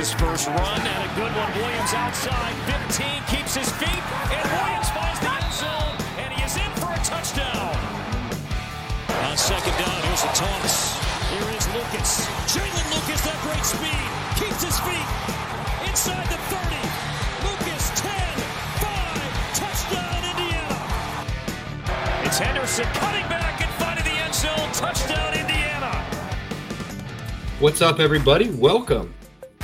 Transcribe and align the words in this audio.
his 0.00 0.14
first 0.14 0.48
run 0.48 0.80
and 0.80 1.02
a 1.04 1.10
good 1.12 1.28
one. 1.36 1.52
Williams 1.60 1.92
outside, 1.92 2.56
15, 2.88 3.20
keeps 3.28 3.52
his 3.52 3.68
feet, 3.76 4.04
and 4.32 4.44
Williams 4.48 4.88
finds 4.96 5.20
the 5.20 5.28
end 5.28 5.52
zone, 5.52 5.96
and 6.16 6.32
he 6.32 6.40
is 6.40 6.56
in 6.56 6.72
for 6.80 6.88
a 6.88 7.00
touchdown. 7.04 7.76
On 9.28 9.36
second 9.36 9.76
down, 9.76 10.00
here's 10.08 10.24
a 10.24 10.32
toss. 10.32 10.96
Here 11.28 11.52
is 11.52 11.68
Lucas. 11.76 12.24
Jaylin 12.48 12.86
Lucas, 12.96 13.20
that 13.28 13.36
great 13.44 13.60
speed, 13.60 14.08
keeps 14.40 14.64
his 14.64 14.80
feet 14.88 15.08
inside 15.84 16.24
the 16.32 16.40
30. 16.48 16.80
Lucas, 17.44 17.92
10, 18.00 18.08
5, 18.80 19.20
touchdown, 19.52 20.20
Indiana. 20.32 20.80
It's 22.24 22.38
Henderson 22.40 22.88
cutting 22.96 23.28
back 23.28 23.60
and 23.60 23.68
finding 23.76 24.08
the 24.08 24.16
end 24.16 24.32
zone, 24.32 24.72
touchdown, 24.72 25.36
Indiana. 25.36 25.92
What's 27.60 27.82
up, 27.82 28.00
everybody? 28.00 28.48
Welcome 28.48 29.12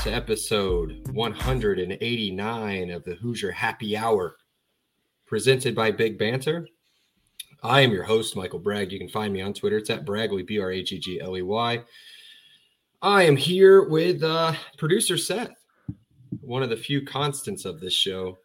to 0.07 0.15
episode 0.15 1.05
189 1.15 2.91
of 2.91 3.03
the 3.03 3.17
Hoosier 3.17 3.51
Happy 3.51 3.97
Hour, 3.97 4.37
presented 5.27 5.75
by 5.75 5.91
Big 5.91 6.17
Banter. 6.17 6.69
I 7.65 7.81
am 7.81 7.91
your 7.91 8.05
host, 8.05 8.37
Michael 8.37 8.61
Bragg. 8.61 8.93
You 8.93 9.01
can 9.01 9.09
find 9.09 9.33
me 9.33 9.41
on 9.41 9.53
Twitter. 9.53 9.79
It's 9.79 9.91
at 9.91 10.05
Bragley, 10.05 10.47
B 10.47 10.61
R 10.61 10.71
A 10.71 10.81
G 10.81 11.01
G 11.01 11.21
L 11.21 11.37
E 11.37 11.43
Y. 11.43 11.83
I 13.03 13.25
am 13.25 13.37
here 13.37 13.89
with 13.89 14.23
uh, 14.23 14.53
producer 14.79 15.19
Seth, 15.19 15.57
one 16.41 16.63
of 16.63 16.71
the 16.71 16.77
few 16.77 17.05
constants 17.05 17.65
of 17.65 17.81
this 17.81 17.95
show. 17.95 18.39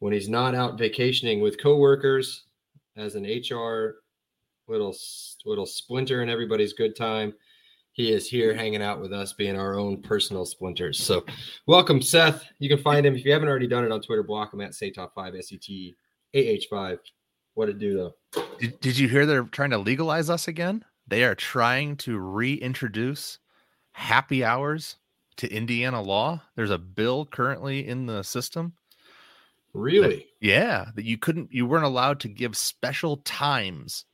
When 0.00 0.12
he's 0.12 0.28
not 0.28 0.56
out 0.56 0.78
vacationing 0.78 1.40
with 1.40 1.62
coworkers 1.62 2.42
as 2.96 3.14
an 3.14 3.22
HR 3.22 3.98
little 4.66 4.96
little 5.46 5.66
splinter 5.66 6.22
in 6.22 6.28
everybody's 6.28 6.72
good 6.72 6.96
time, 6.96 7.34
he 7.98 8.12
is 8.12 8.30
here 8.30 8.54
hanging 8.54 8.80
out 8.80 9.00
with 9.00 9.12
us, 9.12 9.32
being 9.32 9.58
our 9.58 9.76
own 9.76 10.00
personal 10.00 10.46
splinters. 10.46 11.02
So, 11.02 11.26
welcome, 11.66 12.00
Seth. 12.00 12.44
You 12.60 12.68
can 12.68 12.78
find 12.78 13.04
him 13.04 13.16
if 13.16 13.24
you 13.24 13.32
haven't 13.32 13.48
already 13.48 13.66
done 13.66 13.84
it 13.84 13.90
on 13.90 14.00
Twitter. 14.00 14.22
Block 14.22 14.54
him 14.54 14.60
at 14.60 14.70
SayTop5, 14.70 15.36
S 15.36 15.52
E 15.52 15.58
T 15.58 15.96
A 16.32 16.38
H 16.38 16.68
5. 16.70 17.00
What 17.54 17.68
it 17.68 17.80
do 17.80 17.96
though? 17.96 18.42
Did, 18.60 18.78
did 18.78 18.98
you 18.98 19.08
hear 19.08 19.26
they're 19.26 19.42
trying 19.42 19.70
to 19.70 19.78
legalize 19.78 20.30
us 20.30 20.46
again? 20.46 20.84
They 21.08 21.24
are 21.24 21.34
trying 21.34 21.96
to 21.98 22.20
reintroduce 22.20 23.40
happy 23.90 24.44
hours 24.44 24.96
to 25.38 25.52
Indiana 25.52 26.00
law. 26.00 26.40
There's 26.54 26.70
a 26.70 26.78
bill 26.78 27.26
currently 27.26 27.88
in 27.88 28.06
the 28.06 28.22
system. 28.22 28.74
Really? 29.74 30.18
That, 30.40 30.46
yeah, 30.46 30.86
that 30.94 31.04
you 31.04 31.18
couldn't, 31.18 31.52
you 31.52 31.66
weren't 31.66 31.84
allowed 31.84 32.20
to 32.20 32.28
give 32.28 32.56
special 32.56 33.16
times 33.18 34.04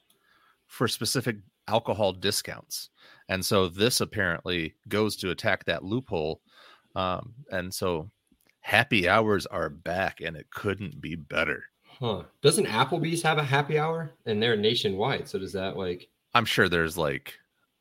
for 0.67 0.89
specific 0.89 1.37
alcohol 1.69 2.13
discounts. 2.13 2.89
And 3.28 3.44
so 3.44 3.69
this 3.69 4.00
apparently 4.00 4.75
goes 4.89 5.17
to 5.17 5.30
attack 5.30 5.64
that 5.64 5.84
loophole. 5.84 6.41
Um, 6.94 7.34
and 7.50 7.72
so 7.72 8.11
happy 8.61 9.08
hours 9.08 9.47
are 9.47 9.69
back 9.69 10.20
and 10.20 10.36
it 10.36 10.50
couldn't 10.50 11.00
be 11.00 11.17
better. 11.17 11.64
Huh. 11.84 12.25
Doesn't 12.42 12.67
Applebee's 12.67 13.22
have 13.22 13.39
a 13.39 13.42
happy 13.42 13.78
hour? 13.78 14.14
And 14.27 14.42
they're 14.42 14.56
nationwide. 14.56 15.28
So 15.28 15.39
does 15.39 15.52
that 15.52 15.77
like 15.77 16.08
I'm 16.34 16.45
sure 16.45 16.69
there's 16.69 16.98
like 16.98 17.39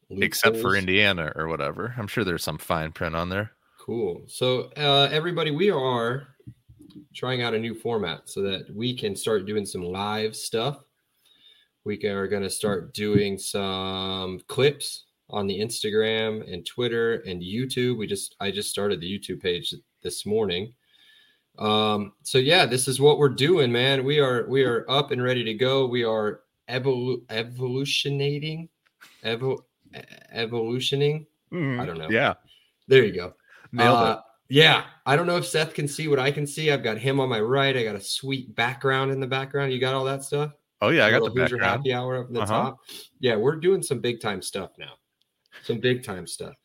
loopholes? 0.09 0.23
except 0.25 0.57
for 0.57 0.75
Indiana 0.75 1.31
or 1.35 1.47
whatever. 1.47 1.93
I'm 1.97 2.07
sure 2.07 2.23
there's 2.23 2.43
some 2.43 2.57
fine 2.57 2.91
print 2.91 3.15
on 3.15 3.29
there. 3.29 3.51
Cool. 3.79 4.23
So 4.27 4.71
uh 4.77 5.09
everybody, 5.11 5.51
we 5.51 5.71
are 5.71 6.27
trying 7.13 7.41
out 7.41 7.53
a 7.53 7.59
new 7.59 7.73
format 7.73 8.29
so 8.29 8.41
that 8.41 8.65
we 8.73 8.95
can 8.95 9.15
start 9.15 9.45
doing 9.45 9.65
some 9.65 9.83
live 9.83 10.35
stuff. 10.35 10.83
We 11.85 12.03
are 12.05 12.27
going 12.27 12.43
to 12.43 12.49
start 12.49 12.93
doing 12.93 13.37
some 13.37 14.39
clips 14.47 15.05
on 15.29 15.47
the 15.47 15.59
Instagram 15.59 16.51
and 16.51 16.65
Twitter 16.65 17.15
and 17.25 17.41
YouTube. 17.41 17.97
We 17.97 18.07
just 18.07 18.35
I 18.39 18.51
just 18.51 18.69
started 18.69 18.99
the 18.99 19.19
YouTube 19.19 19.41
page 19.41 19.73
this 20.01 20.25
morning. 20.25 20.73
Um, 21.57 22.13
so 22.23 22.37
yeah, 22.37 22.65
this 22.65 22.87
is 22.87 22.99
what 22.99 23.17
we're 23.17 23.29
doing, 23.29 23.71
man. 23.71 24.03
We 24.03 24.19
are 24.19 24.47
we 24.47 24.63
are 24.63 24.89
up 24.89 25.11
and 25.11 25.21
ready 25.21 25.43
to 25.43 25.53
go. 25.53 25.87
We 25.87 26.03
are 26.03 26.41
evolu- 26.69 27.25
evolutionating, 27.27 28.69
evol- 29.23 29.63
evolutioning. 30.31 31.25
Mm, 31.51 31.79
I 31.79 31.85
don't 31.85 31.97
know. 31.97 32.09
Yeah, 32.09 32.33
there 32.87 33.03
you 33.03 33.13
go. 33.13 33.33
Nailed 33.71 33.97
uh, 33.97 34.17
it. 34.19 34.55
Yeah, 34.55 34.85
I 35.05 35.15
don't 35.15 35.25
know 35.25 35.37
if 35.37 35.47
Seth 35.47 35.73
can 35.73 35.87
see 35.87 36.07
what 36.07 36.19
I 36.19 36.31
can 36.31 36.45
see. 36.45 36.71
I've 36.71 36.83
got 36.83 36.97
him 36.97 37.19
on 37.19 37.29
my 37.29 37.39
right. 37.39 37.75
I 37.75 37.83
got 37.83 37.95
a 37.95 38.01
sweet 38.01 38.53
background 38.55 39.11
in 39.11 39.19
the 39.19 39.27
background. 39.27 39.73
You 39.73 39.79
got 39.79 39.93
all 39.93 40.03
that 40.05 40.23
stuff. 40.23 40.51
Oh 40.81 40.89
yeah, 40.89 41.05
I 41.05 41.11
got 41.11 41.23
the 41.23 41.29
Hoosier 41.29 41.57
background. 41.57 41.63
Happy 41.63 41.93
Hour 41.93 42.17
up 42.17 42.27
in 42.27 42.33
the 42.33 42.41
uh-huh. 42.41 42.51
top. 42.51 42.79
Yeah, 43.19 43.35
we're 43.35 43.55
doing 43.55 43.81
some 43.81 43.99
big 43.99 44.19
time 44.19 44.41
stuff 44.41 44.71
now 44.77 44.93
some 45.61 45.79
big 45.79 46.03
time 46.03 46.27
stuff. 46.27 46.55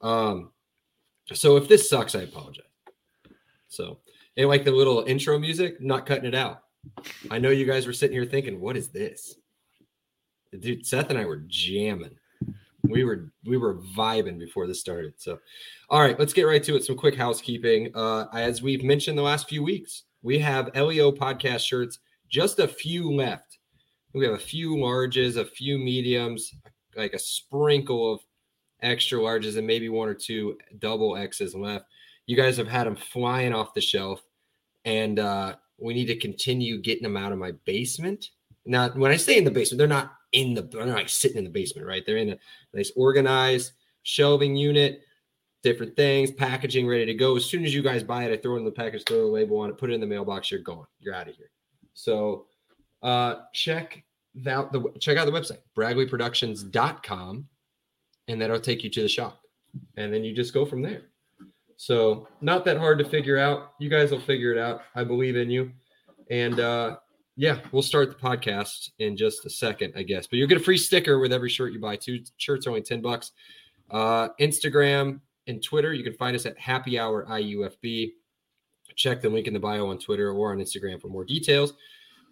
Um, 0.00 0.50
so 1.32 1.56
if 1.56 1.68
this 1.68 1.88
sucks, 1.88 2.14
I 2.14 2.22
apologize. 2.22 2.64
So, 3.68 3.98
and 4.36 4.48
like 4.48 4.64
the 4.64 4.72
little 4.72 5.04
intro 5.04 5.38
music, 5.38 5.80
not 5.80 6.06
cutting 6.06 6.26
it 6.26 6.34
out. 6.34 6.62
I 7.30 7.38
know 7.38 7.50
you 7.50 7.66
guys 7.66 7.86
were 7.86 7.92
sitting 7.92 8.16
here 8.16 8.24
thinking, 8.24 8.60
what 8.60 8.76
is 8.76 8.88
this? 8.88 9.36
Dude, 10.58 10.86
Seth 10.86 11.10
and 11.10 11.18
I 11.18 11.24
were 11.24 11.44
jamming. 11.46 12.16
We 12.82 13.04
were 13.04 13.30
we 13.44 13.56
were 13.56 13.76
vibing 13.96 14.38
before 14.38 14.66
this 14.66 14.80
started. 14.80 15.14
So, 15.18 15.38
all 15.90 16.00
right, 16.00 16.18
let's 16.18 16.32
get 16.32 16.42
right 16.42 16.62
to 16.64 16.74
it. 16.74 16.84
Some 16.84 16.96
quick 16.96 17.14
housekeeping. 17.14 17.92
Uh, 17.94 18.26
as 18.32 18.62
we've 18.62 18.82
mentioned 18.82 19.16
the 19.16 19.22
last 19.22 19.48
few 19.48 19.62
weeks, 19.62 20.04
we 20.22 20.38
have 20.40 20.74
LEO 20.74 21.12
podcast 21.12 21.60
shirts, 21.60 22.00
just 22.28 22.58
a 22.58 22.66
few 22.66 23.12
left. 23.12 23.58
We 24.12 24.24
have 24.24 24.34
a 24.34 24.38
few 24.38 24.74
larges, 24.74 25.36
a 25.36 25.44
few 25.44 25.78
mediums, 25.78 26.52
like 26.96 27.12
a 27.12 27.18
sprinkle 27.18 28.14
of 28.14 28.20
extra 28.82 29.18
larges 29.18 29.56
and 29.56 29.66
maybe 29.66 29.88
one 29.88 30.08
or 30.08 30.14
two 30.14 30.58
double 30.78 31.16
X's 31.16 31.54
left. 31.54 31.86
You 32.26 32.36
guys 32.36 32.56
have 32.56 32.68
had 32.68 32.86
them 32.86 32.96
flying 32.96 33.52
off 33.52 33.74
the 33.74 33.80
shelf, 33.80 34.22
and 34.84 35.18
uh, 35.18 35.56
we 35.78 35.94
need 35.94 36.06
to 36.06 36.16
continue 36.16 36.80
getting 36.80 37.02
them 37.02 37.16
out 37.16 37.32
of 37.32 37.38
my 37.38 37.52
basement. 37.64 38.30
Now, 38.66 38.90
when 38.90 39.10
I 39.10 39.16
say 39.16 39.36
in 39.36 39.44
the 39.44 39.50
basement, 39.50 39.78
they're 39.78 39.88
not 39.88 40.12
in 40.32 40.54
the 40.54 40.62
they're 40.62 40.86
not 40.86 40.96
like 40.96 41.08
sitting 41.08 41.38
in 41.38 41.44
the 41.44 41.50
basement, 41.50 41.86
right? 41.86 42.04
They're 42.04 42.18
in 42.18 42.30
a 42.30 42.38
nice 42.74 42.92
organized 42.94 43.72
shelving 44.02 44.56
unit, 44.56 45.02
different 45.62 45.96
things, 45.96 46.30
packaging 46.30 46.86
ready 46.86 47.06
to 47.06 47.14
go. 47.14 47.36
As 47.36 47.44
soon 47.44 47.64
as 47.64 47.74
you 47.74 47.82
guys 47.82 48.02
buy 48.02 48.24
it, 48.24 48.32
I 48.32 48.36
throw 48.36 48.56
it 48.56 48.60
in 48.60 48.64
the 48.64 48.70
package, 48.70 49.02
throw 49.06 49.24
a 49.24 49.26
label 49.26 49.58
on 49.58 49.70
it, 49.70 49.78
put 49.78 49.90
it 49.90 49.94
in 49.94 50.00
the 50.00 50.06
mailbox. 50.06 50.50
You're 50.50 50.60
gone. 50.60 50.86
You're 51.00 51.14
out 51.14 51.28
of 51.28 51.36
here. 51.36 51.50
So 51.94 52.46
uh, 53.02 53.36
check 53.52 54.04
that 54.36 54.70
the 54.72 54.84
check 55.00 55.16
out 55.16 55.26
the 55.26 55.32
website 55.32 55.58
bragleyproductions.com 55.76 57.46
and 58.30 58.40
that'll 58.40 58.60
take 58.60 58.84
you 58.84 58.90
to 58.90 59.02
the 59.02 59.08
shop. 59.08 59.40
And 59.96 60.12
then 60.12 60.24
you 60.24 60.34
just 60.34 60.54
go 60.54 60.64
from 60.64 60.82
there. 60.82 61.02
So, 61.76 62.28
not 62.40 62.64
that 62.66 62.76
hard 62.76 62.98
to 62.98 63.04
figure 63.04 63.38
out. 63.38 63.72
You 63.78 63.88
guys 63.88 64.10
will 64.10 64.20
figure 64.20 64.52
it 64.52 64.58
out. 64.58 64.82
I 64.94 65.04
believe 65.04 65.36
in 65.36 65.48
you. 65.48 65.72
And 66.30 66.60
uh, 66.60 66.96
yeah, 67.36 67.60
we'll 67.72 67.82
start 67.82 68.10
the 68.10 68.16
podcast 68.16 68.90
in 68.98 69.16
just 69.16 69.46
a 69.46 69.50
second, 69.50 69.94
I 69.96 70.02
guess. 70.02 70.26
But 70.26 70.36
you'll 70.38 70.48
get 70.48 70.58
a 70.58 70.64
free 70.64 70.76
sticker 70.76 71.18
with 71.18 71.32
every 71.32 71.48
shirt 71.48 71.72
you 71.72 71.80
buy. 71.80 71.96
Two 71.96 72.20
shirts 72.36 72.66
only 72.66 72.82
10 72.82 73.00
bucks. 73.00 73.32
Uh, 73.90 74.28
Instagram 74.40 75.20
and 75.46 75.62
Twitter, 75.62 75.94
you 75.94 76.04
can 76.04 76.12
find 76.14 76.36
us 76.36 76.46
at 76.46 76.58
Happy 76.58 76.98
Hour 76.98 77.26
IUFB. 77.26 78.10
Check 78.94 79.22
the 79.22 79.30
link 79.30 79.46
in 79.46 79.54
the 79.54 79.60
bio 79.60 79.88
on 79.88 79.98
Twitter 79.98 80.32
or 80.32 80.52
on 80.52 80.58
Instagram 80.58 81.00
for 81.00 81.08
more 81.08 81.24
details. 81.24 81.72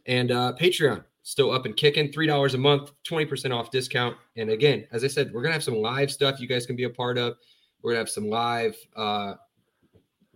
And 0.07 0.31
uh, 0.31 0.53
Patreon, 0.61 1.05
still 1.29 1.53
up 1.53 1.67
and 1.67 1.77
kicking. 1.77 2.11
$3 2.11 2.55
a 2.55 2.59
month, 2.59 2.91
20% 3.07 3.55
off 3.55 3.71
discount. 3.71 4.17
And 4.37 4.49
again, 4.49 4.87
as 4.93 5.05
I 5.05 5.09
said, 5.09 5.27
we're 5.27 5.43
going 5.43 5.51
to 5.51 5.57
have 5.57 5.63
some 5.63 5.77
live 5.77 6.11
stuff 6.11 6.41
you 6.41 6.49
guys 6.49 6.65
can 6.65 6.75
be 6.75 6.85
a 6.85 6.91
part 6.91 7.19
of. 7.19 7.37
We're 7.83 7.93
going 7.93 7.97
to 7.97 8.01
have 8.07 8.09
some 8.09 8.31
live 8.31 8.75
uh, 8.97 9.35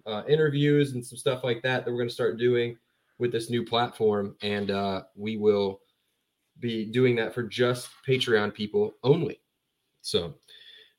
uh, 0.04 0.22
interviews 0.28 0.92
and 0.92 1.04
some 1.04 1.16
stuff 1.16 1.44
like 1.44 1.62
that 1.62 1.86
that 1.86 1.90
we're 1.90 1.96
going 1.96 2.10
to 2.10 2.14
start 2.14 2.38
doing 2.38 2.76
with 3.18 3.32
this 3.32 3.48
new 3.48 3.64
platform. 3.64 4.36
And 4.42 4.70
uh, 4.70 5.04
we 5.16 5.38
will 5.38 5.80
be 6.60 6.84
doing 6.84 7.16
that 7.16 7.32
for 7.32 7.42
just 7.42 7.88
Patreon 8.06 8.52
people 8.52 8.92
only. 9.02 9.40
So 10.02 10.34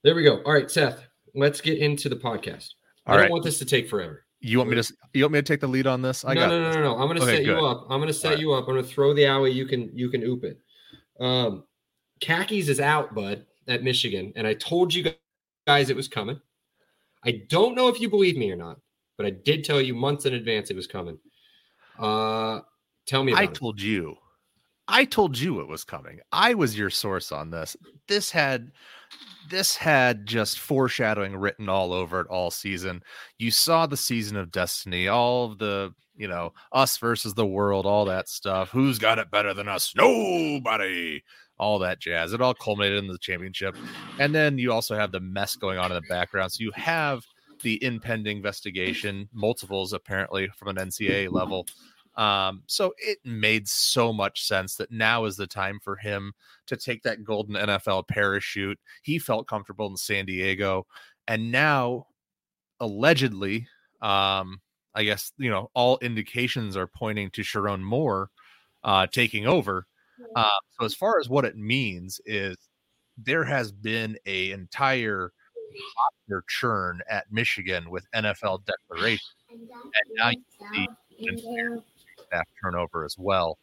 there 0.03 0.15
we 0.15 0.23
go. 0.23 0.41
All 0.44 0.53
right, 0.53 0.71
Seth, 0.71 1.06
let's 1.35 1.62
get 1.62 1.77
into 1.77 2.09
the 2.09 2.15
podcast. 2.15 2.69
All 3.06 3.13
I 3.13 3.17
don't 3.17 3.21
right. 3.25 3.31
want 3.31 3.44
this 3.44 3.59
to 3.59 3.65
take 3.65 3.88
forever. 3.88 4.25
You 4.45 4.57
want 4.57 4.71
me 4.71 4.81
to 4.81 4.93
you 5.13 5.23
want 5.23 5.33
me 5.33 5.39
to 5.39 5.43
take 5.43 5.61
the 5.61 5.67
lead 5.67 5.87
on 5.87 6.01
this? 6.01 6.25
I 6.25 6.33
no, 6.33 6.41
got 6.41 6.49
no, 6.49 6.61
no, 6.61 6.71
no, 6.73 6.81
no. 6.81 6.91
I'm 6.97 7.07
going 7.07 7.15
to 7.15 7.23
okay, 7.23 7.37
set 7.37 7.45
good. 7.45 7.57
you 7.57 7.65
up. 7.65 7.87
I'm 7.89 7.99
going 7.99 8.07
to 8.07 8.13
set 8.13 8.31
right. 8.31 8.39
you 8.39 8.51
up. 8.51 8.67
I'm 8.67 8.73
going 8.73 8.83
to 8.83 8.89
throw 8.89 9.13
the 9.13 9.25
alley. 9.25 9.51
You 9.51 9.65
can 9.65 9.89
you 9.93 10.09
can 10.09 10.21
oop 10.21 10.43
it. 10.43 10.59
Um, 11.17 11.63
khakis 12.19 12.67
is 12.67 12.81
out, 12.81 13.15
bud, 13.15 13.45
at 13.69 13.83
Michigan, 13.83 14.33
and 14.35 14.45
I 14.45 14.53
told 14.55 14.93
you 14.93 15.13
guys 15.65 15.89
it 15.89 15.95
was 15.95 16.09
coming. 16.09 16.41
I 17.23 17.43
don't 17.47 17.73
know 17.73 17.87
if 17.87 18.01
you 18.01 18.09
believe 18.09 18.35
me 18.35 18.51
or 18.51 18.57
not, 18.57 18.81
but 19.15 19.25
I 19.25 19.29
did 19.29 19.63
tell 19.63 19.79
you 19.79 19.93
months 19.93 20.25
in 20.25 20.33
advance 20.33 20.69
it 20.69 20.75
was 20.75 20.87
coming. 20.87 21.17
Uh, 21.97 22.59
tell 23.05 23.23
me. 23.23 23.31
I 23.31 23.43
it. 23.43 23.53
told 23.53 23.81
you. 23.81 24.17
I 24.88 25.06
told 25.06 25.38
you 25.38 25.62
it 25.62 25.68
was 25.68 25.83
coming. 25.83 26.19
I 26.31 26.53
was 26.53 26.77
your 26.77 26.89
source 26.89 27.31
on 27.31 27.51
this. 27.51 27.77
This 28.07 28.31
had 28.31 28.71
this 29.50 29.75
had 29.75 30.25
just 30.25 30.59
foreshadowing 30.59 31.35
written 31.35 31.69
all 31.69 31.94
over 31.94 32.21
it 32.21 32.27
all 32.27 32.51
season. 32.51 33.03
You 33.38 33.51
saw 33.51 33.85
the 33.85 33.97
season 33.97 34.38
of 34.38 34.51
destiny, 34.51 35.07
all 35.07 35.51
of 35.51 35.57
the, 35.59 35.94
you 36.15 36.27
know, 36.27 36.53
us 36.71 36.97
versus 36.97 37.33
the 37.33 37.45
world, 37.45 37.85
all 37.85 38.06
that 38.06 38.30
stuff. 38.30 38.69
Who's 38.69 39.00
got 39.00 39.19
it 39.19 39.31
better 39.31 39.53
than 39.53 39.68
us? 39.68 39.94
Nobody. 39.95 41.24
All 41.59 41.79
that 41.79 42.00
jazz. 42.00 42.33
It 42.33 42.41
all 42.41 42.53
culminated 42.53 43.00
in 43.00 43.07
the 43.07 43.18
championship. 43.18 43.75
And 44.19 44.33
then 44.33 44.57
you 44.57 44.71
also 44.71 44.95
have 44.95 45.12
the 45.12 45.19
mess 45.19 45.56
going 45.56 45.77
on 45.77 45.91
in 45.91 45.95
the 45.95 46.07
background. 46.09 46.51
So 46.51 46.63
you 46.63 46.71
have 46.75 47.24
the 47.62 47.81
impending 47.83 48.38
investigation, 48.38 49.29
multiples 49.33 49.94
apparently 49.94 50.50
from 50.57 50.69
an 50.69 50.75
NCAA 50.77 51.31
level. 51.31 51.68
Um, 52.15 52.63
so 52.68 52.94
it 52.98 53.18
made 53.25 53.68
so 53.68 54.13
much 54.13 54.45
sense 54.45 54.75
that 54.75 54.92
now 54.92 55.25
is 55.25 55.36
the 55.36 55.48
time 55.48 55.80
for 55.81 55.95
him 55.95 56.33
to 56.68 56.77
take 56.77 57.01
that 57.04 57.24
golden 57.24 57.56
NFL 57.56 58.07
parachute. 58.07 58.80
He 59.01 59.18
felt 59.18 59.48
comfortable 59.48 59.88
in 59.88 59.98
San 59.98 60.25
Diego, 60.25 60.86
and 61.27 61.51
now 61.51 62.07
allegedly, 62.80 63.68
um, 64.01 64.62
I 64.94 65.04
guess 65.04 65.31
you 65.38 65.50
know 65.50 65.71
all 65.74 65.98
indications 66.00 66.77
are 66.77 66.88
pointing 66.88 67.31
to 67.31 67.42
Sherrone 67.42 67.81
Moore 67.81 68.30
uh, 68.83 69.07
taking 69.07 69.48
over. 69.48 69.88
Uh, 70.36 70.50
so 70.80 70.86
as 70.86 70.94
far 70.94 71.19
as 71.19 71.27
what 71.30 71.45
it 71.45 71.57
means 71.57 72.21
is 72.25 72.56
there 73.18 73.44
has 73.44 73.71
been 73.71 74.18
a 74.25 74.51
entire 74.51 75.31
churn 76.48 77.01
at 77.10 77.25
Michigan 77.31 77.89
with 77.89 78.06
NFL 78.15 78.63
declaration, 78.65 79.33
and 79.50 79.71
now 80.15 80.30
you 80.30 80.44
see 80.74 80.88
staff 82.33 82.47
turnover 82.62 83.06
as 83.06 83.15
well. 83.18 83.57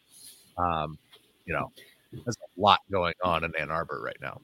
Um, 0.59 0.99
you 1.45 1.55
know, 1.55 1.73
there's 2.13 2.37
a 2.37 2.61
lot 2.61 2.81
going 2.91 3.15
on 3.25 3.45
in 3.45 3.53
Ann 3.57 3.71
Arbor 3.71 4.01
right 4.03 4.17
now. 4.21 4.41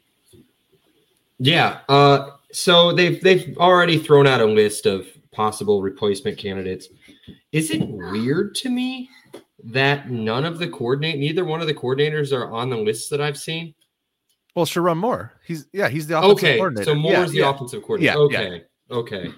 Yeah. 1.38 1.80
Uh, 1.88 2.30
so 2.52 2.92
they've 2.92 3.22
they've 3.22 3.56
already 3.58 3.98
thrown 3.98 4.26
out 4.26 4.40
a 4.40 4.46
list 4.46 4.86
of 4.86 5.06
possible 5.32 5.82
replacement 5.82 6.38
candidates. 6.38 6.88
Is 7.52 7.70
it 7.70 7.86
weird 7.86 8.54
to 8.56 8.70
me 8.70 9.10
that 9.64 10.10
none 10.10 10.44
of 10.44 10.58
the 10.58 10.68
coordinate, 10.68 11.18
neither 11.18 11.44
one 11.44 11.60
of 11.60 11.66
the 11.66 11.74
coordinators 11.74 12.32
are 12.32 12.50
on 12.52 12.70
the 12.70 12.76
list 12.76 13.10
that 13.10 13.20
I've 13.20 13.36
seen? 13.36 13.74
Well, 14.54 14.64
Sherrone 14.64 14.96
Moore. 14.96 15.34
He's 15.46 15.66
yeah, 15.72 15.88
he's 15.88 16.06
the 16.06 16.18
offensive 16.18 16.38
okay. 16.38 16.56
coordinator. 16.56 16.90
So 16.90 16.94
Moore's 16.94 17.18
yeah, 17.18 17.26
the 17.26 17.38
yeah. 17.38 17.50
offensive 17.50 17.82
coordinator. 17.82 18.18
Yeah, 18.18 18.24
okay. 18.24 18.64
Okay. 18.90 19.30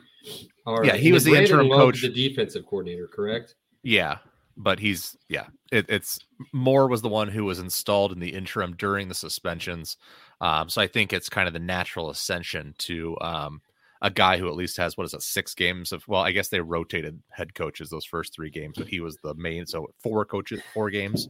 All 0.67 0.77
right. 0.77 0.87
Yeah, 0.87 0.97
he 0.97 1.11
was 1.11 1.25
the 1.25 1.35
interim 1.35 1.69
coach. 1.69 2.03
the 2.03 2.11
defensive 2.11 2.67
coordinator, 2.67 3.09
correct? 3.09 3.55
Yeah, 3.83 4.19
but 4.59 4.81
he's 4.81 5.17
yeah. 5.29 5.47
It, 5.71 5.87
it's 5.89 6.19
Moore 6.53 6.89
was 6.89 7.01
the 7.01 7.09
one 7.09 7.29
who 7.29 7.45
was 7.45 7.61
installed 7.61 8.13
in 8.13 8.19
the 8.19 8.35
interim 8.35 8.75
during 8.77 9.09
the 9.09 9.15
suspensions. 9.15 9.97
Um, 10.41 10.69
so 10.69 10.83
I 10.83 10.89
think 10.89 11.13
it's 11.13 11.29
kind 11.29 11.47
of 11.47 11.55
the 11.55 11.61
natural 11.61 12.11
ascension 12.11 12.75
to 12.79 13.17
um, 13.21 13.63
a 14.03 14.11
guy 14.11 14.37
who 14.37 14.49
at 14.49 14.57
least 14.57 14.77
has 14.77 14.97
what 14.97 15.05
is 15.05 15.15
it 15.15 15.23
six 15.23 15.55
games 15.55 15.93
of 15.93 16.07
well, 16.09 16.23
I 16.23 16.33
guess 16.33 16.49
they 16.49 16.61
rotated 16.61 17.23
head 17.31 17.55
coaches 17.55 17.89
those 17.89 18.05
first 18.05 18.35
three 18.35 18.51
games, 18.51 18.75
but 18.77 18.89
he 18.89 19.01
was 19.01 19.17
the 19.23 19.35
main. 19.35 19.65
So 19.67 19.87
four 20.03 20.25
coaches, 20.25 20.61
four 20.75 20.91
games 20.91 21.29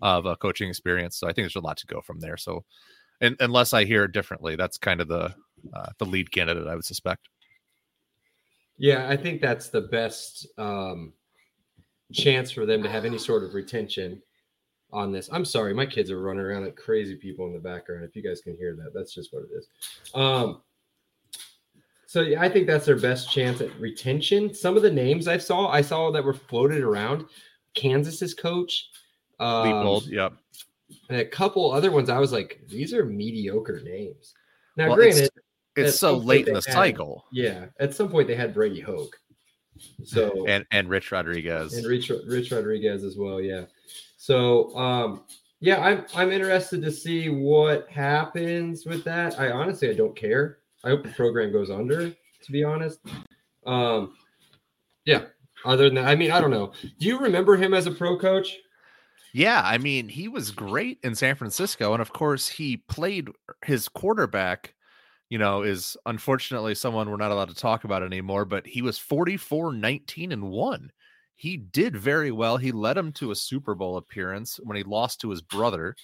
of 0.00 0.26
uh, 0.26 0.36
coaching 0.36 0.68
experience. 0.68 1.18
So 1.18 1.26
I 1.26 1.32
think 1.32 1.44
there's 1.44 1.56
a 1.56 1.60
lot 1.60 1.78
to 1.78 1.86
go 1.86 2.00
from 2.00 2.20
there. 2.20 2.36
So, 2.36 2.64
and, 3.20 3.36
unless 3.40 3.74
I 3.74 3.84
hear 3.84 4.04
it 4.04 4.12
differently, 4.12 4.54
that's 4.54 4.78
kind 4.78 5.00
of 5.00 5.08
the 5.08 5.34
uh, 5.74 5.88
the 5.98 6.06
lead 6.06 6.30
candidate 6.30 6.68
I 6.68 6.76
would 6.76 6.84
suspect. 6.84 7.28
Yeah, 8.76 9.08
I 9.08 9.16
think 9.16 9.40
that's 9.40 9.70
the 9.70 9.80
best 9.80 10.46
um, 10.56 11.12
chance 12.12 12.50
for 12.50 12.66
them 12.66 12.82
to 12.82 12.88
have 12.88 13.04
any 13.04 13.18
sort 13.18 13.44
of 13.44 13.54
retention 13.54 14.22
on 14.92 15.12
this. 15.12 15.28
I'm 15.32 15.44
sorry, 15.44 15.74
my 15.74 15.86
kids 15.86 16.10
are 16.10 16.20
running 16.20 16.42
around 16.42 16.64
like 16.64 16.76
crazy 16.76 17.14
people 17.14 17.46
in 17.46 17.52
the 17.52 17.58
background. 17.58 18.04
If 18.04 18.16
you 18.16 18.22
guys 18.22 18.40
can 18.40 18.56
hear 18.56 18.74
that, 18.76 18.92
that's 18.94 19.14
just 19.14 19.32
what 19.32 19.42
it 19.42 19.50
is. 19.56 19.68
Um, 20.14 20.62
so 22.06 22.22
yeah, 22.22 22.40
I 22.40 22.48
think 22.48 22.66
that's 22.66 22.86
their 22.86 22.98
best 22.98 23.30
chance 23.30 23.60
at 23.60 23.78
retention. 23.78 24.54
Some 24.54 24.76
of 24.76 24.82
the 24.82 24.90
names 24.90 25.28
I 25.28 25.36
saw, 25.36 25.68
I 25.68 25.82
saw 25.82 26.10
that 26.12 26.24
were 26.24 26.34
floated 26.34 26.82
around. 26.82 27.26
Kansas's 27.74 28.32
coach, 28.34 28.88
um, 29.38 30.00
yep. 30.06 30.32
and 31.10 31.20
a 31.20 31.24
couple 31.24 31.70
other 31.70 31.90
ones. 31.92 32.08
I 32.08 32.18
was 32.18 32.32
like, 32.32 32.60
these 32.66 32.94
are 32.94 33.04
mediocre 33.04 33.80
names. 33.84 34.34
Now, 34.76 34.88
Well, 34.88 34.96
granted, 34.96 35.24
it's, 35.76 35.90
it's 35.90 36.00
so 36.00 36.16
late 36.16 36.48
in 36.48 36.54
the 36.54 36.62
had- 36.66 36.74
cycle. 36.74 37.26
yeah, 37.30 37.66
at 37.78 37.94
some 37.94 38.08
point 38.08 38.26
they 38.26 38.34
had 38.34 38.54
Brady 38.54 38.80
Hoke. 38.80 39.20
So 40.04 40.46
And 40.46 40.64
and 40.70 40.88
Rich 40.88 41.12
Rodriguez. 41.12 41.74
and 41.74 41.86
Rich 41.86 42.10
Rich 42.26 42.50
Rodriguez 42.52 43.04
as 43.04 43.16
well. 43.16 43.40
Yeah. 43.40 43.64
So 44.16 44.76
um, 44.76 45.24
yeah, 45.60 45.80
I'm 45.80 46.04
I'm 46.14 46.30
interested 46.30 46.82
to 46.82 46.90
see 46.90 47.28
what 47.28 47.88
happens 47.90 48.86
with 48.86 49.04
that. 49.04 49.38
I 49.38 49.50
honestly 49.50 49.90
I 49.90 49.94
don't 49.94 50.16
care. 50.16 50.58
I 50.84 50.90
hope 50.90 51.02
the 51.02 51.10
program 51.10 51.52
goes 51.52 51.70
under. 51.70 52.10
To 52.10 52.52
be 52.52 52.62
honest, 52.64 53.00
um, 53.66 54.14
yeah. 55.04 55.24
Other 55.64 55.84
than 55.84 55.94
that, 55.96 56.06
I 56.06 56.14
mean, 56.14 56.30
I 56.30 56.40
don't 56.40 56.52
know. 56.52 56.72
Do 57.00 57.06
you 57.06 57.18
remember 57.18 57.56
him 57.56 57.74
as 57.74 57.86
a 57.86 57.90
pro 57.90 58.16
coach? 58.16 58.56
Yeah, 59.32 59.60
I 59.64 59.76
mean, 59.76 60.08
he 60.08 60.28
was 60.28 60.52
great 60.52 60.98
in 61.02 61.14
San 61.14 61.34
Francisco. 61.34 61.92
And 61.92 62.00
of 62.00 62.12
course, 62.12 62.48
he 62.48 62.76
played 62.76 63.28
his 63.64 63.88
quarterback, 63.88 64.74
you 65.30 65.38
know, 65.38 65.62
is 65.62 65.96
unfortunately 66.06 66.74
someone 66.74 67.10
we're 67.10 67.16
not 67.16 67.30
allowed 67.30 67.48
to 67.48 67.54
talk 67.54 67.84
about 67.84 68.02
anymore, 68.02 68.44
but 68.44 68.66
he 68.66 68.82
was 68.82 68.98
44, 68.98 69.72
19, 69.72 70.32
and 70.32 70.50
1. 70.50 70.92
He 71.36 71.56
did 71.56 71.96
very 71.96 72.32
well. 72.32 72.56
He 72.56 72.72
led 72.72 72.96
him 72.96 73.12
to 73.12 73.30
a 73.30 73.36
Super 73.36 73.74
Bowl 73.74 73.96
appearance 73.96 74.58
when 74.62 74.76
he 74.76 74.82
lost 74.82 75.20
to 75.20 75.30
his 75.30 75.42
brother. 75.42 75.94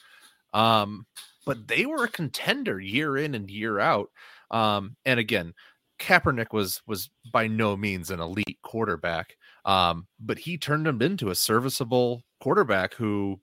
Um, 0.52 1.06
but 1.44 1.66
they 1.66 1.86
were 1.86 2.04
a 2.04 2.08
contender 2.08 2.80
year 2.80 3.16
in 3.16 3.34
and 3.34 3.50
year 3.50 3.80
out. 3.80 4.10
Um, 4.50 4.96
and 5.04 5.18
again, 5.18 5.54
Kaepernick 5.98 6.52
was 6.52 6.82
was 6.86 7.10
by 7.32 7.46
no 7.46 7.76
means 7.76 8.10
an 8.10 8.20
elite 8.20 8.58
quarterback, 8.62 9.36
um, 9.64 10.06
but 10.20 10.38
he 10.38 10.58
turned 10.58 10.86
him 10.86 11.02
into 11.02 11.30
a 11.30 11.34
serviceable 11.34 12.22
quarterback 12.40 12.94
who, 12.94 13.40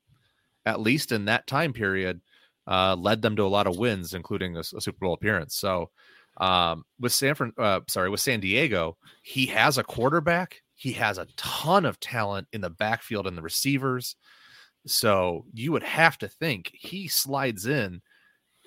at 0.66 0.80
least 0.80 1.12
in 1.12 1.26
that 1.26 1.48
time 1.48 1.74
period, 1.74 2.22
uh, 2.68 2.96
led 2.96 3.22
them 3.22 3.36
to 3.36 3.44
a 3.44 3.48
lot 3.48 3.68
of 3.68 3.78
wins, 3.78 4.14
including 4.14 4.58
a, 4.58 4.60
a 4.60 4.82
Super 4.82 5.00
Bowl 5.00 5.14
appearance. 5.14 5.56
So, 5.56 5.90
um, 6.38 6.84
with 7.00 7.14
San 7.14 7.36
Fran, 7.36 7.54
uh, 7.58 7.82
sorry, 7.90 8.10
with 8.10 8.20
San 8.22 8.40
Diego, 8.40 8.98
he 9.24 9.48
has 9.48 9.78
a 9.78 9.84
quarterback. 9.84 10.62
He 10.76 10.94
has 10.94 11.18
a 11.18 11.28
ton 11.38 11.86
of 11.86 12.00
talent 12.00 12.48
in 12.54 12.62
the 12.62 12.70
backfield 12.70 13.28
and 13.28 13.38
the 13.38 13.42
receivers. 13.42 14.16
So 14.88 15.46
you 15.54 15.72
would 15.72 15.84
have 15.84 16.18
to 16.20 16.28
think 16.28 16.72
he 16.74 17.08
slides 17.08 17.68
in, 17.68 18.02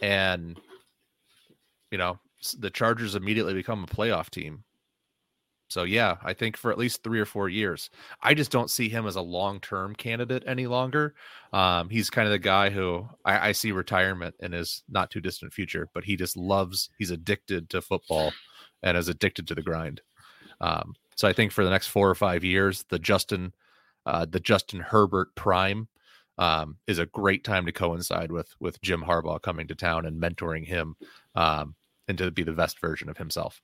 and 0.00 0.58
you 1.90 1.98
know 1.98 2.18
the 2.58 2.70
Chargers 2.70 3.14
immediately 3.14 3.54
become 3.54 3.82
a 3.82 3.88
playoff 3.88 4.30
team. 4.30 4.64
So 5.68 5.84
yeah, 5.84 6.16
I 6.22 6.34
think 6.34 6.56
for 6.56 6.70
at 6.70 6.78
least 6.78 7.02
three 7.02 7.18
or 7.18 7.24
four 7.24 7.48
years, 7.48 7.90
I 8.22 8.34
just 8.34 8.50
don't 8.50 8.70
see 8.70 8.88
him 8.88 9.06
as 9.06 9.16
a 9.16 9.22
long-term 9.22 9.96
candidate 9.96 10.44
any 10.46 10.66
longer. 10.66 11.14
Um, 11.52 11.88
he's 11.88 12.10
kind 12.10 12.26
of 12.26 12.32
the 12.32 12.38
guy 12.38 12.70
who 12.70 13.08
I, 13.24 13.48
I 13.48 13.52
see 13.52 13.72
retirement 13.72 14.34
in 14.40 14.52
his 14.52 14.82
not 14.88 15.10
too 15.10 15.20
distant 15.20 15.52
future, 15.52 15.88
but 15.94 16.04
he 16.04 16.16
just 16.16 16.36
loves. 16.36 16.90
He's 16.98 17.10
addicted 17.10 17.70
to 17.70 17.82
football 17.82 18.32
and 18.82 18.96
is 18.96 19.08
addicted 19.08 19.48
to 19.48 19.54
the 19.54 19.62
grind. 19.62 20.02
Um, 20.60 20.94
so 21.16 21.26
I 21.26 21.32
think 21.32 21.50
for 21.50 21.64
the 21.64 21.70
next 21.70 21.88
four 21.88 22.08
or 22.08 22.14
five 22.14 22.44
years, 22.44 22.84
the 22.90 22.98
Justin, 22.98 23.52
uh, 24.06 24.26
the 24.28 24.40
Justin 24.40 24.80
Herbert 24.80 25.34
prime 25.34 25.88
um, 26.38 26.76
is 26.86 26.98
a 26.98 27.06
great 27.06 27.44
time 27.44 27.66
to 27.66 27.72
coincide 27.72 28.32
with 28.32 28.54
with 28.60 28.80
Jim 28.82 29.02
Harbaugh 29.02 29.40
coming 29.40 29.68
to 29.68 29.74
town 29.74 30.04
and 30.06 30.20
mentoring 30.20 30.66
him 30.66 30.96
um, 31.34 31.74
and 32.08 32.18
to 32.18 32.30
be 32.30 32.42
the 32.42 32.52
best 32.52 32.80
version 32.80 33.08
of 33.08 33.16
himself. 33.16 33.62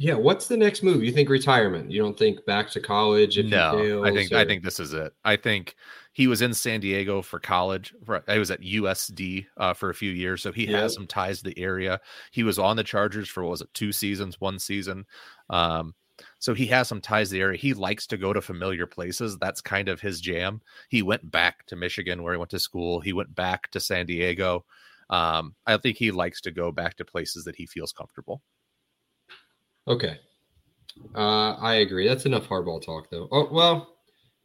Yeah. 0.00 0.14
What's 0.14 0.48
the 0.48 0.56
next 0.56 0.82
move? 0.82 1.04
You 1.04 1.12
think 1.12 1.28
retirement? 1.28 1.90
You 1.90 2.02
don't 2.02 2.18
think 2.18 2.44
back 2.46 2.70
to 2.70 2.80
college? 2.80 3.38
No, 3.38 4.02
I 4.02 4.08
fails, 4.08 4.16
think 4.16 4.32
I 4.32 4.46
think 4.46 4.64
this 4.64 4.80
is 4.80 4.94
it. 4.94 5.12
I 5.26 5.36
think 5.36 5.76
he 6.12 6.26
was 6.26 6.40
in 6.40 6.54
San 6.54 6.80
Diego 6.80 7.20
for 7.20 7.38
college. 7.38 7.94
For, 8.06 8.24
I 8.26 8.38
was 8.38 8.50
at 8.50 8.62
USD 8.62 9.46
uh, 9.58 9.74
for 9.74 9.90
a 9.90 9.94
few 9.94 10.10
years, 10.10 10.42
so 10.42 10.52
he 10.52 10.64
has 10.66 10.94
some 10.94 11.06
ties 11.06 11.42
to 11.42 11.50
the 11.50 11.58
area. 11.58 12.00
He 12.30 12.42
was 12.44 12.58
on 12.58 12.76
the 12.76 12.82
Chargers 12.82 13.28
for 13.28 13.42
what 13.42 13.50
was 13.50 13.60
it 13.60 13.74
two 13.74 13.92
seasons, 13.92 14.40
one 14.40 14.58
season. 14.58 15.04
Um, 15.50 15.94
so 16.38 16.54
he 16.54 16.66
has 16.66 16.88
some 16.88 17.02
ties 17.02 17.28
to 17.28 17.34
the 17.34 17.40
area. 17.42 17.58
He 17.58 17.74
likes 17.74 18.06
to 18.06 18.16
go 18.16 18.32
to 18.32 18.40
familiar 18.40 18.86
places. 18.86 19.36
That's 19.38 19.60
kind 19.60 19.90
of 19.90 20.00
his 20.00 20.22
jam. 20.22 20.62
He 20.88 21.02
went 21.02 21.30
back 21.30 21.66
to 21.66 21.76
Michigan 21.76 22.22
where 22.22 22.32
he 22.32 22.38
went 22.38 22.50
to 22.52 22.58
school. 22.58 23.00
He 23.00 23.12
went 23.12 23.34
back 23.34 23.70
to 23.72 23.80
San 23.80 24.06
Diego. 24.06 24.64
Um, 25.10 25.54
I 25.66 25.76
think 25.76 25.98
he 25.98 26.10
likes 26.10 26.40
to 26.42 26.50
go 26.50 26.72
back 26.72 26.96
to 26.96 27.04
places 27.04 27.44
that 27.44 27.56
he 27.56 27.66
feels 27.66 27.92
comfortable. 27.92 28.40
Okay. 29.88 30.18
Uh, 31.14 31.52
I 31.54 31.76
agree. 31.76 32.06
That's 32.06 32.26
enough 32.26 32.48
Harbaugh 32.48 32.84
talk, 32.84 33.10
though. 33.10 33.28
Oh 33.32 33.48
well, 33.50 33.96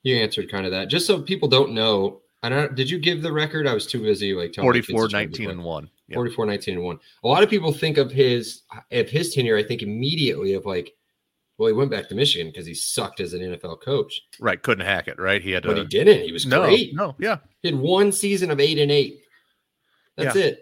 you 0.04 0.16
answered 0.16 0.50
kind 0.50 0.66
of 0.66 0.72
that. 0.72 0.90
Just 0.90 1.06
so 1.06 1.22
people 1.22 1.48
don't 1.48 1.74
know, 1.74 2.22
I 2.44 2.50
don't. 2.50 2.76
Did 2.76 2.90
you 2.90 3.00
give 3.00 3.22
the 3.22 3.32
record? 3.32 3.68
I 3.68 3.74
was 3.74 3.86
too 3.86 4.02
busy 4.02 4.34
like 4.34 4.54
telling 4.54 4.70
my 4.70 4.76
kids 4.76 4.88
to 4.88 4.94
44, 4.94 5.08
change 5.10 5.12
the 5.12 5.18
19, 5.18 5.46
play. 5.46 5.52
and 5.54 5.64
1. 5.64 5.90
Yep. 6.08 6.16
44, 6.16 6.46
19, 6.46 6.76
and 6.76 6.84
one. 6.84 7.00
A 7.24 7.28
lot 7.28 7.44
of 7.44 7.50
people 7.50 7.74
think 7.74 7.98
of 7.98 8.12
his 8.12 8.62
of 8.92 9.10
his 9.10 9.34
tenure. 9.34 9.58
I 9.58 9.64
think 9.64 9.82
immediately 9.82 10.54
of 10.54 10.66
like, 10.66 10.94
well, 11.58 11.68
he 11.68 11.74
went 11.74 11.92
back 11.92 12.08
to 12.10 12.16
Michigan 12.16 12.48
because 12.48 12.66
he 12.66 12.74
sucked 12.76 13.20
as 13.20 13.34
an 13.34 13.42
NFL 13.42 13.82
coach, 13.82 14.22
Right. 14.40 14.62
Couldn't 14.62 14.86
hack 14.86 15.08
it, 15.08 15.20
right? 15.20 15.42
He 15.42 15.52
had 15.52 15.64
to. 15.64 15.70
but 15.70 15.78
he 15.78 15.86
didn't. 15.86 16.24
He 16.24 16.32
was 16.32 16.46
no, 16.46 16.64
great. 16.66 16.94
no, 16.94 17.16
yeah. 17.18 17.38
He 17.62 17.70
had 17.70 17.80
one 17.80 18.12
season 18.12 18.52
of 18.52 18.60
eight 18.60 18.78
and 18.78 18.92
eight. 18.92 19.22
That's 20.18 20.36
it. 20.36 20.60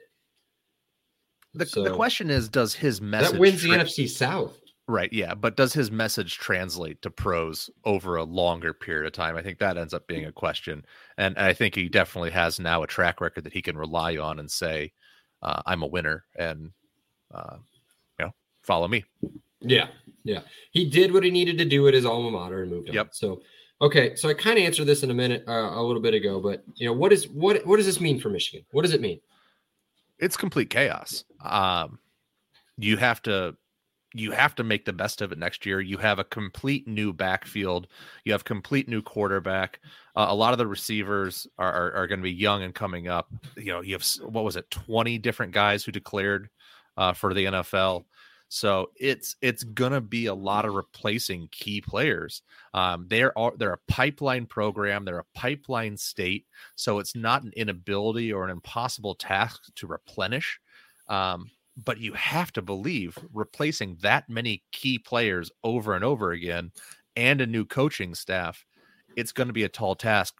The, 1.53 1.65
the 1.65 1.93
question 1.95 2.31
is, 2.31 2.49
does 2.49 2.73
his 2.73 2.99
message 2.99 3.33
That 3.33 3.39
wins 3.39 3.61
the 3.61 3.69
tra- 3.69 3.83
NFC 3.83 4.09
South. 4.09 4.57
Right? 4.87 5.11
Yeah, 5.11 5.33
but 5.33 5.57
does 5.57 5.73
his 5.73 5.91
message 5.91 6.37
translate 6.37 7.01
to 7.01 7.09
pros 7.09 7.69
over 7.85 8.15
a 8.15 8.23
longer 8.23 8.73
period 8.73 9.05
of 9.05 9.13
time? 9.13 9.35
I 9.35 9.41
think 9.41 9.59
that 9.59 9.77
ends 9.77 9.93
up 9.93 10.07
being 10.07 10.25
a 10.25 10.31
question, 10.31 10.85
and 11.17 11.37
I 11.37 11.53
think 11.53 11.75
he 11.75 11.89
definitely 11.89 12.31
has 12.31 12.59
now 12.59 12.83
a 12.83 12.87
track 12.87 13.21
record 13.21 13.43
that 13.43 13.53
he 13.53 13.61
can 13.61 13.77
rely 13.77 14.17
on 14.17 14.39
and 14.39 14.49
say, 14.49 14.91
uh, 15.41 15.61
"I'm 15.65 15.83
a 15.83 15.87
winner," 15.87 16.25
and 16.37 16.71
uh, 17.33 17.57
you 18.19 18.25
know, 18.25 18.31
follow 18.61 18.87
me. 18.87 19.05
Yeah. 19.61 19.87
Yeah, 20.25 20.39
he 20.71 20.89
did 20.89 21.13
what 21.13 21.23
he 21.23 21.31
needed 21.31 21.57
to 21.57 21.65
do 21.65 21.87
at 21.87 21.93
his 21.93 22.05
alma 22.05 22.31
mater 22.31 22.61
and 22.61 22.71
moved 22.71 22.89
on. 22.89 22.95
Yep. 22.95 23.09
So, 23.11 23.41
okay, 23.81 24.15
so 24.15 24.29
I 24.29 24.33
kind 24.33 24.57
of 24.57 24.63
answered 24.63 24.85
this 24.85 25.03
in 25.03 25.11
a 25.11 25.13
minute, 25.13 25.43
uh, 25.47 25.71
a 25.73 25.83
little 25.83 26.01
bit 26.01 26.13
ago, 26.13 26.39
but 26.39 26.63
you 26.75 26.87
know, 26.87 26.93
what 26.93 27.11
is 27.11 27.27
what 27.27 27.65
what 27.67 27.75
does 27.75 27.85
this 27.85 27.99
mean 27.99 28.19
for 28.21 28.29
Michigan? 28.29 28.65
What 28.71 28.83
does 28.83 28.93
it 28.93 29.01
mean? 29.01 29.19
It's 30.19 30.37
complete 30.37 30.69
chaos. 30.69 31.25
Um, 31.43 31.99
you 32.77 32.95
have 32.95 33.21
to 33.23 33.57
you 34.13 34.31
have 34.31 34.55
to 34.55 34.63
make 34.63 34.85
the 34.85 34.93
best 34.93 35.21
of 35.21 35.31
it 35.31 35.37
next 35.37 35.65
year. 35.65 35.81
You 35.81 35.97
have 35.97 36.19
a 36.19 36.23
complete 36.23 36.87
new 36.87 37.11
backfield. 37.11 37.87
You 38.23 38.31
have 38.31 38.43
complete 38.43 38.87
new 38.87 39.01
quarterback. 39.01 39.79
Uh, 40.15 40.27
a 40.29 40.35
lot 40.35 40.53
of 40.53 40.59
the 40.59 40.67
receivers 40.67 41.47
are, 41.57 41.71
are, 41.71 41.91
are 41.93 42.07
going 42.07 42.19
to 42.19 42.23
be 42.23 42.31
young 42.31 42.63
and 42.63 42.75
coming 42.75 43.07
up. 43.07 43.31
You 43.57 43.73
know, 43.73 43.81
you 43.81 43.93
have 43.93 44.05
what 44.21 44.43
was 44.43 44.55
it, 44.55 44.69
twenty 44.69 45.17
different 45.17 45.51
guys 45.51 45.83
who 45.83 45.91
declared 45.91 46.49
uh, 46.97 47.13
for 47.13 47.33
the 47.33 47.45
NFL. 47.45 48.05
So 48.49 48.91
it's 48.95 49.35
it's 49.41 49.63
gonna 49.63 49.99
be 49.99 50.27
a 50.27 50.33
lot 50.33 50.65
of 50.65 50.75
replacing 50.75 51.47
key 51.51 51.81
players. 51.81 52.43
Um, 52.75 53.07
they're 53.09 53.35
all, 53.35 53.51
they're 53.57 53.73
a 53.73 53.91
pipeline 53.91 54.45
program. 54.45 55.05
They're 55.05 55.17
a 55.17 55.25
pipeline 55.33 55.97
state. 55.97 56.45
So 56.75 56.99
it's 56.99 57.15
not 57.15 57.41
an 57.41 57.51
inability 57.57 58.31
or 58.31 58.43
an 58.43 58.51
impossible 58.51 59.15
task 59.15 59.73
to 59.77 59.87
replenish. 59.87 60.59
Um, 61.07 61.49
but 61.75 61.99
you 61.99 62.13
have 62.13 62.51
to 62.53 62.61
believe 62.61 63.17
replacing 63.33 63.97
that 64.01 64.29
many 64.29 64.63
key 64.71 64.99
players 64.99 65.51
over 65.63 65.95
and 65.95 66.03
over 66.03 66.31
again, 66.31 66.71
and 67.15 67.41
a 67.41 67.47
new 67.47 67.65
coaching 67.65 68.15
staff, 68.15 68.65
it's 69.15 69.31
going 69.31 69.47
to 69.47 69.53
be 69.53 69.63
a 69.63 69.69
tall 69.69 69.95
task. 69.95 70.35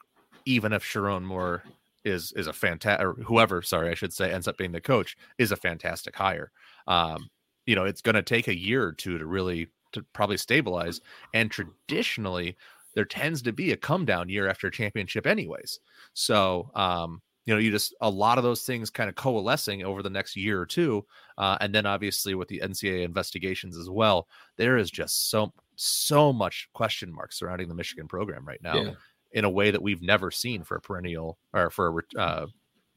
Even 0.46 0.74
if 0.74 0.84
Sherrone 0.84 1.24
Moore 1.24 1.64
is 2.04 2.34
is 2.34 2.48
a 2.48 2.54
fantastic, 2.54 3.06
or 3.06 3.14
whoever, 3.24 3.62
sorry, 3.62 3.90
I 3.90 3.94
should 3.94 4.14
say, 4.14 4.32
ends 4.32 4.48
up 4.48 4.58
being 4.58 4.72
the 4.74 4.82
coach, 4.82 5.16
is 5.38 5.52
a 5.52 5.56
fantastic 5.56 6.16
hire. 6.16 6.52
Um, 6.88 7.30
you 7.66 7.76
know 7.76 7.86
it's 7.86 8.02
going 8.02 8.16
to 8.16 8.22
take 8.22 8.48
a 8.48 8.58
year 8.58 8.84
or 8.84 8.92
two 8.92 9.18
to 9.18 9.26
really 9.26 9.68
to 9.92 10.04
probably 10.14 10.38
stabilize 10.38 11.02
and 11.34 11.52
traditionally 11.52 12.58
there 12.96 13.06
tends 13.06 13.42
to 13.42 13.52
be 13.52 13.72
a 13.72 13.78
come 13.78 14.06
down 14.06 14.30
year 14.30 14.48
after 14.48 14.68
a 14.68 14.72
championship 14.72 15.26
anyways 15.28 15.80
so 16.14 16.70
um 16.76 17.22
you 17.46 17.54
know 17.54 17.60
you 17.60 17.72
just 17.72 17.94
a 18.02 18.10
lot 18.10 18.38
of 18.38 18.44
those 18.44 18.64
things 18.64 18.90
kind 18.90 19.10
of 19.10 19.16
coalescing 19.16 19.84
over 19.84 20.02
the 20.02 20.10
next 20.10 20.36
year 20.36 20.62
or 20.62 20.66
two 20.66 21.06
uh, 21.38 21.58
and 21.62 21.74
then 21.74 21.86
obviously 21.86 22.36
with 22.36 22.48
the 22.48 22.62
ncaa 22.64 23.04
investigations 23.04 23.78
as 23.78 23.90
well 23.90 24.28
there 24.58 24.78
is 24.78 24.90
just 24.90 25.30
so 25.30 25.52
so 25.76 26.32
much 26.32 26.70
question 26.74 27.14
marks 27.14 27.38
surrounding 27.38 27.68
the 27.68 27.76
michigan 27.76 28.08
program 28.08 28.46
right 28.46 28.62
now 28.62 28.76
yeah. 28.76 28.92
in 29.32 29.46
a 29.46 29.50
way 29.50 29.72
that 29.72 29.82
we've 29.82 30.02
never 30.02 30.32
seen 30.32 30.64
for 30.64 30.78
a 30.78 30.82
perennial 30.82 31.38
or 31.54 31.70
for 31.70 32.04
a 32.18 32.20
uh, 32.20 32.46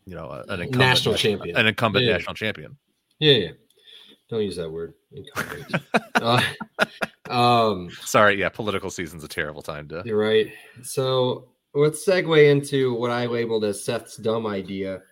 you 0.05 0.15
know 0.15 0.31
an 0.49 0.61
incumbent 0.61 0.77
national 0.77 1.15
champion 1.15 1.57
an 1.57 1.67
incumbent 1.67 2.05
yeah. 2.05 2.13
national 2.13 2.35
champion 2.35 2.77
yeah 3.19 3.33
yeah 3.33 3.51
don't 4.29 4.43
use 4.43 4.57
that 4.57 4.71
word. 4.71 4.95
uh, 6.17 6.43
um, 7.31 7.91
Sorry, 8.01 8.39
yeah, 8.41 8.49
political 8.49 8.91
season's 8.91 9.23
a 9.23 9.29
terrible 9.29 9.63
time 9.63 9.89
to. 9.89 10.03
You're 10.05 10.19
right. 10.19 10.51
So 10.83 11.49
let's 11.77 12.05
segue 12.07 12.51
into 12.51 12.95
what 12.95 13.11
I 13.11 13.27
labeled 13.27 13.65
as 13.65 13.85
Seth's 13.85 14.17
dumb 14.17 14.47
idea, 14.47 15.03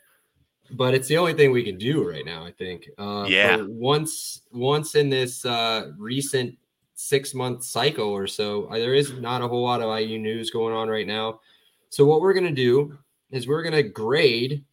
but 0.73 0.95
it's 0.95 1.09
the 1.09 1.19
only 1.19 1.35
thing 1.35 1.53
we 1.53 1.63
can 1.63 1.79
do 1.79 2.09
right 2.09 2.25
now. 2.25 2.45
I 2.45 2.53
think. 2.53 2.89
Uh, 2.99 3.27
yeah. 3.29 3.59
Once, 3.69 4.43
once 4.53 4.95
in 4.95 5.11
this 5.11 5.45
uh, 5.45 5.93
recent 5.99 6.57
six 6.95 7.35
month 7.35 7.65
cycle 7.65 8.09
or 8.09 8.27
so, 8.27 8.69
there 8.73 8.95
is 8.95 9.13
not 9.15 9.43
a 9.43 9.49
whole 9.49 9.63
lot 9.63 9.83
of 9.83 9.99
IU 9.99 10.19
news 10.19 10.51
going 10.51 10.75
on 10.75 10.89
right 10.89 11.07
now. 11.07 11.41
So 11.91 12.05
what 12.05 12.21
we're 12.21 12.35
gonna 12.35 12.51
do 12.51 12.97
is 13.31 13.47
we're 13.47 13.63
gonna 13.63 13.83
grade, 13.83 14.65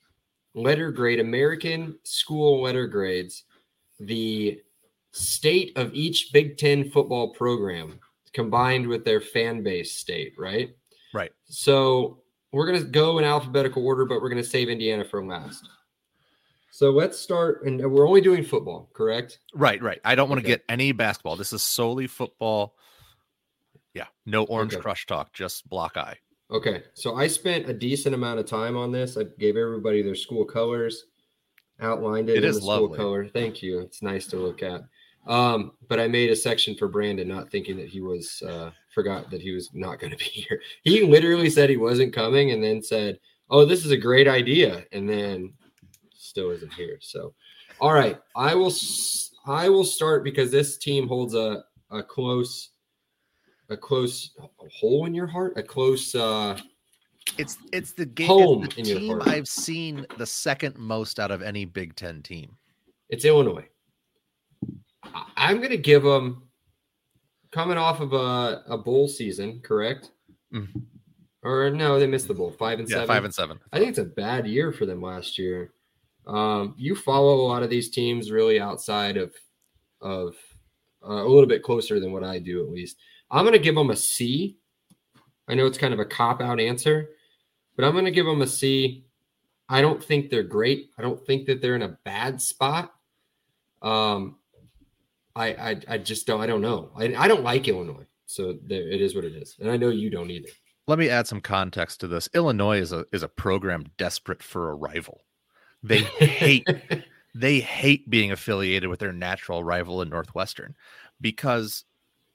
letter 0.54 0.92
grade 0.92 1.20
American 1.20 1.98
school 2.04 2.62
letter 2.62 2.88
grades 2.88 3.44
the 4.00 4.62
state 5.12 5.78
of 5.78 5.94
each 5.94 6.32
Big 6.32 6.58
Ten 6.58 6.90
football 6.90 7.34
program 7.34 8.00
combined 8.34 8.88
with 8.88 9.04
their 9.04 9.20
fan 9.20 9.62
base 9.62 9.92
state, 9.92 10.34
right? 10.38 10.74
Right. 11.14 11.32
So 11.46 12.20
we're 12.52 12.68
going 12.68 12.82
to 12.82 12.88
go 12.88 13.18
in 13.18 13.24
alphabetical 13.24 13.86
order, 13.86 14.06
but 14.06 14.22
we're 14.22 14.30
going 14.30 14.44
to 14.44 14.50
save 14.50 14.70
Indiana 14.70 15.04
for 15.06 15.24
last. 15.24 15.68
So 16.74 16.92
let's 16.92 17.20
start, 17.20 17.66
and 17.66 17.80
we're 17.92 18.08
only 18.08 18.22
doing 18.22 18.44
football, 18.44 18.90
correct? 18.94 19.40
Right, 19.54 19.82
right. 19.82 20.00
I 20.06 20.16
don't 20.16 20.30
want 20.30 20.40
to 20.40 20.46
okay. 20.46 20.54
get 20.54 20.64
any 20.70 20.94
basketball. 20.94 21.36
This 21.36 21.52
is 21.52 21.62
solely 21.62 22.08
football. 22.08 22.76
Yeah, 23.94 24.06
no 24.26 24.46
orange 24.46 24.74
okay. 24.74 24.82
crush 24.82 25.06
talk, 25.06 25.34
just 25.34 25.70
block 25.70 25.98
eye. 25.98 26.18
Okay, 26.50 26.84
so 26.94 27.16
I 27.16 27.28
spent 27.28 27.70
a 27.70 27.74
decent 27.74 28.16
amount 28.16 28.40
of 28.40 28.46
time 28.46 28.78
on 28.78 28.92
this. 28.92 29.18
I 29.18 29.24
gave 29.38 29.58
everybody 29.58 30.02
their 30.02 30.16
school 30.16 30.46
colors 30.46 31.06
outlined 31.82 32.30
it, 32.30 32.38
it 32.38 32.44
in 32.46 32.54
the 32.54 32.60
lovely. 32.60 32.88
school 32.88 32.96
color. 32.96 33.28
Thank 33.28 33.62
you. 33.62 33.80
It's 33.80 34.02
nice 34.02 34.28
to 34.28 34.38
look 34.38 34.64
at. 34.64 34.82
Um, 35.28 35.74
but 35.88 36.00
I 36.00 36.08
made 36.08 36.32
a 36.32 36.36
section 36.36 36.76
for 36.76 36.88
Brandon, 36.88 37.28
not 37.28 37.50
thinking 37.52 37.78
that 37.78 37.88
he 37.88 38.02
was 38.02 38.42
uh, 38.42 38.72
forgot 38.94 39.30
that 39.30 39.42
he 39.42 39.52
was 39.52 39.70
not 39.74 40.00
going 40.00 40.12
to 40.16 40.18
be 40.18 40.26
here. 40.26 40.62
He 40.84 41.04
literally 41.04 41.50
said 41.50 41.70
he 41.70 41.78
wasn't 41.78 42.14
coming, 42.14 42.52
and 42.52 42.64
then 42.64 42.82
said, 42.82 43.20
"Oh, 43.50 43.66
this 43.66 43.86
is 43.86 43.92
a 43.92 43.98
great 43.98 44.28
idea," 44.28 44.86
and 44.92 45.08
then 45.08 45.54
still 46.16 46.52
isn't 46.52 46.74
here. 46.74 46.98
So, 47.02 47.34
all 47.80 47.94
right, 47.94 48.20
I 48.36 48.56
will. 48.56 48.74
I 49.48 49.70
will 49.70 49.84
start 49.84 50.24
because 50.24 50.52
this 50.52 50.78
team 50.78 51.08
holds 51.08 51.34
a 51.36 51.64
a 51.90 52.02
close 52.02 52.70
a 53.70 53.78
close 53.78 54.32
hole 54.72 55.06
in 55.06 55.14
your 55.14 55.28
heart, 55.28 55.54
a 55.56 55.64
close 55.64 56.14
uh 56.16 56.60
it's 57.38 57.58
it's 57.72 57.94
the 57.94 58.06
game 58.06 58.28
home 58.28 58.64
it's 58.64 58.76
the 58.76 58.84
team 58.84 59.22
I've 59.26 59.48
seen 59.48 60.06
the 60.18 60.26
second 60.26 60.78
most 60.78 61.20
out 61.20 61.32
of 61.32 61.42
any 61.42 61.66
Big 61.66 61.96
Ten 61.96 62.22
team. 62.22 62.58
It's 63.10 63.26
Illinois. 63.26 63.68
I'm 65.38 65.58
going 65.58 65.70
to 65.70 65.78
give 65.78 66.04
them 66.04 66.44
coming 67.52 67.78
off 67.78 68.00
of 68.00 68.14
a, 68.14 68.64
a 68.68 68.78
bowl 68.78 69.08
season, 69.08 69.62
correct? 69.64 70.12
Mm-hmm. 70.54 70.80
Or 71.44 71.70
no, 71.72 72.00
they 72.00 72.08
missed 72.08 72.28
the 72.28 72.34
bowl 72.34 72.52
five 72.52 72.80
and 72.80 72.88
yeah, 72.88 72.98
seven. 72.98 73.08
Five 73.08 73.26
and 73.26 73.34
seven. 73.34 73.60
I 73.74 73.80
think 73.80 73.90
it's 73.90 74.00
a 74.00 74.06
bad 74.06 74.48
year 74.48 74.72
for 74.72 74.86
them 74.86 75.02
last 75.02 75.40
year. 75.40 75.74
Um, 76.28 76.76
you 76.78 76.96
follow 76.96 77.36
a 77.36 77.48
lot 77.48 77.64
of 77.64 77.70
these 77.70 77.90
teams 77.90 78.32
really 78.32 78.60
outside 78.60 79.18
of 79.18 79.34
of 80.02 80.36
uh, 81.04 81.14
a 81.14 81.28
little 81.28 81.48
bit 81.48 81.64
closer 81.64 82.00
than 82.00 82.12
what 82.12 82.24
I 82.24 82.38
do, 82.38 82.64
at 82.64 82.72
least. 82.72 82.98
I'm 83.32 83.44
going 83.44 83.54
to 83.54 83.60
give 83.60 83.76
them 83.76 83.90
a 83.90 83.96
C 83.96 84.60
I 85.52 85.54
know 85.54 85.66
it's 85.66 85.78
kind 85.78 85.94
of 85.94 86.00
a 86.00 86.06
cop 86.06 86.42
out 86.42 86.62
answer, 86.62 87.10
but 87.76 87.84
I'm 87.84 87.92
going 87.92 88.06
to 88.06 88.12
give 88.12 88.26
them 88.26 88.42
a 88.42 88.48
C. 88.48 89.06
I 89.68 89.82
don't 89.82 90.02
think 90.02 90.30
they're 90.30 90.44
great. 90.44 90.92
I 90.98 91.02
don't 91.02 91.24
think 91.26 91.46
that 91.48 91.62
they're 91.62 91.76
in 91.76 91.82
a 91.82 91.98
bad 92.06 92.42
spot. 92.42 92.94
Um, 93.82 94.38
I, 95.36 95.48
I, 95.48 95.82
I 95.88 95.98
just 95.98 96.28
don't. 96.28 96.42
I 96.42 96.48
don't 96.48 96.62
know. 96.62 96.92
I, 96.96 97.14
I 97.16 97.28
don't 97.28 97.44
like 97.44 97.68
Illinois, 97.68 98.06
so 98.26 98.58
there, 98.66 98.90
it 98.90 99.02
is 99.02 99.16
what 99.16 99.26
it 99.26 99.34
is, 99.34 99.56
and 99.60 99.70
I 99.70 99.78
know 99.78 99.90
you 99.90 100.10
don't 100.10 100.32
either. 100.32 100.50
Let 100.88 101.00
me 101.00 101.10
add 101.10 101.28
some 101.28 101.42
context 101.42 102.00
to 102.02 102.08
this. 102.08 102.30
Illinois 102.34 102.80
is 102.80 102.92
a 102.92 103.06
is 103.12 103.24
a 103.24 103.28
program 103.28 103.86
desperate 103.98 104.44
for 104.44 104.70
a 104.70 104.76
rival. 104.76 105.22
They 105.84 106.00
hate 106.00 106.68
they 107.36 107.60
hate 107.60 108.10
being 108.10 108.32
affiliated 108.32 108.90
with 108.90 109.00
their 109.00 109.14
natural 109.14 109.64
rival 109.64 110.02
in 110.02 110.10
Northwestern 110.10 110.76
because 111.20 111.86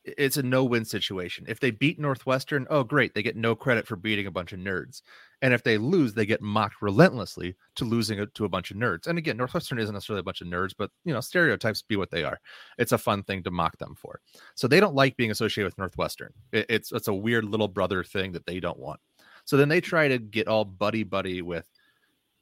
it's 0.07 0.37
a 0.37 0.43
no-win 0.43 0.85
situation. 0.85 1.45
If 1.49 1.61
they 1.61 1.71
beat 1.71 1.99
Northwestern, 1.99 2.67
oh 2.71 2.85
great, 2.85 3.15
they 3.15 3.23
get 3.23 3.37
no 3.37 3.55
credit 3.55 3.87
for 3.87 3.97
beating 3.97 4.27
a 4.27 4.31
bunch 4.31 4.53
of 4.53 4.61
nerds. 4.61 5.03
And 5.43 5.53
if 5.53 5.63
they 5.63 5.77
lose, 5.77 6.15
they 6.15 6.25
get 6.25 6.41
mocked 6.41 6.81
relentlessly 6.81 7.57
to 7.75 7.85
losing 7.85 8.19
it 8.19 8.33
to 8.35 8.45
a 8.45 8.49
bunch 8.49 8.71
of 8.71 8.77
nerds. 8.77 9.07
And 9.07 9.19
again, 9.19 9.37
Northwestern 9.37 9.79
isn't 9.79 9.93
necessarily 9.93 10.21
a 10.21 10.25
bunch 10.25 10.41
of 10.41 10.47
nerds, 10.47 10.73
but 10.77 10.91
you 11.05 11.13
know, 11.13 11.21
stereotypes 11.21 11.83
be 11.83 11.97
what 11.97 12.11
they 12.11 12.25
are. 12.25 12.39
It's 12.79 12.93
a 12.93 12.99
fun 12.99 13.23
thing 13.23 13.43
to 13.43 13.51
mock 13.51 13.77
them 13.79 13.95
for. 13.97 14.21
So 14.55 14.69
they 14.69 14.81
don't 14.81 14.95
like 14.95 15.17
being 15.17 15.31
associated 15.31 15.67
with 15.67 15.79
Northwestern. 15.79 16.33
it's 16.53 16.93
it's 16.93 17.09
a 17.09 17.15
weird 17.15 17.45
little 17.45 17.69
brother 17.69 18.05
thing 18.05 18.33
that 18.33 18.47
they 18.47 18.61
don't 18.61 18.79
want. 18.79 19.01
So 19.45 19.57
then 19.57 19.69
they 19.69 19.81
try 19.81 20.09
to 20.09 20.19
get 20.19 20.49
all 20.49 20.65
buddy 20.65 21.03
buddy 21.03 21.43
with 21.43 21.67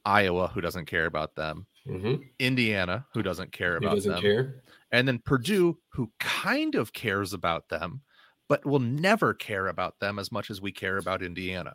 Iowa, 0.05 0.47
who 0.47 0.61
doesn't 0.61 0.85
care 0.85 1.05
about 1.05 1.35
them, 1.35 1.65
mm-hmm. 1.87 2.15
Indiana, 2.39 3.05
who 3.13 3.23
doesn't 3.23 3.51
care 3.51 3.77
about 3.77 3.95
doesn't 3.95 4.11
them, 4.11 4.21
care 4.21 4.63
and 4.95 5.07
then 5.07 5.19
Purdue, 5.19 5.77
who 5.89 6.09
kind 6.19 6.75
of 6.75 6.93
cares 6.93 7.33
about 7.33 7.67
them, 7.67 8.01
but 8.47 8.65
will 8.65 8.79
never 8.79 9.33
care 9.33 9.67
about 9.67 9.99
them 9.99 10.19
as 10.19 10.31
much 10.31 10.49
as 10.49 10.61
we 10.61 10.71
care 10.71 10.97
about 10.97 11.21
Indiana. 11.21 11.73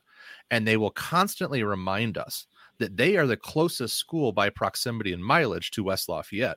And 0.50 0.66
they 0.66 0.78
will 0.78 0.90
constantly 0.90 1.62
remind 1.62 2.16
us 2.16 2.46
that 2.78 2.96
they 2.96 3.18
are 3.18 3.26
the 3.26 3.36
closest 3.36 3.96
school 3.96 4.32
by 4.32 4.48
proximity 4.48 5.12
and 5.12 5.22
mileage 5.22 5.70
to 5.72 5.84
West 5.84 6.08
Lafayette. 6.08 6.56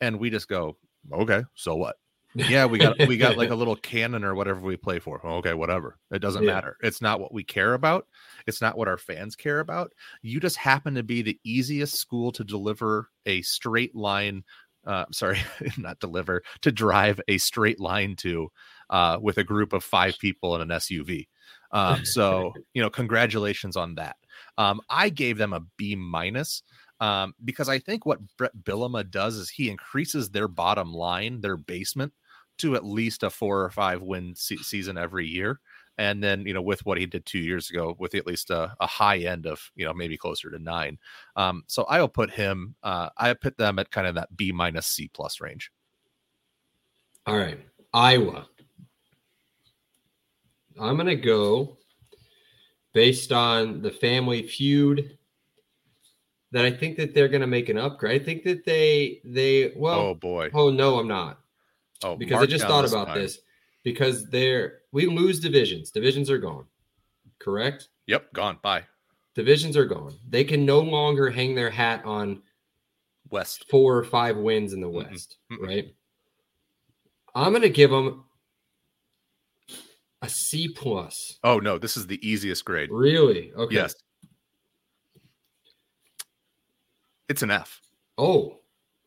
And 0.00 0.18
we 0.18 0.28
just 0.28 0.48
go, 0.48 0.76
okay, 1.12 1.44
so 1.54 1.76
what? 1.76 1.96
Yeah, 2.36 2.66
we 2.66 2.78
got 2.78 2.98
we 3.06 3.16
got 3.16 3.36
like 3.36 3.50
a 3.50 3.54
little 3.56 3.76
cannon 3.76 4.24
or 4.24 4.34
whatever 4.34 4.60
we 4.60 4.76
play 4.76 4.98
for. 4.98 5.24
Okay, 5.24 5.54
whatever. 5.54 5.98
It 6.10 6.18
doesn't 6.18 6.42
yeah. 6.44 6.54
matter. 6.54 6.76
It's 6.82 7.00
not 7.00 7.18
what 7.18 7.32
we 7.32 7.42
care 7.42 7.74
about. 7.74 8.06
It's 8.46 8.60
not 8.60 8.76
what 8.76 8.88
our 8.88 8.98
fans 8.98 9.34
care 9.34 9.60
about. 9.60 9.92
You 10.22 10.38
just 10.38 10.56
happen 10.56 10.94
to 10.94 11.02
be 11.02 11.22
the 11.22 11.38
easiest 11.44 11.94
school 11.94 12.32
to 12.32 12.44
deliver 12.44 13.08
a 13.24 13.42
straight 13.42 13.94
line 13.94 14.44
uh, 14.86 15.04
sorry, 15.10 15.38
not 15.78 15.98
deliver, 15.98 16.42
to 16.62 16.72
drive 16.72 17.20
a 17.28 17.38
straight 17.38 17.80
line 17.80 18.14
to 18.16 18.50
uh, 18.90 19.18
with 19.20 19.38
a 19.38 19.44
group 19.44 19.72
of 19.72 19.82
five 19.82 20.16
people 20.20 20.54
in 20.54 20.60
an 20.62 20.68
SUV. 20.68 21.26
Um, 21.72 22.04
so, 22.04 22.52
you 22.74 22.82
know, 22.82 22.90
congratulations 22.90 23.76
on 23.76 23.96
that. 23.96 24.16
Um, 24.58 24.80
I 24.88 25.08
gave 25.08 25.38
them 25.38 25.52
a 25.52 25.64
B 25.76 25.96
minus 25.96 26.62
um, 27.00 27.34
because 27.44 27.68
I 27.68 27.78
think 27.78 28.06
what 28.06 28.20
Bret 28.36 28.56
Bielema 28.62 29.10
does 29.10 29.36
is 29.36 29.50
he 29.50 29.68
increases 29.68 30.30
their 30.30 30.48
bottom 30.48 30.92
line, 30.92 31.40
their 31.40 31.56
basement, 31.56 32.12
to 32.58 32.74
at 32.74 32.84
least 32.84 33.22
a 33.22 33.30
four 33.30 33.62
or 33.62 33.70
five 33.70 34.02
win 34.02 34.34
se- 34.34 34.56
season 34.58 34.98
every 34.98 35.26
year. 35.26 35.60
And 35.98 36.22
then, 36.22 36.44
you 36.46 36.52
know, 36.52 36.60
with 36.60 36.84
what 36.84 36.98
he 36.98 37.06
did 37.06 37.24
two 37.24 37.38
years 37.38 37.70
ago, 37.70 37.96
with 37.98 38.14
at 38.14 38.26
least 38.26 38.50
a, 38.50 38.74
a 38.80 38.86
high 38.86 39.18
end 39.18 39.46
of, 39.46 39.70
you 39.74 39.86
know, 39.86 39.94
maybe 39.94 40.18
closer 40.18 40.50
to 40.50 40.58
nine. 40.58 40.98
Um, 41.36 41.64
so 41.68 41.84
I'll 41.84 42.08
put 42.08 42.30
him, 42.30 42.74
uh, 42.82 43.08
I 43.16 43.32
put 43.32 43.56
them 43.56 43.78
at 43.78 43.90
kind 43.90 44.06
of 44.06 44.14
that 44.16 44.36
B 44.36 44.52
minus 44.52 44.86
C 44.86 45.08
plus 45.12 45.40
range. 45.40 45.70
All 47.26 47.36
right. 47.36 47.58
Iowa. 47.94 48.46
I'm 50.78 50.96
going 50.96 51.06
to 51.06 51.16
go 51.16 51.78
based 52.92 53.32
on 53.32 53.80
the 53.80 53.90
family 53.90 54.42
feud 54.42 55.16
that 56.52 56.64
I 56.64 56.70
think 56.70 56.96
that 56.96 57.14
they're 57.14 57.28
going 57.28 57.40
to 57.40 57.46
make 57.46 57.68
an 57.68 57.78
upgrade. 57.78 58.20
I 58.20 58.24
think 58.24 58.42
that 58.44 58.64
they 58.64 59.20
they 59.24 59.72
well 59.76 60.00
oh 60.00 60.14
boy 60.14 60.50
oh 60.54 60.70
no 60.70 60.98
I'm 60.98 61.08
not 61.08 61.40
oh 62.02 62.16
because 62.16 62.42
I 62.42 62.46
just 62.46 62.66
thought 62.66 62.88
about 62.88 63.08
time. 63.08 63.18
this 63.18 63.38
because 63.82 64.28
they're 64.30 64.80
we 64.92 65.06
lose 65.06 65.40
divisions 65.40 65.90
divisions 65.90 66.30
are 66.30 66.38
gone 66.38 66.64
correct 67.38 67.88
yep 68.06 68.32
gone 68.32 68.58
bye 68.62 68.84
divisions 69.34 69.76
are 69.76 69.84
gone 69.84 70.14
they 70.28 70.44
can 70.44 70.64
no 70.64 70.80
longer 70.80 71.30
hang 71.30 71.54
their 71.54 71.70
hat 71.70 72.04
on 72.04 72.42
west 73.30 73.66
four 73.70 73.96
or 73.96 74.04
five 74.04 74.36
wins 74.36 74.72
in 74.72 74.80
the 74.80 74.88
west 74.88 75.36
mm-hmm. 75.50 75.64
right 75.64 75.94
I'm 77.36 77.52
going 77.52 77.62
to 77.62 77.68
give 77.68 77.90
them 77.90 78.24
a 80.22 80.28
C 80.28 80.68
plus. 80.68 81.38
Oh 81.44 81.58
no, 81.58 81.76
this 81.76 81.98
is 81.98 82.06
the 82.06 82.26
easiest 82.26 82.64
grade. 82.64 82.88
Really? 82.90 83.52
Okay. 83.52 83.74
Yes. 83.74 83.94
It's 87.28 87.42
an 87.42 87.50
F. 87.50 87.80
Oh, 88.16 88.60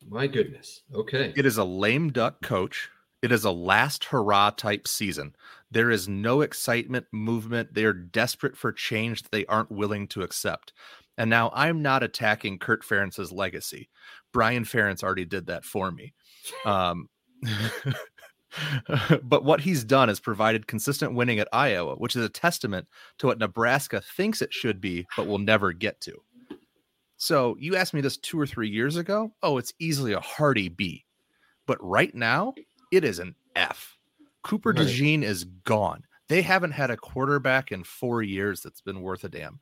my 0.07 0.27
goodness. 0.27 0.81
Okay. 0.93 1.33
It 1.35 1.45
is 1.45 1.57
a 1.57 1.63
lame 1.63 2.11
duck 2.11 2.41
coach. 2.41 2.89
It 3.21 3.31
is 3.31 3.43
a 3.43 3.51
last 3.51 4.05
hurrah 4.05 4.51
type 4.51 4.87
season. 4.87 5.35
There 5.71 5.91
is 5.91 6.07
no 6.07 6.41
excitement, 6.41 7.05
movement. 7.11 7.73
They 7.73 7.83
are 7.83 7.93
desperate 7.93 8.57
for 8.57 8.71
change 8.71 9.23
that 9.23 9.31
they 9.31 9.45
aren't 9.45 9.71
willing 9.71 10.07
to 10.09 10.21
accept. 10.21 10.73
And 11.17 11.29
now 11.29 11.51
I'm 11.53 11.81
not 11.81 12.01
attacking 12.01 12.59
Kirk 12.59 12.85
Ferentz's 12.85 13.31
legacy. 13.31 13.89
Brian 14.31 14.63
Ferentz 14.63 15.03
already 15.03 15.25
did 15.25 15.47
that 15.47 15.65
for 15.65 15.91
me. 15.91 16.13
Um, 16.65 17.09
but 19.23 19.43
what 19.43 19.61
he's 19.61 19.83
done 19.83 20.09
is 20.09 20.19
provided 20.19 20.67
consistent 20.67 21.13
winning 21.13 21.39
at 21.39 21.49
Iowa, 21.51 21.95
which 21.95 22.15
is 22.15 22.23
a 22.23 22.29
testament 22.29 22.87
to 23.17 23.27
what 23.27 23.39
Nebraska 23.39 24.01
thinks 24.01 24.41
it 24.41 24.53
should 24.53 24.79
be, 24.79 25.05
but 25.17 25.27
will 25.27 25.39
never 25.39 25.73
get 25.73 25.99
to. 26.01 26.21
So 27.19 27.57
you 27.59 27.75
asked 27.75 27.93
me 27.93 27.99
this 27.99 28.15
two 28.15 28.39
or 28.39 28.47
three 28.47 28.69
years 28.69 28.95
ago. 28.95 29.31
Oh, 29.43 29.57
it's 29.57 29.73
easily 29.77 30.13
a 30.13 30.21
hearty 30.21 30.69
B. 30.69 31.03
But 31.67 31.77
right 31.83 32.15
now, 32.15 32.55
it 32.91 33.03
is 33.03 33.19
an 33.19 33.35
F. 33.57 33.97
Cooper 34.41 34.69
right. 34.71 34.87
DeJean 34.87 35.21
is 35.21 35.43
gone. 35.43 36.05
They 36.29 36.41
haven't 36.41 36.71
had 36.71 36.91
a 36.91 36.97
quarterback 36.97 37.73
in 37.73 37.83
four 37.83 38.23
years 38.23 38.61
that's 38.61 38.79
been 38.79 39.01
worth 39.01 39.25
a 39.25 39.29
damn. 39.29 39.59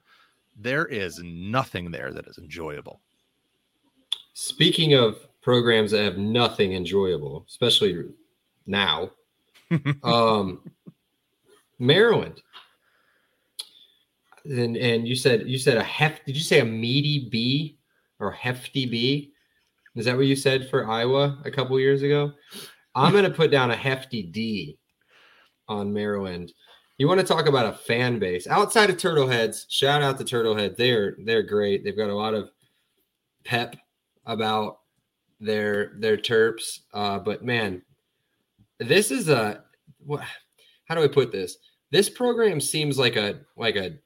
There 0.56 0.86
is 0.86 1.20
nothing 1.24 1.90
there 1.90 2.14
that 2.14 2.28
is 2.28 2.38
enjoyable. 2.38 3.02
Speaking 4.34 4.94
of 4.94 5.18
programs 5.42 5.92
that 5.92 6.04
have 6.04 6.20
nothing 6.20 6.74
enjoyable, 6.74 7.44
especially 7.50 8.06
now. 8.68 9.10
um, 10.04 10.62
Maryland. 11.80 12.44
And 14.50 14.78
and 14.78 15.08
you 15.08 15.16
said 15.16 15.48
you 15.48 15.58
said 15.58 15.78
a 15.78 15.84
heft. 15.84 16.26
Did 16.26 16.36
you 16.36 16.44
say 16.44 16.60
a 16.60 16.66
meaty 16.66 17.28
B 17.30 17.78
or 18.20 18.32
hefty 18.32 18.86
B? 18.86 19.34
Is 19.96 20.06
that 20.06 20.16
what 20.16 20.28
you 20.28 20.36
said 20.36 20.70
for 20.70 20.88
Iowa 20.88 21.40
a 21.44 21.52
couple 21.52 21.80
years 21.80 22.04
ago? 22.04 22.32
I'm 22.96 23.12
going 23.12 23.24
to 23.24 23.30
put 23.30 23.52
down 23.52 23.72
a 23.72 23.76
hefty 23.76 24.24
D 24.24 24.78
on 25.68 25.94
Maryland. 25.94 26.54
You 26.98 27.08
want 27.08 27.20
to 27.20 27.26
talk 27.26 27.48
about 27.48 27.72
a 27.72 27.78
fan 27.78 28.18
base 28.18 28.48
outside 28.48 28.90
of 28.90 28.98
Turtleheads? 28.98 29.66
Shout 29.70 30.02
out 30.02 30.18
to 30.18 30.24
Turtleheads. 30.24 30.78
They're 30.78 31.16
they're 31.24 31.44
great. 31.44 31.84
They've 31.84 31.98
got 31.98 32.10
a 32.10 32.16
lot 32.16 32.34
of 32.34 32.50
pep 33.44 33.76
about 34.26 34.80
their 35.40 35.94
their 36.00 36.18
Terps. 36.18 36.80
Uh, 36.94 37.20
but 37.20 37.44
man, 37.44 37.82
this 38.80 39.12
is 39.12 39.30
a 39.30 39.64
what 40.00 40.24
how 40.86 40.96
do 40.96 41.04
I 41.04 41.08
put 41.08 41.32
this? 41.32 41.58
This 41.92 42.10
program 42.10 42.60
seems 42.60 42.98
like 42.98 43.16
a 43.16 43.42
like 43.56 43.76
a 43.76 43.98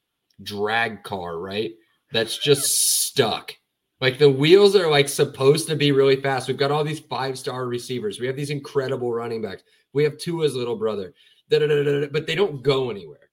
drag 0.43 1.03
car, 1.03 1.39
right? 1.39 1.71
That's 2.11 2.37
just 2.37 2.63
stuck. 3.05 3.53
Like 3.99 4.17
the 4.17 4.29
wheels 4.29 4.75
are 4.75 4.89
like 4.89 5.07
supposed 5.07 5.67
to 5.67 5.75
be 5.75 5.91
really 5.91 6.15
fast. 6.15 6.47
We've 6.47 6.57
got 6.57 6.71
all 6.71 6.83
these 6.83 6.99
five 6.99 7.37
star 7.37 7.67
receivers. 7.67 8.19
We 8.19 8.27
have 8.27 8.35
these 8.35 8.49
incredible 8.49 9.13
running 9.13 9.41
backs. 9.41 9.63
We 9.93 10.03
have 10.03 10.17
Tua's 10.17 10.55
little 10.55 10.75
brother, 10.75 11.13
but 11.49 12.25
they 12.27 12.35
don't 12.35 12.63
go 12.63 12.89
anywhere. 12.89 13.29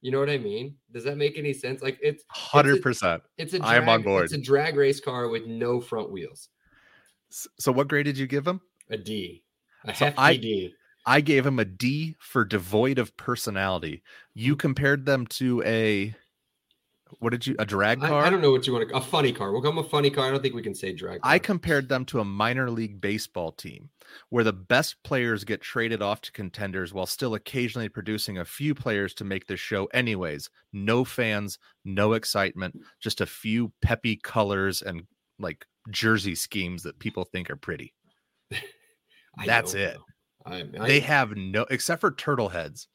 You 0.00 0.12
know 0.12 0.20
what 0.20 0.30
I 0.30 0.38
mean? 0.38 0.76
Does 0.92 1.04
that 1.04 1.16
make 1.16 1.36
any 1.36 1.52
sense? 1.52 1.82
Like 1.82 1.98
it's 2.00 2.24
hundred 2.28 2.82
percent. 2.82 3.22
It's 3.36 3.52
a 3.52 3.58
drag, 3.58 3.82
I'm 3.82 3.88
on 3.88 4.02
board. 4.02 4.24
It's 4.24 4.32
a 4.32 4.38
drag 4.38 4.76
race 4.76 5.00
car 5.00 5.28
with 5.28 5.46
no 5.46 5.80
front 5.80 6.10
wheels. 6.10 6.48
So 7.30 7.72
what 7.72 7.88
grade 7.88 8.06
did 8.06 8.16
you 8.16 8.26
give 8.26 8.44
them? 8.44 8.60
A 8.90 8.96
D. 8.96 9.42
A 9.84 9.94
so 9.94 10.06
hefty 10.06 10.18
I, 10.18 10.36
D. 10.36 10.74
I 11.04 11.20
gave 11.20 11.44
him 11.44 11.58
a 11.58 11.64
D 11.64 12.16
for 12.20 12.44
devoid 12.44 12.98
of 12.98 13.16
personality. 13.16 14.02
You 14.34 14.54
mm. 14.54 14.58
compared 14.60 15.04
them 15.04 15.26
to 15.26 15.62
a 15.64 16.14
what 17.20 17.30
did 17.30 17.46
you 17.46 17.56
a 17.58 17.66
drag 17.66 18.00
car? 18.00 18.22
I, 18.22 18.26
I, 18.26 18.30
don't 18.30 18.40
know 18.40 18.50
what 18.50 18.66
you 18.66 18.72
want 18.72 18.88
to 18.88 18.96
a 18.96 19.00
funny 19.00 19.32
car. 19.32 19.52
We'll 19.52 19.62
come 19.62 19.78
a 19.78 19.82
funny 19.82 20.10
car. 20.10 20.26
I 20.26 20.30
don't 20.30 20.42
think 20.42 20.54
we 20.54 20.62
can 20.62 20.74
say 20.74 20.92
drag. 20.92 21.20
Car. 21.20 21.30
I 21.30 21.38
compared 21.38 21.88
them 21.88 22.04
to 22.06 22.20
a 22.20 22.24
minor 22.24 22.70
league 22.70 23.00
baseball 23.00 23.52
team 23.52 23.90
where 24.30 24.44
the 24.44 24.52
best 24.52 24.96
players 25.02 25.44
get 25.44 25.60
traded 25.60 26.02
off 26.02 26.20
to 26.22 26.32
contenders 26.32 26.92
while 26.92 27.06
still 27.06 27.34
occasionally 27.34 27.88
producing 27.88 28.38
a 28.38 28.44
few 28.44 28.74
players 28.74 29.14
to 29.14 29.24
make 29.24 29.46
the 29.46 29.56
show 29.56 29.86
anyways. 29.86 30.50
No 30.72 31.04
fans, 31.04 31.58
no 31.84 32.12
excitement, 32.12 32.78
just 33.00 33.20
a 33.20 33.26
few 33.26 33.72
peppy 33.82 34.16
colors 34.16 34.82
and 34.82 35.02
like 35.38 35.66
jersey 35.90 36.34
schemes 36.34 36.82
that 36.82 36.98
people 36.98 37.24
think 37.24 37.50
are 37.50 37.56
pretty. 37.56 37.94
That's 39.46 39.74
it. 39.74 39.98
I, 40.44 40.64
I, 40.80 40.86
they 40.86 41.00
have 41.00 41.36
no 41.36 41.66
except 41.70 42.00
for 42.00 42.10
turtle 42.10 42.48
heads. 42.48 42.88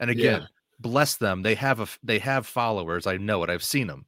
And 0.00 0.10
again, 0.10 0.42
yeah. 0.42 0.46
Bless 0.80 1.16
them. 1.16 1.42
They 1.42 1.54
have 1.54 1.80
a 1.80 1.88
they 2.02 2.18
have 2.20 2.46
followers. 2.46 3.06
I 3.06 3.16
know 3.16 3.42
it. 3.42 3.50
I've 3.50 3.64
seen 3.64 3.86
them. 3.86 4.06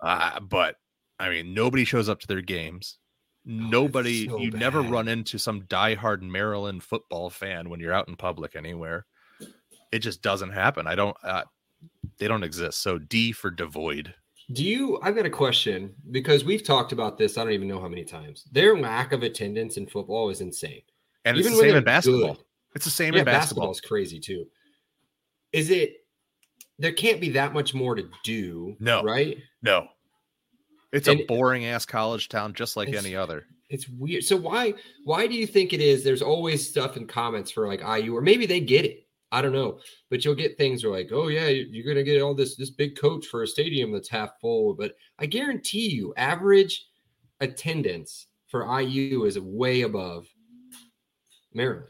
uh, 0.00 0.40
but 0.48 0.76
I 1.18 1.30
mean, 1.30 1.54
nobody 1.54 1.84
shows 1.84 2.08
up 2.08 2.20
to 2.20 2.26
their 2.26 2.40
games. 2.40 2.98
Oh, 3.46 3.50
nobody. 3.50 4.28
So 4.28 4.38
you 4.38 4.50
bad. 4.50 4.60
never 4.60 4.82
run 4.82 5.08
into 5.08 5.38
some 5.38 5.62
diehard 5.62 6.22
Maryland 6.22 6.82
football 6.82 7.30
fan 7.30 7.70
when 7.70 7.80
you're 7.80 7.92
out 7.92 8.08
in 8.08 8.16
public 8.16 8.56
anywhere. 8.56 9.06
It 9.90 10.00
just 10.00 10.22
doesn't 10.22 10.50
happen. 10.50 10.86
I 10.86 10.94
don't. 10.94 11.16
Uh, 11.22 11.44
they 12.18 12.28
don't 12.28 12.44
exist. 12.44 12.82
So 12.82 12.98
D 12.98 13.32
for 13.32 13.50
devoid. 13.50 14.14
Do 14.52 14.64
you? 14.64 14.98
I've 15.02 15.16
got 15.16 15.26
a 15.26 15.30
question 15.30 15.94
because 16.10 16.44
we've 16.44 16.64
talked 16.64 16.92
about 16.92 17.18
this. 17.18 17.38
I 17.38 17.44
don't 17.44 17.52
even 17.52 17.68
know 17.68 17.80
how 17.80 17.88
many 17.88 18.04
times. 18.04 18.44
Their 18.52 18.76
lack 18.76 19.12
of 19.12 19.22
attendance 19.22 19.76
in 19.76 19.86
football 19.86 20.30
is 20.30 20.40
insane. 20.40 20.82
And 21.24 21.36
Even 21.36 21.52
it's 21.52 21.60
the 21.60 21.68
same 21.68 21.76
in 21.76 21.84
basketball. 21.84 22.34
Good. 22.34 22.44
It's 22.74 22.84
the 22.84 22.90
same 22.90 23.14
yeah, 23.14 23.20
in 23.20 23.24
basketball. 23.24 23.68
Basketball 23.68 23.70
is 23.70 23.80
crazy 23.80 24.18
too. 24.18 24.46
Is 25.52 25.70
it? 25.70 25.96
There 26.78 26.92
can't 26.92 27.20
be 27.20 27.30
that 27.30 27.52
much 27.52 27.74
more 27.74 27.94
to 27.94 28.08
do. 28.24 28.76
No. 28.80 29.02
Right? 29.02 29.38
No. 29.62 29.88
It's 30.92 31.08
and 31.08 31.20
a 31.20 31.24
boring 31.24 31.64
ass 31.66 31.86
college 31.86 32.28
town, 32.28 32.52
just 32.54 32.76
like 32.76 32.92
any 32.92 33.16
other. 33.16 33.46
It's 33.70 33.88
weird. 33.88 34.24
So 34.24 34.36
why 34.36 34.74
why 35.04 35.26
do 35.26 35.34
you 35.34 35.46
think 35.46 35.72
it 35.72 35.80
is? 35.80 36.04
There's 36.04 36.22
always 36.22 36.68
stuff 36.68 36.96
in 36.96 37.06
comments 37.06 37.50
for 37.50 37.66
like 37.66 37.80
IU, 37.80 38.14
or 38.14 38.20
maybe 38.20 38.44
they 38.44 38.60
get 38.60 38.84
it. 38.84 39.06
I 39.30 39.40
don't 39.40 39.54
know, 39.54 39.78
but 40.10 40.24
you'll 40.24 40.34
get 40.34 40.58
things 40.58 40.84
where 40.84 40.92
like, 40.92 41.08
oh 41.10 41.28
yeah, 41.28 41.48
you're 41.48 41.86
gonna 41.86 42.02
get 42.04 42.20
all 42.20 42.34
this 42.34 42.54
this 42.56 42.68
big 42.68 42.98
coach 42.98 43.26
for 43.26 43.42
a 43.42 43.46
stadium 43.46 43.90
that's 43.90 44.10
half 44.10 44.32
full. 44.40 44.74
But 44.74 44.94
I 45.18 45.24
guarantee 45.24 45.88
you, 45.88 46.12
average 46.18 46.86
attendance 47.40 48.26
for 48.48 48.80
IU 48.80 49.24
is 49.24 49.38
way 49.38 49.82
above 49.82 50.26
Maryland. 51.54 51.88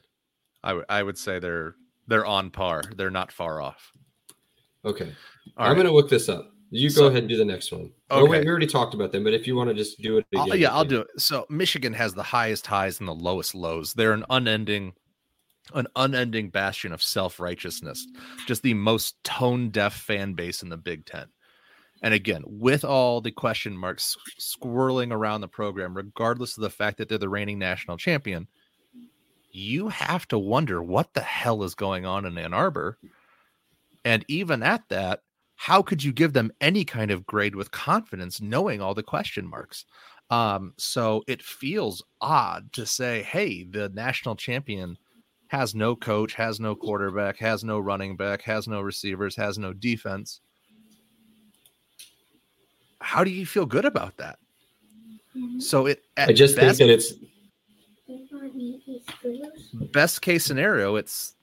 I, 0.62 0.68
w- 0.68 0.86
I 0.88 1.02
would 1.02 1.18
say 1.18 1.40
they're 1.40 1.74
they're 2.06 2.26
on 2.26 2.50
par. 2.50 2.82
They're 2.96 3.10
not 3.10 3.32
far 3.32 3.60
off. 3.60 3.92
Okay. 4.84 5.12
All 5.56 5.66
I'm 5.66 5.68
right. 5.68 5.74
going 5.74 5.86
to 5.86 5.92
look 5.92 6.08
this 6.08 6.28
up. 6.28 6.52
You 6.70 6.88
go 6.88 6.94
so, 6.94 7.06
ahead 7.08 7.18
and 7.18 7.28
do 7.28 7.36
the 7.36 7.44
next 7.44 7.70
one. 7.70 7.82
Okay. 7.82 7.92
Oh, 8.10 8.26
wait, 8.26 8.44
we 8.44 8.50
already 8.50 8.66
talked 8.66 8.94
about 8.94 9.12
them, 9.12 9.24
but 9.24 9.34
if 9.34 9.46
you 9.46 9.54
want 9.54 9.68
to 9.68 9.74
just 9.74 10.00
do 10.00 10.16
it 10.16 10.26
again. 10.32 10.48
I'll, 10.50 10.56
yeah, 10.56 10.72
I'll 10.72 10.86
do 10.86 11.00
it. 11.00 11.08
So 11.18 11.44
Michigan 11.50 11.92
has 11.92 12.14
the 12.14 12.22
highest 12.22 12.66
highs 12.66 12.98
and 12.98 13.06
the 13.06 13.14
lowest 13.14 13.54
lows. 13.54 13.92
They're 13.92 14.12
an 14.12 14.24
unending 14.30 14.94
an 15.74 15.86
unending 15.96 16.50
bastion 16.50 16.92
of 16.92 17.02
self-righteousness. 17.02 18.06
Just 18.46 18.62
the 18.62 18.74
most 18.74 19.22
tone 19.22 19.70
deaf 19.70 19.94
fan 19.94 20.34
base 20.34 20.62
in 20.62 20.68
the 20.68 20.76
Big 20.76 21.06
10. 21.06 21.26
And 22.02 22.12
again, 22.12 22.42
with 22.46 22.84
all 22.84 23.20
the 23.20 23.30
question 23.30 23.76
marks 23.76 24.16
swirling 24.38 25.12
around 25.12 25.40
the 25.40 25.48
program, 25.48 25.96
regardless 25.96 26.56
of 26.56 26.62
the 26.62 26.70
fact 26.70 26.98
that 26.98 27.08
they're 27.08 27.18
the 27.18 27.28
reigning 27.28 27.60
national 27.60 27.96
champion, 27.96 28.48
you 29.52 29.88
have 29.88 30.26
to 30.28 30.38
wonder 30.38 30.82
what 30.82 31.12
the 31.14 31.20
hell 31.20 31.62
is 31.62 31.74
going 31.74 32.06
on 32.06 32.24
in 32.24 32.36
Ann 32.38 32.54
Arbor. 32.54 32.98
And 34.04 34.24
even 34.28 34.62
at 34.62 34.88
that, 34.88 35.20
how 35.56 35.82
could 35.82 36.02
you 36.02 36.12
give 36.12 36.32
them 36.32 36.50
any 36.60 36.84
kind 36.84 37.10
of 37.10 37.24
grade 37.24 37.54
with 37.54 37.70
confidence 37.70 38.40
knowing 38.40 38.80
all 38.80 38.94
the 38.94 39.02
question 39.02 39.46
marks? 39.46 39.84
Um, 40.30 40.72
so 40.78 41.22
it 41.28 41.42
feels 41.42 42.02
odd 42.20 42.72
to 42.72 42.86
say, 42.86 43.22
hey, 43.22 43.64
the 43.64 43.90
national 43.90 44.34
champion 44.34 44.96
has 45.48 45.74
no 45.74 45.94
coach, 45.94 46.32
has 46.34 46.58
no 46.58 46.74
quarterback, 46.74 47.36
has 47.36 47.62
no 47.62 47.78
running 47.78 48.16
back, 48.16 48.40
has 48.42 48.66
no 48.66 48.80
receivers, 48.80 49.36
has 49.36 49.58
no 49.58 49.74
defense. 49.74 50.40
How 53.00 53.22
do 53.22 53.30
you 53.30 53.44
feel 53.44 53.66
good 53.66 53.84
about 53.84 54.16
that? 54.16 54.38
So 55.58 55.86
it 55.86 56.02
I 56.16 56.32
just 56.32 56.56
best, 56.56 56.78
think 56.78 56.88
that 56.88 56.94
it's 56.94 57.12
best 59.92 60.22
case 60.22 60.44
scenario, 60.44 60.96
it's 60.96 61.34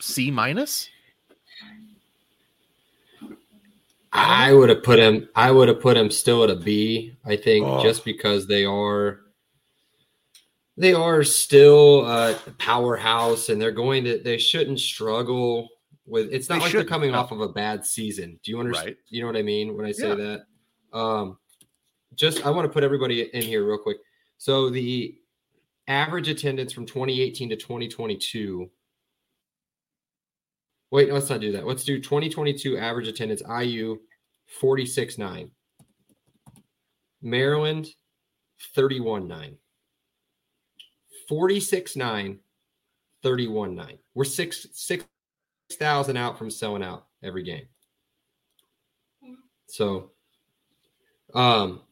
C 0.00 0.30
minus. 0.30 0.88
I 4.12 4.52
would 4.52 4.68
have 4.70 4.82
put 4.82 4.98
him. 4.98 5.28
I 5.34 5.50
would 5.50 5.68
have 5.68 5.80
put 5.80 5.96
him 5.96 6.10
still 6.10 6.42
at 6.44 6.50
a 6.50 6.56
B. 6.56 7.16
I 7.24 7.36
think 7.36 7.66
oh. 7.66 7.82
just 7.82 8.04
because 8.04 8.46
they 8.46 8.64
are, 8.64 9.20
they 10.76 10.94
are 10.94 11.22
still 11.22 12.06
a 12.06 12.34
powerhouse, 12.58 13.48
and 13.48 13.60
they're 13.60 13.70
going 13.70 14.04
to. 14.04 14.18
They 14.18 14.38
shouldn't 14.38 14.80
struggle 14.80 15.68
with. 16.06 16.32
It's 16.32 16.48
not 16.48 16.56
they 16.56 16.60
like 16.62 16.72
they're 16.72 16.84
coming 16.84 17.14
off 17.14 17.32
of 17.32 17.40
a 17.40 17.48
bad 17.48 17.84
season. 17.84 18.40
Do 18.42 18.50
you 18.50 18.60
understand? 18.60 18.88
Right. 18.88 18.96
You 19.10 19.20
know 19.20 19.26
what 19.26 19.36
I 19.36 19.42
mean 19.42 19.76
when 19.76 19.84
I 19.84 19.92
say 19.92 20.08
yeah. 20.08 20.14
that? 20.14 20.98
Um, 20.98 21.38
just 22.14 22.46
I 22.46 22.50
want 22.50 22.64
to 22.64 22.72
put 22.72 22.82
everybody 22.82 23.22
in 23.22 23.42
here 23.42 23.66
real 23.66 23.78
quick. 23.78 23.98
So 24.38 24.70
the 24.70 25.18
average 25.88 26.28
attendance 26.28 26.72
from 26.72 26.86
2018 26.86 27.50
to 27.50 27.56
2022 27.56 28.70
Wait, 30.90 31.12
let's 31.12 31.28
not 31.28 31.40
do 31.40 31.52
that. 31.52 31.66
Let's 31.66 31.84
do 31.84 32.00
2022 32.00 32.78
average 32.78 33.08
attendance 33.08 33.42
IU 33.42 33.98
46.9. 34.60 35.50
Maryland 37.20 37.88
31.9. 38.76 39.54
46.9, 41.30 42.38
31.9. 43.22 43.98
We're 44.14 44.24
six 44.24 44.66
six 44.72 45.04
thousand 45.72 46.16
out 46.16 46.38
from 46.38 46.50
selling 46.50 46.82
out 46.82 47.06
every 47.22 47.42
game. 47.42 47.66
So 49.66 50.12
um 51.34 51.82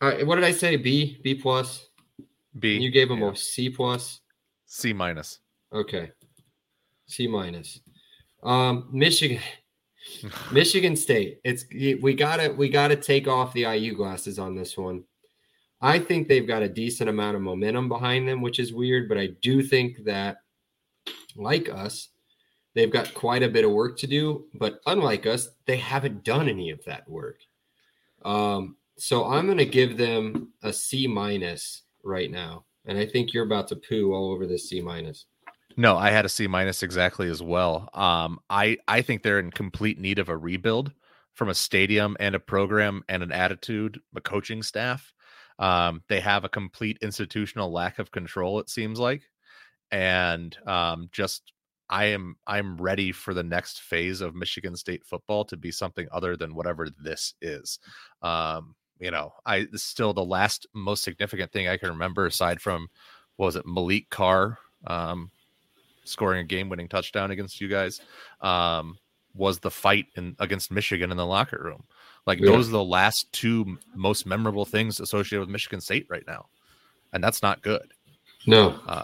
what 0.00 0.36
did 0.36 0.44
I 0.44 0.52
say? 0.52 0.76
B, 0.76 1.18
B 1.22 1.34
plus. 1.34 1.88
B. 2.58 2.76
You 2.76 2.90
gave 2.90 3.08
them 3.08 3.20
yeah. 3.20 3.32
a 3.32 3.36
C 3.36 3.70
plus. 3.70 4.20
C 4.66 4.92
minus. 4.92 5.40
Okay. 5.72 6.10
C 7.06 7.26
minus. 7.26 7.80
Um, 8.42 8.88
Michigan, 8.92 9.40
Michigan 10.52 10.96
State. 10.96 11.40
It's 11.44 11.64
we 11.72 12.14
gotta 12.14 12.52
we 12.52 12.68
gotta 12.68 12.96
take 12.96 13.28
off 13.28 13.52
the 13.52 13.62
IU 13.62 13.94
glasses 13.94 14.38
on 14.38 14.54
this 14.54 14.76
one. 14.76 15.04
I 15.80 15.98
think 15.98 16.26
they've 16.26 16.46
got 16.46 16.62
a 16.62 16.68
decent 16.68 17.10
amount 17.10 17.36
of 17.36 17.42
momentum 17.42 17.88
behind 17.88 18.26
them, 18.26 18.40
which 18.40 18.58
is 18.58 18.72
weird, 18.72 19.08
but 19.08 19.18
I 19.18 19.28
do 19.42 19.62
think 19.62 20.04
that, 20.04 20.38
like 21.34 21.68
us, 21.68 22.08
they've 22.74 22.90
got 22.90 23.12
quite 23.12 23.42
a 23.42 23.48
bit 23.48 23.64
of 23.64 23.72
work 23.72 23.98
to 23.98 24.06
do. 24.06 24.46
But 24.54 24.80
unlike 24.86 25.26
us, 25.26 25.48
they 25.66 25.76
haven't 25.76 26.24
done 26.24 26.48
any 26.48 26.70
of 26.70 26.82
that 26.84 27.08
work. 27.08 27.40
Um, 28.24 28.76
so 28.96 29.26
I'm 29.26 29.44
going 29.44 29.58
to 29.58 29.66
give 29.66 29.98
them 29.98 30.52
a 30.62 30.72
C 30.72 31.06
minus 31.06 31.82
right 32.06 32.30
now, 32.30 32.64
and 32.86 32.96
I 32.98 33.06
think 33.06 33.32
you're 33.32 33.44
about 33.44 33.68
to 33.68 33.76
poo 33.76 34.12
all 34.12 34.30
over 34.30 34.46
this 34.46 34.68
C 34.68 34.80
minus. 34.80 35.26
No, 35.76 35.96
I 35.96 36.10
had 36.10 36.24
a 36.24 36.28
C 36.28 36.46
minus 36.46 36.82
exactly 36.82 37.28
as 37.28 37.42
well. 37.42 37.90
Um, 37.92 38.38
I 38.48 38.78
I 38.88 39.02
think 39.02 39.22
they're 39.22 39.40
in 39.40 39.50
complete 39.50 39.98
need 39.98 40.18
of 40.18 40.28
a 40.28 40.36
rebuild 40.36 40.92
from 41.34 41.48
a 41.50 41.54
stadium 41.54 42.16
and 42.18 42.34
a 42.34 42.40
program 42.40 43.02
and 43.08 43.22
an 43.22 43.32
attitude, 43.32 44.00
a 44.14 44.20
coaching 44.20 44.62
staff. 44.62 45.12
Um, 45.58 46.02
they 46.08 46.20
have 46.20 46.44
a 46.44 46.48
complete 46.48 46.98
institutional 47.02 47.70
lack 47.70 47.98
of 47.98 48.10
control. 48.10 48.58
It 48.60 48.70
seems 48.70 48.98
like, 48.98 49.22
and 49.90 50.56
um, 50.66 51.08
just 51.12 51.52
I 51.88 52.06
am 52.06 52.36
I'm 52.46 52.76
ready 52.76 53.12
for 53.12 53.34
the 53.34 53.42
next 53.42 53.80
phase 53.80 54.20
of 54.20 54.34
Michigan 54.34 54.76
State 54.76 55.04
football 55.04 55.44
to 55.46 55.56
be 55.56 55.70
something 55.70 56.06
other 56.10 56.36
than 56.36 56.54
whatever 56.54 56.88
this 57.02 57.34
is. 57.40 57.78
Um, 58.22 58.74
you 58.98 59.10
know, 59.10 59.32
I 59.44 59.66
still 59.74 60.12
the 60.12 60.24
last 60.24 60.66
most 60.72 61.02
significant 61.02 61.52
thing 61.52 61.68
I 61.68 61.76
can 61.76 61.90
remember 61.90 62.26
aside 62.26 62.60
from 62.60 62.88
was 63.36 63.56
it 63.56 63.66
Malik 63.66 64.08
Carr 64.10 64.58
um, 64.86 65.30
scoring 66.04 66.40
a 66.40 66.44
game-winning 66.44 66.88
touchdown 66.88 67.30
against 67.30 67.60
you 67.60 67.68
guys 67.68 68.00
um, 68.40 68.98
was 69.34 69.58
the 69.58 69.70
fight 69.70 70.06
in 70.16 70.34
against 70.38 70.70
Michigan 70.70 71.10
in 71.10 71.16
the 71.16 71.26
locker 71.26 71.60
room. 71.62 71.84
Like 72.26 72.40
yeah. 72.40 72.46
those 72.46 72.68
are 72.68 72.72
the 72.72 72.84
last 72.84 73.32
two 73.32 73.78
most 73.94 74.26
memorable 74.26 74.64
things 74.64 75.00
associated 75.00 75.40
with 75.40 75.48
Michigan 75.48 75.80
State 75.80 76.06
right 76.08 76.24
now, 76.26 76.46
and 77.12 77.22
that's 77.22 77.42
not 77.42 77.62
good. 77.62 77.92
No. 78.46 78.80
Uh, 78.86 79.02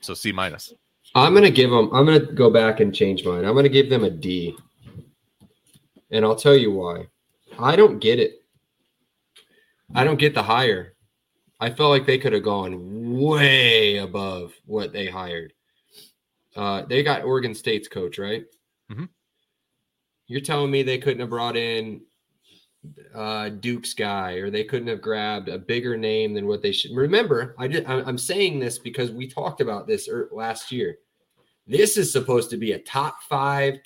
so 0.00 0.14
C 0.14 0.32
minus. 0.32 0.72
I'm 1.14 1.34
gonna 1.34 1.50
give 1.50 1.70
them. 1.70 1.90
I'm 1.92 2.06
gonna 2.06 2.20
go 2.20 2.50
back 2.50 2.80
and 2.80 2.94
change 2.94 3.24
mine. 3.24 3.44
I'm 3.44 3.54
gonna 3.54 3.68
give 3.68 3.90
them 3.90 4.04
a 4.04 4.10
D, 4.10 4.56
and 6.10 6.24
I'll 6.24 6.34
tell 6.34 6.56
you 6.56 6.72
why. 6.72 7.06
I 7.58 7.76
don't 7.76 8.00
get 8.00 8.18
it. 8.18 8.43
I 9.94 10.04
don't 10.04 10.18
get 10.18 10.34
the 10.34 10.42
hire. 10.42 10.94
I 11.60 11.70
felt 11.70 11.90
like 11.90 12.06
they 12.06 12.18
could 12.18 12.32
have 12.32 12.42
gone 12.42 13.18
way 13.20 13.98
above 13.98 14.52
what 14.66 14.92
they 14.92 15.06
hired. 15.06 15.52
Uh, 16.56 16.82
they 16.82 17.02
got 17.02 17.24
Oregon 17.24 17.54
State's 17.54 17.88
coach, 17.88 18.18
right? 18.18 18.44
Mm-hmm. 18.90 19.04
You're 20.26 20.40
telling 20.40 20.70
me 20.70 20.82
they 20.82 20.98
couldn't 20.98 21.20
have 21.20 21.30
brought 21.30 21.56
in 21.56 22.02
uh, 23.14 23.48
Duke's 23.48 23.94
guy, 23.94 24.32
or 24.34 24.50
they 24.50 24.64
couldn't 24.64 24.88
have 24.88 25.00
grabbed 25.00 25.48
a 25.48 25.58
bigger 25.58 25.96
name 25.96 26.34
than 26.34 26.46
what 26.46 26.62
they 26.62 26.72
should. 26.72 26.90
Remember, 26.94 27.54
I 27.58 27.68
did, 27.68 27.86
I'm 27.86 28.18
saying 28.18 28.58
this 28.58 28.78
because 28.78 29.10
we 29.10 29.26
talked 29.28 29.60
about 29.60 29.86
this 29.86 30.08
last 30.32 30.70
year. 30.70 30.98
This 31.66 31.96
is 31.96 32.12
supposed 32.12 32.50
to 32.50 32.56
be 32.56 32.72
a 32.72 32.78
top 32.78 33.22
five 33.22 33.78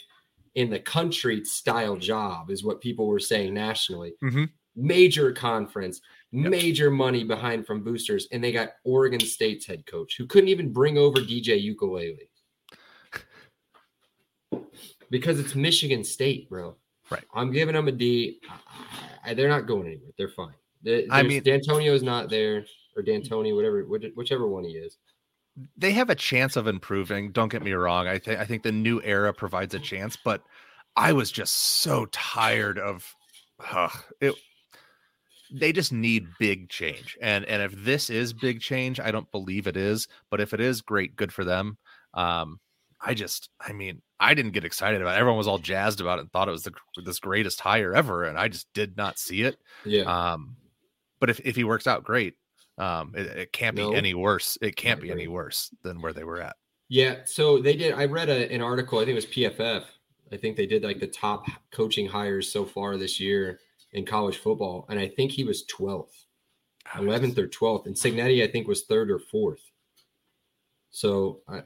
in 0.55 0.71
the 0.71 0.81
country 0.81 1.45
style 1.45 1.97
job, 1.97 2.51
is 2.51 2.65
what 2.65 2.81
people 2.81 3.07
were 3.07 3.21
saying 3.21 3.55
nationally. 3.55 4.15
Mm-hmm. 4.23 4.45
Major 4.81 5.33
conference, 5.33 6.01
yep. 6.31 6.51
major 6.51 6.91
money 6.91 7.25
behind 7.25 7.67
from 7.67 7.83
boosters, 7.83 8.29
and 8.31 8.43
they 8.43 8.53
got 8.53 8.71
Oregon 8.85 9.21
State's 9.21 9.67
head 9.67 9.85
coach 9.87 10.17
who 10.17 10.27
couldn't 10.27 10.49
even 10.49 10.73
bring 10.73 10.97
over 10.97 11.19
DJ 11.19 11.61
Ukulele 11.61 12.31
because 15.11 15.39
it's 15.39 15.55
Michigan 15.55 16.05
State, 16.05 16.49
bro. 16.49 16.77
Right. 17.11 17.25
I'm 17.35 17.51
giving 17.53 17.75
them 17.75 17.89
a 17.89 17.93
D. 17.93 18.41
I, 18.49 19.31
I, 19.31 19.35
they're 19.35 19.49
not 19.49 19.67
going 19.67 19.87
anywhere. 19.87 20.11
They're 20.17 20.29
fine. 20.29 20.55
There's, 20.83 21.09
I 21.11 21.23
mean, 21.23 21.43
Dantonio's 21.43 22.03
not 22.03 22.31
there, 22.31 22.65
or 22.97 23.03
D'Antoni, 23.03 23.55
whatever, 23.55 23.83
whichever 24.15 24.47
one 24.47 24.65
he 24.65 24.73
is. 24.73 24.99
They 25.77 25.93
have 25.93 26.11
a 26.11 26.15
chance 26.15 26.57
of 26.57 26.69
improving. 26.69 27.33
Don't 27.33 27.51
get 27.51 27.65
me 27.65 27.73
wrong. 27.73 28.07
I 28.07 28.19
think 28.19 28.39
I 28.39 28.45
think 28.45 28.63
the 28.63 28.71
new 28.71 29.03
era 29.03 29.33
provides 29.33 29.75
a 29.75 29.81
chance, 29.81 30.17
but 30.17 30.43
I 30.95 31.13
was 31.13 31.33
just 31.33 31.55
so 31.81 32.07
tired 32.13 32.79
of 32.79 33.13
uh, 33.73 33.89
it. 34.21 34.35
They 35.51 35.73
just 35.73 35.93
need 35.93 36.27
big 36.39 36.69
change, 36.69 37.17
and 37.23 37.45
and 37.47 37.63
if 37.63 37.73
this 37.73 38.11
is 38.11 38.33
big 38.33 38.61
change, 38.61 39.01
I 39.01 39.11
don't 39.11 39.31
believe 39.33 39.67
it 39.67 39.77
is. 39.77 40.09
But 40.31 40.41
if 40.41 40.53
it 40.53 40.61
is, 40.61 40.83
great, 40.83 41.17
good 41.17 41.33
for 41.33 41.45
them. 41.45 41.79
Um, 42.15 42.61
I 43.01 43.15
just, 43.15 43.49
I 43.61 43.73
mean, 43.73 44.03
I 44.19 44.35
didn't 44.35 44.53
get 44.53 44.65
excited 44.65 45.01
about 45.01 45.15
it. 45.15 45.19
Everyone 45.19 45.39
was 45.39 45.47
all 45.47 45.59
jazzed 45.59 46.01
about 46.01 46.19
it 46.19 46.23
and 46.23 46.33
thought 46.33 46.49
it 46.49 46.53
was 46.53 46.65
the 46.65 46.73
this 47.05 47.21
greatest 47.21 47.61
hire 47.61 47.95
ever, 47.95 48.25
and 48.25 48.37
I 48.39 48.49
just 48.49 48.73
did 48.75 48.97
not 48.97 49.19
see 49.19 49.43
it. 49.43 49.59
Yeah. 49.85 50.03
Um, 50.03 50.57
but 51.21 51.31
if 51.31 51.41
if 51.41 51.57
he 51.57 51.65
works 51.65 51.87
out, 51.87 52.05
great. 52.05 52.35
Um, 52.77 53.13
it, 53.17 53.27
it 53.27 53.53
can't 53.53 53.77
no. 53.77 53.91
be 53.91 53.97
any 53.97 54.15
worse. 54.15 54.59
It 54.61 54.77
can't 54.77 55.01
be 55.01 55.11
any 55.11 55.29
worse 55.29 55.71
than 55.83 56.01
where 56.01 56.13
they 56.13 56.25
were 56.25 56.41
at. 56.41 56.57
Yeah. 56.89 57.19
So 57.25 57.59
they 57.59 57.77
did. 57.77 57.95
I 57.95 58.07
read 58.07 58.29
a, 58.29 58.53
an 58.53 58.63
article. 58.63 58.99
I 58.99 59.03
think 59.05 59.13
it 59.13 59.15
was 59.15 59.27
PFF. 59.27 59.85
I 60.33 60.37
think 60.37 60.57
they 60.57 60.67
did 60.67 60.83
like 60.83 61.01
the 61.01 61.07
top 61.07 61.47
coaching 61.71 62.07
hires 62.07 62.53
so 62.53 62.65
far 62.65 62.97
this 62.97 63.19
year 63.19 63.61
in 63.93 64.05
college 64.05 64.39
football, 64.39 64.87
and 64.89 64.99
I 64.99 65.09
think 65.09 65.33
he 65.33 65.45
was 65.45 65.65
12th, 65.67 66.25
11th 66.95 67.39
or 67.39 67.49
12th, 67.49 67.87
and 67.87 67.95
Cignetti 67.95 68.43
I 68.43 68.51
think 68.51 68.69
was 68.69 68.85
third 68.85 69.11
or 69.11 69.19
fourth. 69.19 69.63
So 70.91 71.41
I, 71.49 71.63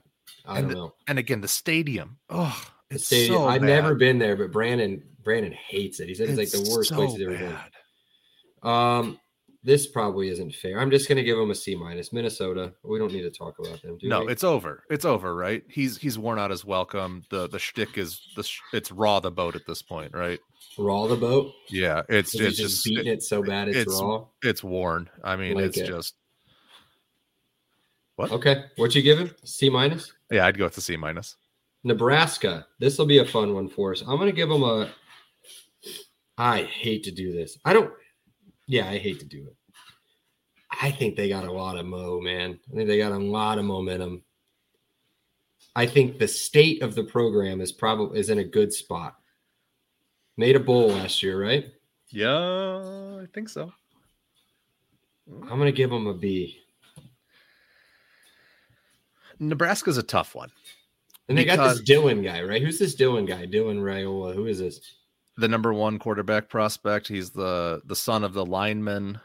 I 0.47 0.59
and 0.59 0.69
don't 0.69 0.79
know. 0.79 0.95
and 1.09 1.19
again, 1.19 1.41
the 1.41 1.49
stadium. 1.49 2.19
Oh, 2.29 2.61
it's 2.91 3.07
stadium. 3.07 3.35
So 3.35 3.49
I've 3.49 3.61
bad. 3.61 3.69
never 3.69 3.95
been 3.95 4.19
there, 4.19 4.37
but 4.37 4.51
Brandon 4.53 5.03
Brandon 5.23 5.53
hates 5.53 6.01
it. 6.01 6.09
He 6.09 6.15
said 6.15 6.29
it's, 6.29 6.39
it's 6.39 6.55
like 6.55 6.65
the 6.65 6.71
worst 6.71 6.91
so 6.91 6.97
place 6.97 7.13
he's 7.13 7.23
ever 7.23 7.37
been. 7.37 8.71
Um, 8.71 9.19
this 9.65 9.87
probably 9.87 10.29
isn't 10.29 10.55
fair. 10.55 10.81
I'm 10.81 10.91
just 10.91 11.09
gonna 11.09 11.23
give 11.23 11.39
him 11.39 11.51
a 11.51 11.55
C 11.55 11.75
minus. 11.75 12.13
Minnesota. 12.13 12.73
We 12.83 12.99
don't 12.99 13.13
need 13.13 13.23
to 13.23 13.31
talk 13.31 13.59
about 13.59 13.81
them. 13.83 13.99
no, 14.03 14.25
we? 14.25 14.33
it's 14.33 14.45
over. 14.45 14.85
It's 14.91 15.05
over, 15.05 15.35
right? 15.35 15.63
He's 15.69 15.97
he's 15.97 16.19
worn 16.19 16.39
out 16.39 16.51
his 16.51 16.65
welcome. 16.65 17.23
The 17.31 17.49
the 17.49 17.59
shtick 17.59 17.99
is 17.99 18.21
the 18.37 18.49
it's 18.73 18.91
row 18.91 19.21
the 19.21 19.31
boat 19.31 19.57
at 19.57 19.67
this 19.67 19.83
point, 19.83 20.13
right? 20.15 20.41
Row 20.79 21.07
the 21.07 21.17
boat. 21.17 21.53
Yeah, 21.69 22.03
it's 22.09 22.35
it's 22.35 22.57
just, 22.57 22.85
beating 22.85 23.07
it, 23.07 23.19
it, 23.19 23.23
so 23.23 23.43
bad 23.43 23.69
it's, 23.69 23.79
it's, 23.79 24.01
raw. 24.01 24.25
It's 24.43 24.65
worn. 24.65 25.09
I 25.23 25.37
mean, 25.37 25.55
like 25.55 25.67
it's 25.67 25.79
it. 25.79 25.87
just 25.87 26.15
what? 28.17 28.31
Okay, 28.33 28.65
what 28.77 28.95
you 28.95 29.03
give 29.03 29.19
him? 29.19 29.31
C 29.45 29.71
minus. 29.71 30.13
Yeah, 30.31 30.47
I'd 30.47 30.59
go 30.59 30.65
with 30.65 30.75
the 30.75 30.81
C 30.81 30.97
minus. 30.97 31.37
Nebraska. 31.85 32.67
This 32.79 32.99
will 32.99 33.07
be 33.07 33.19
a 33.19 33.25
fun 33.25 33.55
one 33.55 33.69
for 33.69 33.93
us. 33.93 34.03
I'm 34.03 34.17
going 34.17 34.27
to 34.27 34.33
give 34.33 34.49
them 34.49 34.63
a. 34.63 34.91
I 36.39 36.63
hate 36.63 37.05
to 37.05 37.11
do 37.11 37.33
this. 37.33 37.59
I 37.65 37.73
don't. 37.73 37.93
Yeah, 38.73 38.89
I 38.89 38.97
hate 38.97 39.21
to 39.21 39.27
do 39.27 39.47
it. 39.49 39.57
I 40.81 40.91
think 40.91 41.15
they 41.15 41.29
got 41.29 41.45
a 41.45 41.53
lot 41.53 41.77
of 41.77 41.85
mo, 41.85 42.23
man. 42.23 42.59
I 42.73 42.75
think 42.75 42.89
they 42.89 42.97
got 42.97 43.13
a 43.13 43.19
lot 43.19 43.59
of 43.59 43.67
momentum. 43.67 44.23
I 45.77 45.85
think 45.85 46.19
the 46.19 46.27
state 46.27 46.81
of 46.81 46.95
the 46.95 47.05
program 47.05 47.61
is 47.61 47.71
probably 47.71 48.19
is 48.19 48.31
in 48.31 48.39
a 48.39 48.45
good 48.45 48.73
spot. 48.73 49.17
Made 50.39 50.57
a 50.57 50.61
bowl 50.61 50.89
last 50.89 51.23
year, 51.23 51.39
right? 51.39 51.67
Yeah, 52.09 53.21
I 53.23 53.27
think 53.35 53.51
so. 53.51 53.71
I'm 55.31 55.59
gonna 55.59 55.71
give 55.71 55.91
them 55.91 56.07
a 56.07 56.15
B. 56.15 56.59
Nebraska's 59.39 59.99
a 59.99 60.03
tough 60.03 60.35
one. 60.35 60.51
And 61.29 61.37
they 61.37 61.45
got 61.45 61.59
this 61.69 61.83
Dylan 61.83 62.25
guy, 62.25 62.41
right? 62.41 62.63
Who's 62.63 62.79
this 62.79 62.97
Dylan 62.97 63.27
guy? 63.27 63.45
Dylan 63.45 63.83
Raiola. 63.83 64.35
Who 64.35 64.47
is 64.47 64.61
this? 64.61 64.81
The 65.43 65.49
number 65.49 65.75
one 65.75 65.99
quarterback 65.99 66.49
prospect. 66.49 67.09
He's 67.09 67.31
the 67.31 67.83
the 67.85 67.97
son 67.97 68.23
of 68.23 68.33
the 68.33 68.47
lineman, 68.47 69.19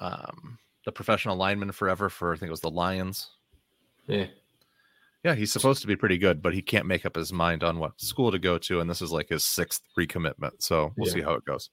um, 0.00 0.58
the 0.84 0.90
professional 0.90 1.36
lineman 1.36 1.70
forever 1.70 2.08
for 2.08 2.34
I 2.34 2.36
think 2.36 2.48
it 2.48 2.50
was 2.50 2.62
the 2.62 2.68
Lions. 2.68 3.28
Yeah. 4.08 4.26
Yeah, 5.22 5.36
he's 5.36 5.52
supposed 5.52 5.82
to 5.82 5.86
be 5.86 5.94
pretty 5.94 6.18
good, 6.18 6.42
but 6.42 6.52
he 6.52 6.62
can't 6.62 6.86
make 6.86 7.06
up 7.06 7.14
his 7.14 7.32
mind 7.32 7.62
on 7.62 7.78
what 7.78 8.00
school 8.00 8.32
to 8.32 8.40
go 8.40 8.58
to, 8.58 8.80
and 8.80 8.90
this 8.90 9.00
is 9.00 9.12
like 9.12 9.28
his 9.28 9.44
sixth 9.44 9.82
recommitment. 9.96 10.50
So 10.58 10.92
we'll 10.96 11.06
yeah. 11.06 11.14
see 11.14 11.22
how 11.22 11.34
it 11.34 11.44
goes. 11.44 11.70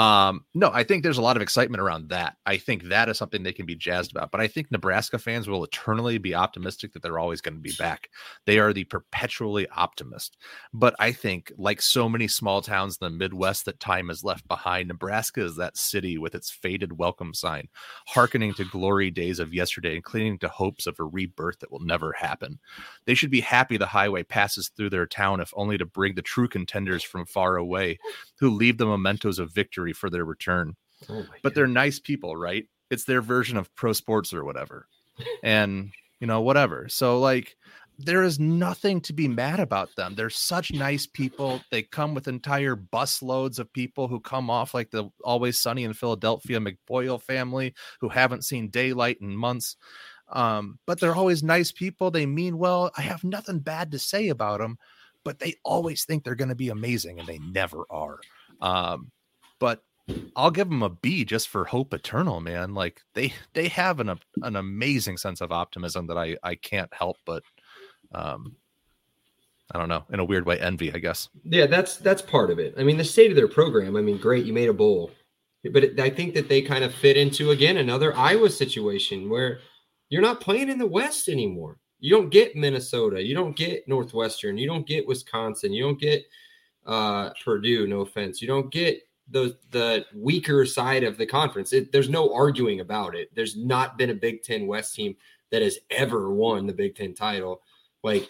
Um, 0.00 0.46
no, 0.54 0.70
I 0.72 0.82
think 0.82 1.02
there's 1.02 1.18
a 1.18 1.22
lot 1.22 1.36
of 1.36 1.42
excitement 1.42 1.82
around 1.82 2.08
that. 2.08 2.36
I 2.46 2.56
think 2.56 2.84
that 2.84 3.10
is 3.10 3.18
something 3.18 3.42
they 3.42 3.52
can 3.52 3.66
be 3.66 3.76
jazzed 3.76 4.12
about. 4.12 4.30
But 4.30 4.40
I 4.40 4.48
think 4.48 4.70
Nebraska 4.70 5.18
fans 5.18 5.46
will 5.46 5.62
eternally 5.62 6.16
be 6.16 6.34
optimistic 6.34 6.94
that 6.94 7.02
they're 7.02 7.18
always 7.18 7.42
going 7.42 7.56
to 7.56 7.60
be 7.60 7.74
back. 7.78 8.08
They 8.46 8.58
are 8.58 8.72
the 8.72 8.84
perpetually 8.84 9.68
optimist. 9.68 10.38
But 10.72 10.94
I 10.98 11.12
think, 11.12 11.52
like 11.58 11.82
so 11.82 12.08
many 12.08 12.28
small 12.28 12.62
towns 12.62 12.96
in 12.98 13.04
the 13.04 13.18
Midwest 13.18 13.66
that 13.66 13.78
time 13.78 14.08
has 14.08 14.24
left 14.24 14.48
behind, 14.48 14.88
Nebraska 14.88 15.44
is 15.44 15.56
that 15.56 15.76
city 15.76 16.16
with 16.16 16.34
its 16.34 16.50
faded 16.50 16.96
welcome 16.96 17.34
sign, 17.34 17.68
hearkening 18.06 18.54
to 18.54 18.64
glory 18.64 19.10
days 19.10 19.38
of 19.38 19.52
yesterday 19.52 19.96
and 19.96 20.02
clinging 20.02 20.38
to 20.38 20.48
hopes 20.48 20.86
of 20.86 20.98
a 20.98 21.04
rebirth 21.04 21.58
that 21.58 21.70
will 21.70 21.84
never 21.84 22.12
happen. 22.12 22.58
They 23.04 23.14
should 23.14 23.30
be 23.30 23.42
happy 23.42 23.76
the 23.76 23.84
highway 23.84 24.22
passes 24.22 24.70
through 24.74 24.88
their 24.90 25.04
town, 25.04 25.42
if 25.42 25.52
only 25.54 25.76
to 25.76 25.84
bring 25.84 26.14
the 26.14 26.22
true 26.22 26.48
contenders 26.48 27.02
from 27.02 27.26
far 27.26 27.56
away, 27.56 27.98
who 28.40 28.50
leave 28.50 28.78
the 28.78 28.86
mementos 28.86 29.38
of 29.38 29.52
victory 29.52 29.92
for 29.92 30.10
their 30.10 30.24
return. 30.24 30.74
Oh 31.08 31.24
but 31.42 31.50
God. 31.50 31.54
they're 31.54 31.66
nice 31.66 31.98
people, 31.98 32.36
right? 32.36 32.66
It's 32.90 33.04
their 33.04 33.22
version 33.22 33.56
of 33.56 33.72
pro 33.76 33.92
sports 33.92 34.34
or 34.34 34.44
whatever. 34.44 34.86
and, 35.42 35.92
you 36.18 36.26
know, 36.26 36.40
whatever. 36.40 36.88
So, 36.88 37.20
like, 37.20 37.56
there 37.98 38.22
is 38.22 38.40
nothing 38.40 39.00
to 39.02 39.12
be 39.12 39.28
mad 39.28 39.60
about 39.60 39.94
them. 39.94 40.14
They're 40.14 40.30
such 40.30 40.72
nice 40.72 41.06
people. 41.06 41.60
They 41.70 41.82
come 41.82 42.14
with 42.14 42.28
entire 42.28 42.74
bus 42.74 43.22
loads 43.22 43.58
of 43.58 43.72
people 43.72 44.08
who 44.08 44.20
come 44.20 44.48
off 44.48 44.72
like 44.72 44.90
the 44.90 45.10
Always 45.22 45.58
Sunny 45.58 45.84
in 45.84 45.92
Philadelphia 45.92 46.60
McPoyle 46.60 47.20
family 47.20 47.74
who 48.00 48.08
haven't 48.08 48.44
seen 48.44 48.70
daylight 48.70 49.18
in 49.20 49.36
months. 49.36 49.76
Um, 50.32 50.78
but 50.86 50.98
they're 51.00 51.14
always 51.14 51.42
nice 51.42 51.72
people. 51.72 52.10
They 52.10 52.24
mean 52.24 52.56
well. 52.56 52.90
I 52.96 53.02
have 53.02 53.24
nothing 53.24 53.58
bad 53.58 53.90
to 53.92 53.98
say 53.98 54.28
about 54.28 54.60
them, 54.60 54.78
but 55.24 55.38
they 55.38 55.54
always 55.64 56.04
think 56.04 56.24
they're 56.24 56.34
going 56.34 56.48
to 56.48 56.54
be 56.54 56.70
amazing 56.70 57.18
and 57.18 57.28
they 57.28 57.38
never 57.38 57.84
are. 57.90 58.20
Um, 58.60 59.10
but 59.58 59.82
I'll 60.36 60.50
give 60.50 60.68
them 60.68 60.82
a 60.82 60.90
B 60.90 61.24
just 61.24 61.48
for 61.48 61.64
hope 61.64 61.94
eternal, 61.94 62.40
man. 62.40 62.74
Like 62.74 63.00
they 63.14 63.32
they 63.54 63.68
have 63.68 64.00
an 64.00 64.18
an 64.42 64.56
amazing 64.56 65.16
sense 65.16 65.40
of 65.40 65.52
optimism 65.52 66.06
that 66.08 66.18
I 66.18 66.36
I 66.42 66.54
can't 66.54 66.92
help 66.92 67.16
but 67.24 67.42
um 68.12 68.56
I 69.72 69.78
don't 69.78 69.88
know, 69.88 70.04
in 70.10 70.18
a 70.18 70.24
weird 70.24 70.46
way 70.46 70.58
envy, 70.58 70.92
I 70.92 70.98
guess. 70.98 71.28
Yeah, 71.44 71.66
that's 71.66 71.96
that's 71.98 72.22
part 72.22 72.50
of 72.50 72.58
it. 72.58 72.74
I 72.76 72.82
mean, 72.82 72.96
the 72.96 73.04
state 73.04 73.30
of 73.30 73.36
their 73.36 73.48
program, 73.48 73.96
I 73.96 74.00
mean, 74.00 74.18
great, 74.18 74.44
you 74.44 74.52
made 74.52 74.68
a 74.68 74.74
bowl. 74.74 75.12
But 75.72 75.84
it, 75.84 76.00
I 76.00 76.10
think 76.10 76.34
that 76.34 76.48
they 76.48 76.62
kind 76.62 76.82
of 76.82 76.94
fit 76.94 77.16
into 77.16 77.50
again 77.50 77.76
another 77.76 78.16
Iowa 78.16 78.50
situation 78.50 79.28
where 79.28 79.60
you're 80.08 80.22
not 80.22 80.40
playing 80.40 80.70
in 80.70 80.78
the 80.78 80.86
West 80.86 81.28
anymore. 81.28 81.78
You 82.00 82.10
don't 82.10 82.30
get 82.30 82.56
Minnesota, 82.56 83.22
you 83.22 83.34
don't 83.34 83.56
get 83.56 83.86
Northwestern, 83.86 84.58
you 84.58 84.66
don't 84.66 84.86
get 84.86 85.06
Wisconsin, 85.06 85.72
you 85.72 85.82
don't 85.82 86.00
get 86.00 86.24
uh 86.86 87.30
Purdue, 87.44 87.86
no 87.86 88.00
offense. 88.00 88.40
You 88.40 88.48
don't 88.48 88.70
get 88.72 89.06
the 89.30 89.56
the 89.70 90.04
weaker 90.14 90.66
side 90.66 91.04
of 91.04 91.16
the 91.16 91.26
conference. 91.26 91.72
It, 91.72 91.92
there's 91.92 92.08
no 92.08 92.34
arguing 92.34 92.80
about 92.80 93.14
it. 93.14 93.30
There's 93.34 93.56
not 93.56 93.96
been 93.96 94.10
a 94.10 94.14
Big 94.14 94.42
Ten 94.42 94.66
West 94.66 94.94
team 94.94 95.16
that 95.50 95.62
has 95.62 95.78
ever 95.90 96.32
won 96.32 96.66
the 96.66 96.72
Big 96.72 96.96
Ten 96.96 97.14
title. 97.14 97.62
Like 98.02 98.28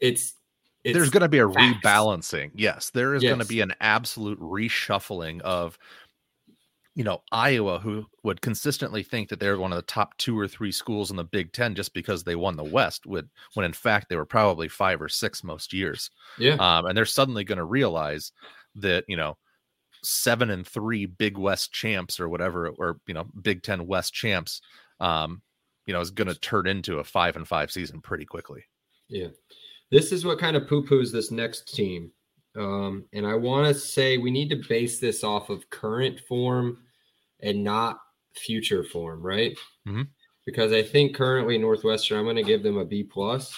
it's, 0.00 0.34
it's 0.82 0.96
there's 0.96 1.10
going 1.10 1.22
to 1.22 1.28
be 1.28 1.38
a 1.38 1.48
facts. 1.48 1.84
rebalancing. 1.84 2.50
Yes, 2.54 2.90
there 2.90 3.14
is 3.14 3.22
yes. 3.22 3.30
going 3.30 3.40
to 3.40 3.46
be 3.46 3.60
an 3.60 3.74
absolute 3.80 4.38
reshuffling 4.40 5.40
of 5.40 5.78
you 6.94 7.04
know 7.04 7.22
Iowa, 7.32 7.78
who 7.78 8.06
would 8.22 8.40
consistently 8.40 9.02
think 9.02 9.28
that 9.28 9.40
they're 9.40 9.58
one 9.58 9.72
of 9.72 9.76
the 9.76 9.82
top 9.82 10.16
two 10.18 10.38
or 10.38 10.46
three 10.46 10.72
schools 10.72 11.10
in 11.10 11.16
the 11.16 11.24
Big 11.24 11.52
Ten 11.52 11.74
just 11.74 11.92
because 11.94 12.22
they 12.22 12.36
won 12.36 12.56
the 12.56 12.64
West, 12.64 13.06
would 13.06 13.28
when 13.54 13.66
in 13.66 13.72
fact 13.72 14.08
they 14.08 14.16
were 14.16 14.24
probably 14.24 14.68
five 14.68 15.02
or 15.02 15.08
six 15.08 15.42
most 15.42 15.72
years. 15.72 16.10
Yeah, 16.38 16.54
um, 16.54 16.86
and 16.86 16.96
they're 16.96 17.04
suddenly 17.04 17.44
going 17.44 17.58
to 17.58 17.64
realize 17.64 18.32
that 18.76 19.04
you 19.08 19.16
know 19.16 19.36
seven 20.04 20.50
and 20.50 20.66
three 20.66 21.06
Big 21.06 21.36
West 21.36 21.72
champs 21.72 22.20
or 22.20 22.28
whatever, 22.28 22.68
or 22.68 23.00
you 23.06 23.14
know, 23.14 23.26
Big 23.42 23.62
Ten 23.62 23.86
West 23.86 24.12
champs, 24.12 24.60
um, 25.00 25.42
you 25.86 25.94
know, 25.94 26.00
is 26.00 26.10
going 26.10 26.28
to 26.28 26.38
turn 26.38 26.66
into 26.66 26.98
a 26.98 27.04
five 27.04 27.36
and 27.36 27.46
five 27.46 27.72
season 27.72 28.00
pretty 28.00 28.24
quickly. 28.24 28.64
Yeah, 29.08 29.28
this 29.90 30.12
is 30.12 30.24
what 30.24 30.38
kind 30.38 30.56
of 30.56 30.68
poo 30.68 30.84
poos 30.84 31.12
this 31.12 31.30
next 31.30 31.74
team, 31.74 32.12
um, 32.56 33.04
and 33.12 33.26
I 33.26 33.34
want 33.34 33.68
to 33.68 33.74
say 33.74 34.18
we 34.18 34.30
need 34.30 34.50
to 34.50 34.62
base 34.68 35.00
this 35.00 35.24
off 35.24 35.50
of 35.50 35.68
current 35.70 36.20
form 36.20 36.78
and 37.40 37.64
not 37.64 38.00
future 38.34 38.84
form, 38.84 39.22
right? 39.22 39.56
Mm-hmm. 39.86 40.02
Because 40.46 40.72
I 40.72 40.82
think 40.82 41.16
currently 41.16 41.58
Northwestern, 41.58 42.18
I'm 42.18 42.24
going 42.24 42.36
to 42.36 42.42
give 42.42 42.62
them 42.62 42.78
a 42.78 42.84
B 42.84 43.02
plus. 43.02 43.56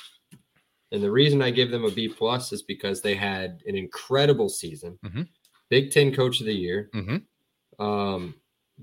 And 0.93 1.03
the 1.03 1.11
reason 1.11 1.43
I 1.43 1.51
give 1.51 1.71
them 1.71 1.85
a 1.85 1.91
B 1.91 2.09
plus 2.09 2.53
is 2.53 2.63
because 2.63 3.03
they 3.03 3.15
had 3.15 3.63
an 3.67 3.77
incredible 3.77 4.49
season. 4.49 4.99
Mm-hmm. 5.05 5.23
Big 5.69 5.91
Ten 5.91 6.15
Coach 6.15 6.41
of 6.41 6.47
the 6.47 6.55
Year. 6.55 6.91
Mm-hmm. 6.95 7.85
Um, 7.85 8.35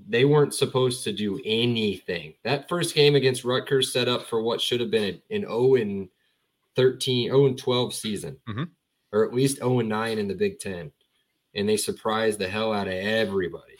they 0.08 0.24
weren't 0.24 0.54
supposed 0.54 1.04
to 1.04 1.12
do 1.12 1.40
anything. 1.44 2.34
That 2.42 2.68
first 2.68 2.94
game 2.94 3.14
against 3.14 3.44
Rutgers 3.44 3.92
set 3.92 4.08
up 4.08 4.26
for 4.26 4.42
what 4.42 4.60
should 4.60 4.80
have 4.80 4.90
been 4.90 5.20
an 5.30 5.42
0 5.42 5.76
and 5.76 6.08
13, 6.76 7.28
0 7.30 7.46
and 7.46 7.58
12 7.58 7.94
season, 7.94 8.36
mm-hmm. 8.48 8.64
Or 9.14 9.24
at 9.24 9.32
least 9.32 9.58
0 9.58 9.78
and 9.78 9.88
9 9.88 10.18
in 10.18 10.26
the 10.26 10.34
Big 10.34 10.58
Ten. 10.58 10.90
And 11.54 11.68
they 11.68 11.76
surprised 11.76 12.40
the 12.40 12.48
hell 12.48 12.72
out 12.72 12.88
of 12.88 12.94
everybody. 12.94 13.76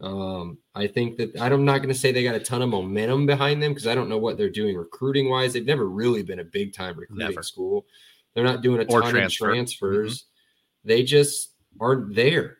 Um, 0.00 0.58
I 0.74 0.86
think 0.86 1.18
that 1.18 1.38
I'm 1.38 1.64
not 1.64 1.78
going 1.78 1.92
to 1.92 1.94
say 1.94 2.12
they 2.12 2.22
got 2.22 2.36
a 2.36 2.40
ton 2.40 2.62
of 2.62 2.70
momentum 2.70 3.26
behind 3.26 3.60
them 3.60 3.72
because 3.72 3.88
I 3.88 3.96
don't 3.96 4.08
know 4.08 4.16
what 4.16 4.38
they're 4.38 4.48
doing 4.48 4.76
recruiting 4.76 5.28
wise. 5.28 5.52
They've 5.52 5.66
never 5.66 5.88
really 5.88 6.22
been 6.22 6.38
a 6.38 6.44
big 6.44 6.72
time 6.72 6.96
recruiting 6.96 7.28
never. 7.28 7.42
school. 7.42 7.84
They're 8.32 8.44
not 8.44 8.62
doing 8.62 8.80
a 8.80 8.84
or 8.84 9.02
ton 9.02 9.10
transfer. 9.10 9.48
of 9.48 9.54
transfers. 9.54 10.18
Mm-hmm. 10.22 10.88
They 10.88 11.02
just 11.02 11.54
aren't 11.80 12.14
there. 12.14 12.58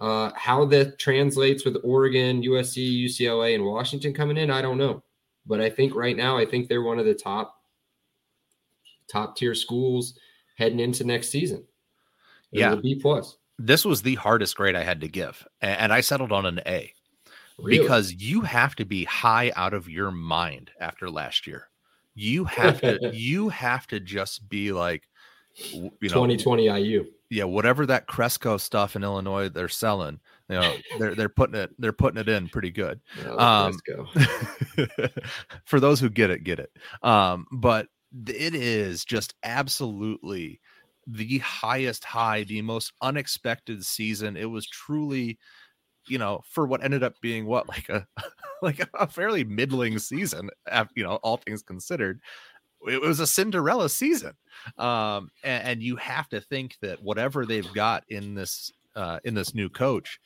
Uh, 0.00 0.32
how 0.34 0.64
that 0.64 0.98
translates 0.98 1.64
with 1.64 1.76
Oregon, 1.84 2.42
USC, 2.42 3.04
UCLA, 3.04 3.54
and 3.54 3.64
Washington 3.64 4.12
coming 4.12 4.38
in, 4.38 4.50
I 4.50 4.62
don't 4.62 4.78
know. 4.78 5.04
But 5.46 5.60
I 5.60 5.70
think 5.70 5.94
right 5.94 6.16
now, 6.16 6.36
I 6.36 6.46
think 6.46 6.66
they're 6.66 6.82
one 6.82 6.98
of 6.98 7.04
the 7.04 7.14
top 7.14 7.60
top 9.08 9.36
tier 9.36 9.54
schools 9.54 10.18
heading 10.56 10.80
into 10.80 11.04
next 11.04 11.28
season. 11.28 11.64
Yeah, 12.50 12.74
B 12.74 12.94
plus. 12.94 13.36
This 13.58 13.84
was 13.84 14.02
the 14.02 14.16
hardest 14.16 14.56
grade 14.56 14.76
I 14.76 14.82
had 14.82 15.00
to 15.02 15.08
give, 15.08 15.46
and 15.60 15.92
I 15.92 16.00
settled 16.00 16.32
on 16.32 16.46
an 16.46 16.60
A 16.66 16.92
really? 17.58 17.78
because 17.78 18.12
you 18.12 18.42
have 18.42 18.74
to 18.76 18.84
be 18.84 19.04
high 19.04 19.52
out 19.56 19.74
of 19.74 19.88
your 19.88 20.10
mind 20.10 20.70
after 20.80 21.10
last 21.10 21.46
year. 21.46 21.68
You 22.14 22.44
have 22.44 22.80
to, 22.80 23.10
you 23.14 23.48
have 23.50 23.86
to 23.88 24.00
just 24.00 24.48
be 24.48 24.72
like, 24.72 25.04
you 25.54 25.90
know, 26.02 26.08
2020 26.08 26.66
IU 26.66 27.06
yeah, 27.32 27.44
whatever 27.44 27.86
that 27.86 28.06
Cresco 28.06 28.58
stuff 28.58 28.94
in 28.94 29.02
Illinois 29.02 29.48
they're 29.48 29.68
selling, 29.68 30.20
you 30.50 30.56
know, 30.56 30.76
they're 30.98 31.14
they're 31.14 31.28
putting 31.30 31.54
it 31.54 31.70
they're 31.78 31.92
putting 31.92 32.20
it 32.20 32.28
in 32.28 32.48
pretty 32.48 32.70
good. 32.70 33.00
Yeah, 33.24 33.32
um, 33.32 33.78
for 35.64 35.80
those 35.80 35.98
who 35.98 36.10
get 36.10 36.30
it, 36.30 36.44
get 36.44 36.58
it. 36.58 36.70
Um, 37.02 37.46
but 37.50 37.86
it 38.26 38.54
is 38.54 39.04
just 39.04 39.34
absolutely 39.42 40.60
the 41.06 41.38
highest 41.38 42.04
high, 42.04 42.44
the 42.44 42.62
most 42.62 42.92
unexpected 43.00 43.84
season. 43.84 44.36
It 44.36 44.50
was 44.50 44.66
truly, 44.66 45.38
you 46.08 46.18
know, 46.18 46.42
for 46.48 46.66
what 46.66 46.84
ended 46.84 47.02
up 47.02 47.14
being 47.20 47.46
what 47.46 47.68
like 47.68 47.88
a 47.88 48.06
like 48.62 48.86
a 48.94 49.06
fairly 49.06 49.44
middling 49.44 49.98
season, 49.98 50.50
you 50.94 51.02
know, 51.02 51.16
all 51.16 51.38
things 51.38 51.62
considered 51.62 52.20
it 52.86 53.00
was 53.00 53.20
a 53.20 53.26
Cinderella 53.26 53.88
season. 53.88 54.32
Um, 54.78 55.30
and, 55.44 55.64
and, 55.68 55.82
you 55.82 55.96
have 55.96 56.28
to 56.30 56.40
think 56.40 56.76
that 56.82 57.02
whatever 57.02 57.46
they've 57.46 57.72
got 57.74 58.04
in 58.08 58.34
this 58.34 58.72
uh, 58.94 59.18
in 59.24 59.34
this 59.34 59.54
new 59.54 59.68
coach, 59.68 60.18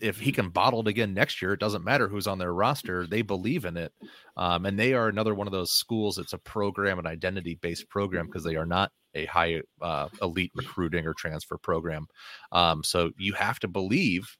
if 0.00 0.18
he 0.18 0.32
can 0.32 0.50
bottle 0.50 0.80
it 0.80 0.88
again 0.88 1.14
next 1.14 1.40
year, 1.40 1.52
it 1.52 1.60
doesn't 1.60 1.84
matter 1.84 2.08
who's 2.08 2.26
on 2.26 2.38
their 2.38 2.52
roster. 2.52 3.06
They 3.06 3.22
believe 3.22 3.64
in 3.64 3.76
it, 3.76 3.92
um, 4.36 4.66
and 4.66 4.78
they 4.78 4.94
are 4.94 5.08
another 5.08 5.34
one 5.34 5.46
of 5.46 5.52
those 5.52 5.72
schools. 5.72 6.18
It's 6.18 6.32
a 6.32 6.38
program, 6.38 6.98
an 6.98 7.06
identity 7.06 7.58
based 7.60 7.88
program, 7.88 8.26
because 8.26 8.44
they 8.44 8.56
are 8.56 8.66
not 8.66 8.92
a 9.14 9.26
high 9.26 9.62
uh, 9.80 10.08
elite 10.20 10.52
recruiting 10.54 11.06
or 11.06 11.14
transfer 11.14 11.58
program. 11.58 12.06
Um, 12.52 12.82
so 12.84 13.10
you 13.16 13.32
have 13.34 13.58
to 13.60 13.68
believe, 13.68 14.36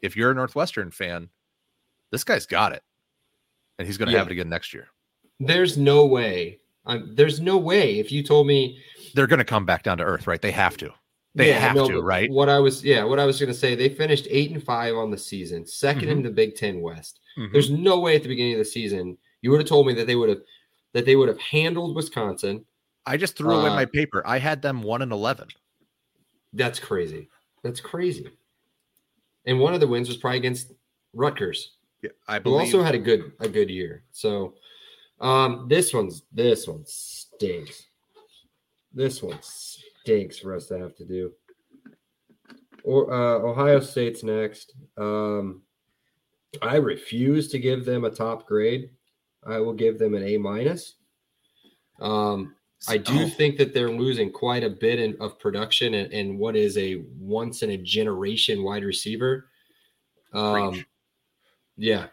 if 0.00 0.16
you're 0.16 0.30
a 0.30 0.34
Northwestern 0.34 0.90
fan, 0.90 1.28
this 2.10 2.24
guy's 2.24 2.46
got 2.46 2.72
it, 2.72 2.82
and 3.78 3.86
he's 3.86 3.98
going 3.98 4.06
to 4.06 4.12
yeah. 4.12 4.18
have 4.18 4.28
it 4.28 4.32
again 4.32 4.48
next 4.48 4.72
year. 4.72 4.88
There's 5.38 5.76
no 5.76 6.06
way 6.06 6.60
I'm, 6.86 7.14
there's 7.14 7.40
no 7.40 7.58
way 7.58 7.98
if 7.98 8.12
you 8.12 8.22
told 8.22 8.46
me 8.46 8.78
they're 9.14 9.26
going 9.26 9.38
to 9.38 9.44
come 9.44 9.66
back 9.66 9.82
down 9.82 9.98
to 9.98 10.04
earth, 10.04 10.26
right? 10.26 10.40
They 10.40 10.52
have 10.52 10.76
to. 10.78 10.90
They 11.36 11.50
yeah, 11.50 11.58
have 11.58 11.76
no, 11.76 11.86
to, 11.86 12.00
right? 12.00 12.30
What 12.30 12.48
I 12.48 12.58
was, 12.58 12.82
yeah, 12.82 13.04
what 13.04 13.20
I 13.20 13.26
was 13.26 13.38
going 13.38 13.52
to 13.52 13.58
say, 13.58 13.74
they 13.74 13.90
finished 13.90 14.26
eight 14.30 14.52
and 14.52 14.62
five 14.62 14.96
on 14.96 15.10
the 15.10 15.18
season, 15.18 15.64
2nd 15.64 15.96
mm-hmm. 15.96 16.08
in 16.08 16.22
the 16.22 16.30
Big 16.30 16.56
Ten 16.56 16.80
West. 16.80 17.20
Mm-hmm. 17.38 17.52
There's 17.52 17.70
no 17.70 18.00
way 18.00 18.16
at 18.16 18.22
the 18.22 18.28
beginning 18.28 18.54
of 18.54 18.58
the 18.58 18.64
season 18.64 19.18
you 19.42 19.50
would 19.50 19.60
have 19.60 19.68
told 19.68 19.86
me 19.86 19.92
that 19.92 20.06
they 20.06 20.16
would 20.16 20.30
have 20.30 20.40
that 20.94 21.04
they 21.04 21.14
would 21.14 21.28
have 21.28 21.38
handled 21.38 21.94
Wisconsin. 21.94 22.64
I 23.04 23.18
just 23.18 23.36
threw 23.36 23.52
uh, 23.52 23.60
away 23.60 23.68
my 23.68 23.84
paper. 23.84 24.22
I 24.26 24.38
had 24.38 24.62
them 24.62 24.82
one 24.82 25.02
and 25.02 25.12
eleven. 25.12 25.48
That's 26.54 26.78
crazy. 26.78 27.28
That's 27.62 27.80
crazy. 27.80 28.30
And 29.44 29.60
one 29.60 29.74
of 29.74 29.80
the 29.80 29.86
wins 29.86 30.08
was 30.08 30.16
probably 30.16 30.38
against 30.38 30.72
Rutgers. 31.12 31.74
Yeah, 32.02 32.10
I 32.26 32.38
believe. 32.38 32.70
Who 32.70 32.78
also 32.78 32.82
had 32.82 32.94
a 32.94 32.98
good 32.98 33.32
a 33.40 33.48
good 33.48 33.68
year. 33.68 34.04
So 34.10 34.54
um 35.20 35.66
this 35.68 35.92
one's 35.92 36.22
this 36.32 36.66
one 36.66 36.84
stinks. 36.86 37.88
This 38.94 39.22
one 39.22 39.38
stinks 39.42 39.75
for 40.40 40.54
us 40.54 40.66
to 40.66 40.78
have 40.78 40.94
to 40.96 41.04
do. 41.04 41.32
Or 42.84 43.12
uh, 43.12 43.38
Ohio 43.40 43.80
State's 43.80 44.22
next. 44.22 44.74
Um, 44.96 45.62
I 46.62 46.76
refuse 46.76 47.48
to 47.48 47.58
give 47.58 47.84
them 47.84 48.04
a 48.04 48.10
top 48.10 48.46
grade. 48.46 48.90
I 49.46 49.58
will 49.58 49.72
give 49.72 49.98
them 49.98 50.14
an 50.14 50.22
A 50.22 50.38
minus. 50.38 50.94
Um, 52.00 52.54
I 52.88 52.98
do 52.98 53.22
oh. 53.22 53.28
think 53.28 53.56
that 53.56 53.74
they're 53.74 53.90
losing 53.90 54.30
quite 54.30 54.62
a 54.62 54.70
bit 54.70 55.00
in, 55.00 55.16
of 55.20 55.38
production 55.38 55.94
and, 55.94 56.12
and, 56.12 56.38
what 56.38 56.56
is 56.56 56.76
a 56.76 57.04
once 57.18 57.62
in 57.62 57.70
a 57.70 57.76
generation 57.76 58.62
wide 58.62 58.84
receiver. 58.84 59.48
Um, 60.32 60.84
yeah. 61.76 62.06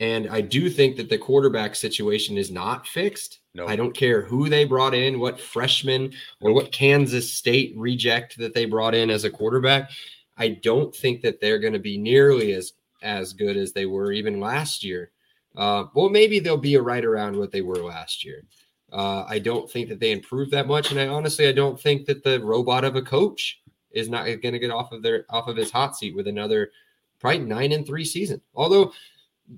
And 0.00 0.30
I 0.30 0.40
do 0.40 0.70
think 0.70 0.96
that 0.96 1.10
the 1.10 1.18
quarterback 1.18 1.76
situation 1.76 2.38
is 2.38 2.50
not 2.50 2.86
fixed. 2.86 3.40
No. 3.54 3.66
I 3.66 3.76
don't 3.76 3.94
care 3.94 4.22
who 4.22 4.48
they 4.48 4.64
brought 4.64 4.94
in, 4.94 5.20
what 5.20 5.38
freshman 5.38 6.14
or 6.40 6.52
what 6.52 6.72
Kansas 6.72 7.30
State 7.30 7.74
reject 7.76 8.38
that 8.38 8.54
they 8.54 8.64
brought 8.64 8.94
in 8.94 9.10
as 9.10 9.24
a 9.24 9.30
quarterback. 9.30 9.90
I 10.38 10.48
don't 10.62 10.94
think 10.94 11.20
that 11.20 11.38
they're 11.40 11.58
going 11.58 11.74
to 11.74 11.78
be 11.78 11.98
nearly 11.98 12.54
as 12.54 12.72
as 13.02 13.32
good 13.32 13.56
as 13.56 13.72
they 13.72 13.86
were 13.86 14.12
even 14.12 14.40
last 14.40 14.84
year. 14.84 15.10
Uh, 15.56 15.84
well, 15.94 16.08
maybe 16.08 16.38
they'll 16.38 16.56
be 16.56 16.74
a 16.74 16.82
right 16.82 17.04
around 17.04 17.36
what 17.36 17.50
they 17.50 17.62
were 17.62 17.76
last 17.76 18.24
year. 18.24 18.42
Uh, 18.92 19.24
I 19.28 19.38
don't 19.38 19.70
think 19.70 19.88
that 19.88 20.00
they 20.00 20.12
improved 20.12 20.50
that 20.52 20.66
much, 20.66 20.90
and 20.90 21.00
I 21.00 21.08
honestly 21.08 21.46
I 21.46 21.52
don't 21.52 21.80
think 21.80 22.06
that 22.06 22.24
the 22.24 22.40
robot 22.40 22.84
of 22.84 22.96
a 22.96 23.02
coach 23.02 23.60
is 23.90 24.08
not 24.08 24.24
going 24.24 24.52
to 24.52 24.58
get 24.58 24.70
off 24.70 24.92
of 24.92 25.02
their 25.02 25.26
off 25.28 25.48
of 25.48 25.56
his 25.56 25.70
hot 25.70 25.96
seat 25.96 26.14
with 26.14 26.26
another 26.26 26.70
probably 27.20 27.40
nine 27.40 27.72
and 27.72 27.86
three 27.86 28.04
season. 28.04 28.40
Although 28.54 28.92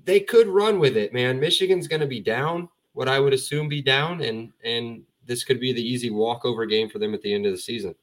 they 0.05 0.19
could 0.19 0.47
run 0.47 0.79
with 0.79 0.97
it, 0.97 1.13
man. 1.13 1.39
Michigan's 1.39 1.87
going 1.87 2.01
to 2.01 2.07
be 2.07 2.19
down, 2.19 2.69
what 2.93 3.07
I 3.07 3.19
would 3.19 3.33
assume 3.33 3.69
be 3.69 3.81
down, 3.81 4.21
and 4.21 4.51
and 4.63 5.03
this 5.25 5.43
could 5.43 5.59
be 5.59 5.73
the 5.73 5.81
easy 5.81 6.09
walkover 6.09 6.65
game 6.65 6.89
for 6.89 6.99
them 6.99 7.13
at 7.13 7.21
the 7.21 7.33
end 7.33 7.45
of 7.45 7.51
the 7.51 7.57
season. 7.57 7.95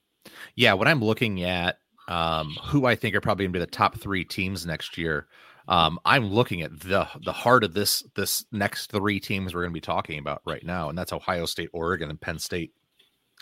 Yeah, 0.55 0.75
when 0.75 0.89
I'm 0.89 1.03
looking 1.03 1.43
at 1.43 1.79
um, 2.09 2.59
who 2.65 2.87
I 2.87 2.97
think 2.97 3.15
are 3.15 3.21
probably 3.21 3.45
going 3.45 3.53
to 3.53 3.59
be 3.59 3.65
the 3.65 3.71
top 3.71 3.99
three 3.99 4.25
teams 4.25 4.67
next 4.67 4.99
year. 4.99 5.29
Um, 5.69 6.01
I'm 6.05 6.27
looking 6.27 6.63
at 6.63 6.81
the 6.81 7.07
the 7.25 7.33
heart 7.33 7.63
of 7.63 7.75
this 7.75 8.03
this 8.17 8.45
next 8.51 8.91
three 8.91 9.21
teams 9.21 9.55
we're 9.55 9.63
going 9.63 9.73
to 9.73 9.75
be 9.75 9.81
talking 9.81 10.19
about 10.19 10.43
right 10.45 10.65
now, 10.65 10.89
and 10.89 10.99
that's 10.99 11.13
Ohio 11.13 11.47
State, 11.47 11.71
Oregon, 11.73 12.11
and 12.11 12.21
Penn 12.21 12.39
State. 12.39 12.73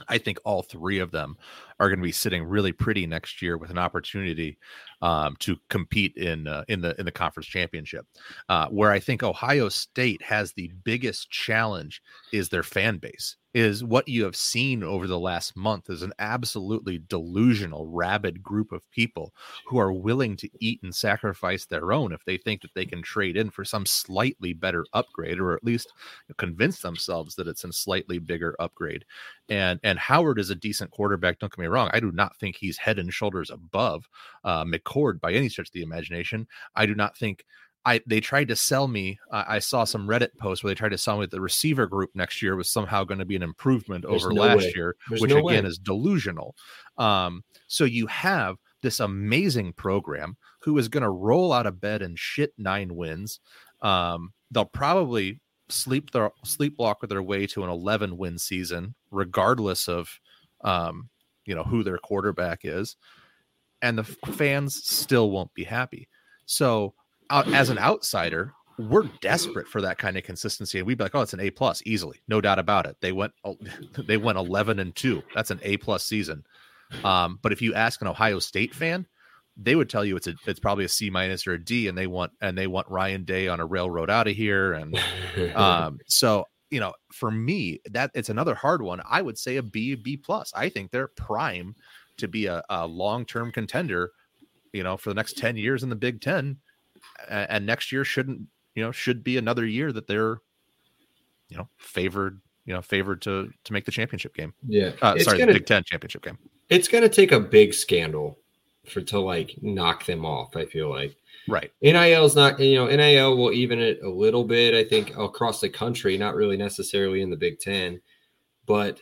I 0.06 0.18
think 0.18 0.38
all 0.44 0.62
three 0.62 0.98
of 0.98 1.10
them 1.10 1.36
are 1.80 1.88
going 1.88 1.98
to 1.98 2.04
be 2.04 2.12
sitting 2.12 2.44
really 2.44 2.72
pretty 2.72 3.06
next 3.06 3.40
year 3.40 3.56
with 3.56 3.70
an 3.70 3.78
opportunity 3.78 4.58
um, 5.02 5.36
to 5.40 5.56
compete 5.70 6.16
in 6.16 6.46
uh, 6.46 6.64
in 6.68 6.80
the 6.80 6.94
in 6.98 7.06
the 7.06 7.12
conference 7.12 7.46
championship. 7.46 8.06
Uh, 8.48 8.68
where 8.68 8.92
I 8.92 9.00
think 9.00 9.22
Ohio 9.22 9.68
State 9.68 10.22
has 10.22 10.52
the 10.52 10.70
biggest 10.84 11.30
challenge 11.30 12.02
is 12.32 12.48
their 12.48 12.62
fan 12.62 12.98
base 12.98 13.36
is 13.58 13.82
what 13.82 14.06
you 14.06 14.22
have 14.22 14.36
seen 14.36 14.84
over 14.84 15.08
the 15.08 15.18
last 15.18 15.56
month 15.56 15.90
is 15.90 16.02
an 16.02 16.12
absolutely 16.20 16.98
delusional, 17.08 17.88
rabid 17.88 18.40
group 18.40 18.70
of 18.70 18.88
people 18.92 19.34
who 19.66 19.78
are 19.78 19.92
willing 19.92 20.36
to 20.36 20.48
eat 20.60 20.80
and 20.84 20.94
sacrifice 20.94 21.66
their 21.66 21.92
own 21.92 22.12
if 22.12 22.24
they 22.24 22.36
think 22.36 22.62
that 22.62 22.72
they 22.74 22.86
can 22.86 23.02
trade 23.02 23.36
in 23.36 23.50
for 23.50 23.64
some 23.64 23.84
slightly 23.84 24.52
better 24.52 24.86
upgrade, 24.92 25.40
or 25.40 25.54
at 25.54 25.64
least 25.64 25.92
convince 26.36 26.78
themselves 26.78 27.34
that 27.34 27.48
it's 27.48 27.64
a 27.64 27.72
slightly 27.72 28.20
bigger 28.20 28.54
upgrade. 28.60 29.04
And 29.48 29.80
and 29.82 29.98
Howard 29.98 30.38
is 30.38 30.50
a 30.50 30.54
decent 30.54 30.92
quarterback. 30.92 31.40
Don't 31.40 31.50
get 31.50 31.58
me 31.58 31.66
wrong. 31.66 31.90
I 31.92 31.98
do 31.98 32.12
not 32.12 32.36
think 32.36 32.54
he's 32.54 32.78
head 32.78 33.00
and 33.00 33.12
shoulders 33.12 33.50
above 33.50 34.08
uh, 34.44 34.64
McCord 34.64 35.20
by 35.20 35.32
any 35.32 35.48
stretch 35.48 35.68
of 35.68 35.72
the 35.72 35.82
imagination. 35.82 36.46
I 36.76 36.86
do 36.86 36.94
not 36.94 37.16
think 37.16 37.44
I 37.84 38.00
they 38.06 38.20
tried 38.20 38.48
to 38.48 38.56
sell 38.56 38.88
me. 38.88 39.18
Uh, 39.30 39.44
I 39.48 39.58
saw 39.60 39.84
some 39.84 40.06
Reddit 40.06 40.36
posts 40.38 40.62
where 40.62 40.70
they 40.70 40.78
tried 40.78 40.90
to 40.90 40.98
sell 40.98 41.16
me 41.18 41.24
that 41.24 41.30
the 41.30 41.40
receiver 41.40 41.86
group 41.86 42.10
next 42.14 42.42
year 42.42 42.56
was 42.56 42.70
somehow 42.70 43.04
going 43.04 43.18
to 43.20 43.24
be 43.24 43.36
an 43.36 43.42
improvement 43.42 44.04
There's 44.08 44.24
over 44.24 44.34
no 44.34 44.42
last 44.42 44.58
way. 44.58 44.72
year, 44.74 44.96
There's 45.08 45.20
which 45.20 45.30
no 45.30 45.38
again 45.46 45.64
way. 45.64 45.68
is 45.70 45.78
delusional. 45.78 46.54
Um, 46.98 47.44
so 47.66 47.84
you 47.84 48.06
have 48.08 48.56
this 48.82 49.00
amazing 49.00 49.72
program 49.72 50.36
who 50.60 50.76
is 50.78 50.88
going 50.88 51.02
to 51.02 51.10
roll 51.10 51.52
out 51.52 51.66
of 51.66 51.80
bed 51.80 52.02
and 52.02 52.18
shit 52.18 52.52
nine 52.58 52.94
wins. 52.94 53.40
Um, 53.80 54.32
they'll 54.50 54.64
probably 54.64 55.40
sleep 55.68 56.10
their 56.10 56.30
sleepwalk 56.46 57.06
their 57.08 57.22
way 57.22 57.46
to 57.46 57.62
an 57.64 57.70
11 57.70 58.16
win 58.16 58.38
season, 58.38 58.94
regardless 59.10 59.88
of 59.88 60.20
um, 60.62 61.08
you 61.46 61.54
know 61.54 61.62
who 61.64 61.82
their 61.82 61.98
quarterback 61.98 62.60
is, 62.64 62.96
and 63.82 63.96
the 63.98 64.04
fans 64.04 64.74
still 64.84 65.30
won't 65.30 65.54
be 65.54 65.64
happy. 65.64 66.08
So 66.46 66.94
out, 67.30 67.52
as 67.52 67.70
an 67.70 67.78
outsider, 67.78 68.52
we're 68.78 69.08
desperate 69.20 69.66
for 69.66 69.80
that 69.82 69.98
kind 69.98 70.16
of 70.16 70.24
consistency, 70.24 70.78
and 70.78 70.86
we'd 70.86 70.98
be 70.98 71.04
like, 71.04 71.14
"Oh, 71.14 71.20
it's 71.20 71.32
an 71.32 71.40
A 71.40 71.50
plus, 71.50 71.82
easily, 71.84 72.20
no 72.28 72.40
doubt 72.40 72.58
about 72.58 72.86
it." 72.86 72.96
They 73.00 73.12
went, 73.12 73.32
they 74.06 74.16
went 74.16 74.38
eleven 74.38 74.78
and 74.78 74.94
two. 74.94 75.22
That's 75.34 75.50
an 75.50 75.60
A 75.62 75.76
plus 75.78 76.04
season. 76.04 76.44
Um, 77.04 77.38
but 77.42 77.52
if 77.52 77.60
you 77.60 77.74
ask 77.74 78.00
an 78.00 78.06
Ohio 78.06 78.38
State 78.38 78.74
fan, 78.74 79.06
they 79.56 79.74
would 79.74 79.90
tell 79.90 80.04
you 80.04 80.16
it's 80.16 80.28
a, 80.28 80.34
it's 80.46 80.60
probably 80.60 80.84
a 80.84 80.88
C 80.88 81.10
minus 81.10 81.46
or 81.46 81.54
a 81.54 81.62
D, 81.62 81.88
and 81.88 81.98
they 81.98 82.06
want 82.06 82.32
and 82.40 82.56
they 82.56 82.66
want 82.66 82.88
Ryan 82.88 83.24
Day 83.24 83.48
on 83.48 83.60
a 83.60 83.66
railroad 83.66 84.10
out 84.10 84.28
of 84.28 84.36
here, 84.36 84.74
and 84.74 84.96
um, 85.54 85.98
so 86.06 86.44
you 86.70 86.80
know, 86.80 86.92
for 87.12 87.30
me, 87.30 87.80
that 87.90 88.10
it's 88.14 88.28
another 88.28 88.54
hard 88.54 88.82
one. 88.82 89.00
I 89.08 89.22
would 89.22 89.38
say 89.38 89.56
a 89.56 89.62
B, 89.62 89.94
B 89.94 90.16
plus. 90.16 90.52
I 90.54 90.68
think 90.68 90.90
they're 90.90 91.08
prime 91.08 91.74
to 92.18 92.28
be 92.28 92.46
a, 92.46 92.62
a 92.68 92.86
long 92.86 93.24
term 93.24 93.50
contender, 93.50 94.12
you 94.72 94.82
know, 94.82 94.96
for 94.96 95.10
the 95.10 95.14
next 95.14 95.36
ten 95.36 95.56
years 95.56 95.82
in 95.82 95.88
the 95.88 95.96
Big 95.96 96.20
Ten 96.20 96.58
and 97.28 97.66
next 97.66 97.92
year 97.92 98.04
shouldn't 98.04 98.42
you 98.74 98.82
know 98.82 98.92
should 98.92 99.24
be 99.24 99.36
another 99.36 99.66
year 99.66 99.92
that 99.92 100.06
they're 100.06 100.40
you 101.48 101.56
know 101.56 101.68
favored 101.78 102.40
you 102.64 102.74
know 102.74 102.82
favored 102.82 103.22
to 103.22 103.50
to 103.64 103.72
make 103.72 103.84
the 103.84 103.90
championship 103.90 104.34
game. 104.34 104.52
Yeah, 104.66 104.92
uh, 105.02 105.18
sorry, 105.18 105.38
gonna, 105.38 105.52
the 105.52 105.58
Big 105.58 105.66
Ten 105.66 105.82
championship 105.84 106.22
game. 106.22 106.38
It's 106.68 106.86
going 106.86 107.02
to 107.02 107.08
take 107.08 107.32
a 107.32 107.40
big 107.40 107.72
scandal 107.72 108.38
for 108.86 109.00
to 109.00 109.18
like 109.18 109.56
knock 109.62 110.04
them 110.04 110.24
off. 110.24 110.54
I 110.54 110.66
feel 110.66 110.90
like 110.90 111.16
right. 111.48 111.72
NIL 111.82 112.24
is 112.24 112.36
not 112.36 112.60
you 112.60 112.76
know 112.76 112.86
NIL 112.86 113.36
will 113.36 113.52
even 113.52 113.80
it 113.80 114.00
a 114.02 114.08
little 114.08 114.44
bit. 114.44 114.74
I 114.74 114.88
think 114.88 115.16
across 115.16 115.60
the 115.60 115.70
country, 115.70 116.18
not 116.18 116.34
really 116.34 116.56
necessarily 116.56 117.22
in 117.22 117.30
the 117.30 117.36
Big 117.36 117.58
Ten, 117.58 118.00
but. 118.66 119.00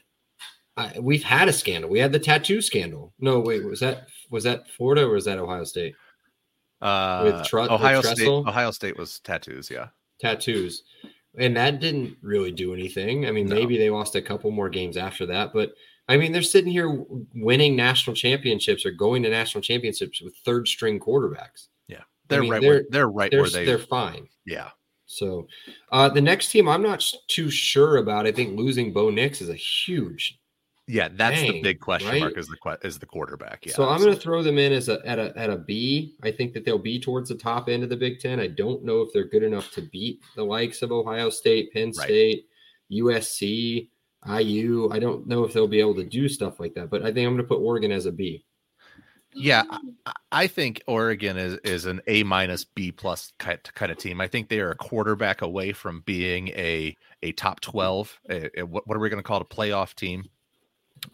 I, 0.78 0.92
we've 1.00 1.24
had 1.24 1.48
a 1.48 1.54
scandal. 1.54 1.88
We 1.88 2.00
had 2.00 2.12
the 2.12 2.18
tattoo 2.18 2.60
scandal. 2.60 3.14
No, 3.18 3.40
wait, 3.40 3.64
was 3.64 3.80
that 3.80 4.08
was 4.30 4.44
that 4.44 4.68
Florida 4.68 5.06
or 5.06 5.12
was 5.12 5.24
that 5.24 5.38
Ohio 5.38 5.64
State? 5.64 5.94
Uh, 6.82 7.22
with 7.24 7.46
tr- 7.46 7.60
Ohio 7.60 7.98
with 7.98 8.06
State. 8.06 8.28
Ohio 8.28 8.70
State 8.70 8.98
was 8.98 9.20
tattoos. 9.20 9.70
Yeah, 9.70 9.88
tattoos, 10.20 10.82
and 11.38 11.56
that 11.56 11.80
didn't 11.80 12.16
really 12.22 12.52
do 12.52 12.74
anything. 12.74 13.26
I 13.26 13.30
mean, 13.30 13.46
no. 13.46 13.54
maybe 13.54 13.78
they 13.78 13.90
lost 13.90 14.14
a 14.14 14.22
couple 14.22 14.50
more 14.50 14.68
games 14.68 14.96
after 14.96 15.24
that, 15.26 15.52
but 15.52 15.72
I 16.08 16.16
mean, 16.16 16.32
they're 16.32 16.42
sitting 16.42 16.70
here 16.70 17.04
winning 17.34 17.76
national 17.76 18.14
championships 18.14 18.84
or 18.84 18.90
going 18.90 19.22
to 19.22 19.30
national 19.30 19.62
championships 19.62 20.20
with 20.20 20.36
third 20.44 20.68
string 20.68 21.00
quarterbacks. 21.00 21.68
Yeah, 21.88 22.02
they're 22.28 22.40
I 22.40 22.42
mean, 22.42 22.50
right. 22.50 22.60
They're, 22.60 22.70
where, 22.70 22.84
they're 22.90 23.08
right 23.08 23.30
they're, 23.30 23.40
where 23.40 23.50
they. 23.50 23.64
They're 23.64 23.78
fine. 23.78 24.28
Yeah. 24.44 24.70
So, 25.06 25.46
uh, 25.92 26.08
the 26.08 26.20
next 26.20 26.50
team 26.50 26.68
I'm 26.68 26.82
not 26.82 27.04
too 27.28 27.48
sure 27.48 27.98
about. 27.98 28.26
I 28.26 28.32
think 28.32 28.58
losing 28.58 28.92
Bo 28.92 29.08
Nix 29.08 29.40
is 29.40 29.48
a 29.48 29.54
huge 29.54 30.38
yeah, 30.88 31.08
that's 31.12 31.40
Dang, 31.40 31.52
the 31.52 31.62
big 31.62 31.80
question 31.80 32.10
right? 32.10 32.20
mark 32.20 32.38
is 32.38 32.46
the 32.46 32.78
is 32.84 32.98
the 32.98 33.06
quarterback. 33.06 33.66
Yeah, 33.66 33.74
so 33.74 33.88
I'm 33.88 34.00
going 34.00 34.14
to 34.14 34.20
throw 34.20 34.42
them 34.42 34.56
in 34.56 34.72
as 34.72 34.88
a 34.88 35.00
at 35.04 35.18
a 35.18 35.36
at 35.36 35.50
a 35.50 35.56
B. 35.56 36.14
I 36.22 36.30
think 36.30 36.52
that 36.52 36.64
they'll 36.64 36.78
be 36.78 37.00
towards 37.00 37.28
the 37.28 37.34
top 37.34 37.68
end 37.68 37.82
of 37.82 37.88
the 37.88 37.96
Big 37.96 38.20
Ten. 38.20 38.38
I 38.38 38.46
don't 38.46 38.84
know 38.84 39.00
if 39.00 39.12
they're 39.12 39.28
good 39.28 39.42
enough 39.42 39.72
to 39.72 39.82
beat 39.82 40.20
the 40.36 40.44
likes 40.44 40.82
of 40.82 40.92
Ohio 40.92 41.28
State, 41.28 41.72
Penn 41.72 41.92
State, 41.92 42.46
right. 42.90 42.98
USC, 42.98 43.88
IU. 44.28 44.88
I 44.92 45.00
don't 45.00 45.26
know 45.26 45.44
if 45.44 45.52
they'll 45.52 45.66
be 45.66 45.80
able 45.80 45.96
to 45.96 46.04
do 46.04 46.28
stuff 46.28 46.60
like 46.60 46.74
that, 46.74 46.88
but 46.88 47.02
I 47.02 47.06
think 47.12 47.26
I'm 47.26 47.34
going 47.34 47.38
to 47.38 47.44
put 47.44 47.58
Oregon 47.58 47.90
as 47.90 48.06
a 48.06 48.12
B. 48.12 48.44
Yeah, 49.34 49.64
I 50.32 50.46
think 50.46 50.82
Oregon 50.86 51.36
is 51.36 51.58
is 51.64 51.84
an 51.84 52.00
A 52.06 52.22
minus 52.22 52.64
B 52.64 52.90
plus 52.90 53.32
kind 53.38 53.58
of 53.82 53.98
team. 53.98 54.20
I 54.20 54.28
think 54.28 54.48
they 54.48 54.60
are 54.60 54.70
a 54.70 54.76
quarterback 54.76 55.42
away 55.42 55.72
from 55.72 56.02
being 56.06 56.48
a 56.48 56.96
a 57.22 57.32
top 57.32 57.60
twelve. 57.60 58.18
A, 58.30 58.60
a, 58.60 58.62
what 58.64 58.96
are 58.96 59.00
we 59.00 59.10
going 59.10 59.22
to 59.22 59.26
call 59.26 59.40
it? 59.40 59.46
A 59.50 59.54
playoff 59.54 59.94
team. 59.94 60.24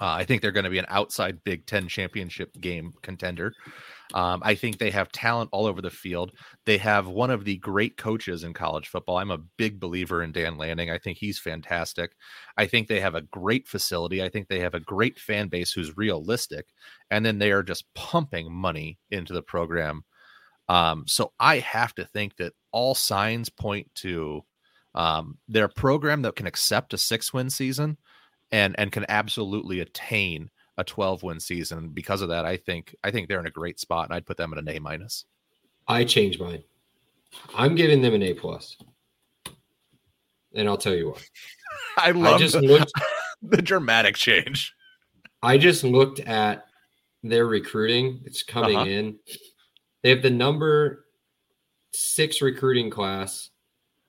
Uh, 0.00 0.14
I 0.14 0.24
think 0.24 0.42
they're 0.42 0.52
going 0.52 0.64
to 0.64 0.70
be 0.70 0.78
an 0.78 0.86
outside 0.88 1.44
Big 1.44 1.66
Ten 1.66 1.88
championship 1.88 2.52
game 2.60 2.92
contender. 3.02 3.52
Um, 4.14 4.42
I 4.44 4.54
think 4.54 4.78
they 4.78 4.90
have 4.90 5.10
talent 5.10 5.50
all 5.52 5.66
over 5.66 5.80
the 5.80 5.90
field. 5.90 6.32
They 6.66 6.78
have 6.78 7.08
one 7.08 7.30
of 7.30 7.44
the 7.44 7.56
great 7.58 7.96
coaches 7.96 8.44
in 8.44 8.52
college 8.52 8.88
football. 8.88 9.16
I'm 9.18 9.30
a 9.30 9.42
big 9.56 9.80
believer 9.80 10.22
in 10.22 10.32
Dan 10.32 10.58
Lanning. 10.58 10.90
I 10.90 10.98
think 10.98 11.18
he's 11.18 11.38
fantastic. 11.38 12.12
I 12.56 12.66
think 12.66 12.88
they 12.88 13.00
have 13.00 13.14
a 13.14 13.22
great 13.22 13.66
facility. 13.66 14.22
I 14.22 14.28
think 14.28 14.48
they 14.48 14.60
have 14.60 14.74
a 14.74 14.80
great 14.80 15.18
fan 15.18 15.48
base 15.48 15.72
who's 15.72 15.96
realistic. 15.96 16.66
And 17.10 17.24
then 17.24 17.38
they 17.38 17.52
are 17.52 17.62
just 17.62 17.92
pumping 17.94 18.52
money 18.52 18.98
into 19.10 19.32
the 19.32 19.42
program. 19.42 20.04
Um, 20.68 21.04
so 21.06 21.32
I 21.40 21.58
have 21.58 21.94
to 21.94 22.04
think 22.04 22.36
that 22.36 22.52
all 22.70 22.94
signs 22.94 23.48
point 23.48 23.90
to 23.96 24.42
um, 24.94 25.38
their 25.48 25.68
program 25.68 26.22
that 26.22 26.36
can 26.36 26.46
accept 26.46 26.94
a 26.94 26.98
six 26.98 27.32
win 27.32 27.48
season 27.50 27.96
and 28.52 28.78
and 28.78 28.92
can 28.92 29.06
absolutely 29.08 29.80
attain 29.80 30.50
a 30.78 30.84
12 30.84 31.22
win 31.22 31.40
season. 31.40 31.88
Because 31.88 32.22
of 32.22 32.28
that, 32.28 32.44
I 32.44 32.56
think 32.56 32.94
I 33.02 33.10
think 33.10 33.28
they're 33.28 33.40
in 33.40 33.46
a 33.46 33.50
great 33.50 33.80
spot, 33.80 34.06
and 34.06 34.14
I'd 34.14 34.26
put 34.26 34.36
them 34.36 34.52
at 34.52 34.58
an 34.58 34.68
A 34.68 34.78
minus. 34.78 35.24
I 35.88 36.04
changed 36.04 36.38
mine. 36.38 36.62
I'm 37.54 37.74
giving 37.74 38.02
them 38.02 38.14
an 38.14 38.22
A 38.22 38.34
plus, 38.34 38.76
and 40.54 40.68
I'll 40.68 40.76
tell 40.76 40.94
you 40.94 41.10
why. 41.10 41.20
I 41.96 42.10
love 42.12 42.36
I 42.36 42.38
just 42.38 42.54
the, 42.54 42.60
looked, 42.60 42.92
the 43.42 43.62
dramatic 43.62 44.16
change. 44.16 44.72
I 45.42 45.58
just 45.58 45.82
looked 45.82 46.20
at 46.20 46.66
their 47.22 47.46
recruiting. 47.46 48.20
It's 48.24 48.42
coming 48.42 48.76
uh-huh. 48.76 48.88
in. 48.88 49.18
They 50.02 50.10
have 50.10 50.22
the 50.22 50.30
number 50.30 51.06
six 51.92 52.42
recruiting 52.42 52.90
class 52.90 53.50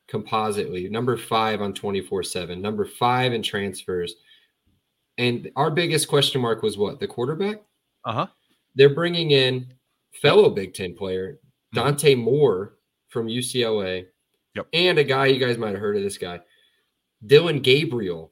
compositely, 0.08 0.90
number 0.90 1.18
five 1.18 1.62
on 1.62 1.74
24 1.74 2.24
7, 2.24 2.62
number 2.62 2.86
five 2.86 3.34
in 3.34 3.42
transfers, 3.42 4.16
and 5.18 5.52
our 5.56 5.70
biggest 5.70 6.08
question 6.08 6.42
mark 6.42 6.64
was 6.64 6.78
what? 6.78 7.00
The 7.00 7.08
quarterback? 7.08 7.62
Uh 8.06 8.14
huh. 8.14 8.28
They're 8.76 8.94
bringing 8.94 9.32
in 9.32 9.74
fellow 10.22 10.50
Big 10.50 10.74
Ten 10.74 10.96
player 10.96 11.34
mm-hmm. 11.34 11.80
Dante 11.80 12.16
Moore 12.16 12.76
from 13.10 13.28
UCLA. 13.28 14.08
Yep. 14.56 14.68
And 14.74 14.98
a 14.98 15.04
guy 15.04 15.28
you 15.28 15.44
guys 15.44 15.58
might 15.58 15.72
have 15.72 15.80
heard 15.80 15.98
of 15.98 16.04
this 16.04 16.18
guy, 16.18 16.40
Dillon 17.26 17.60
Gabriel 17.60 18.32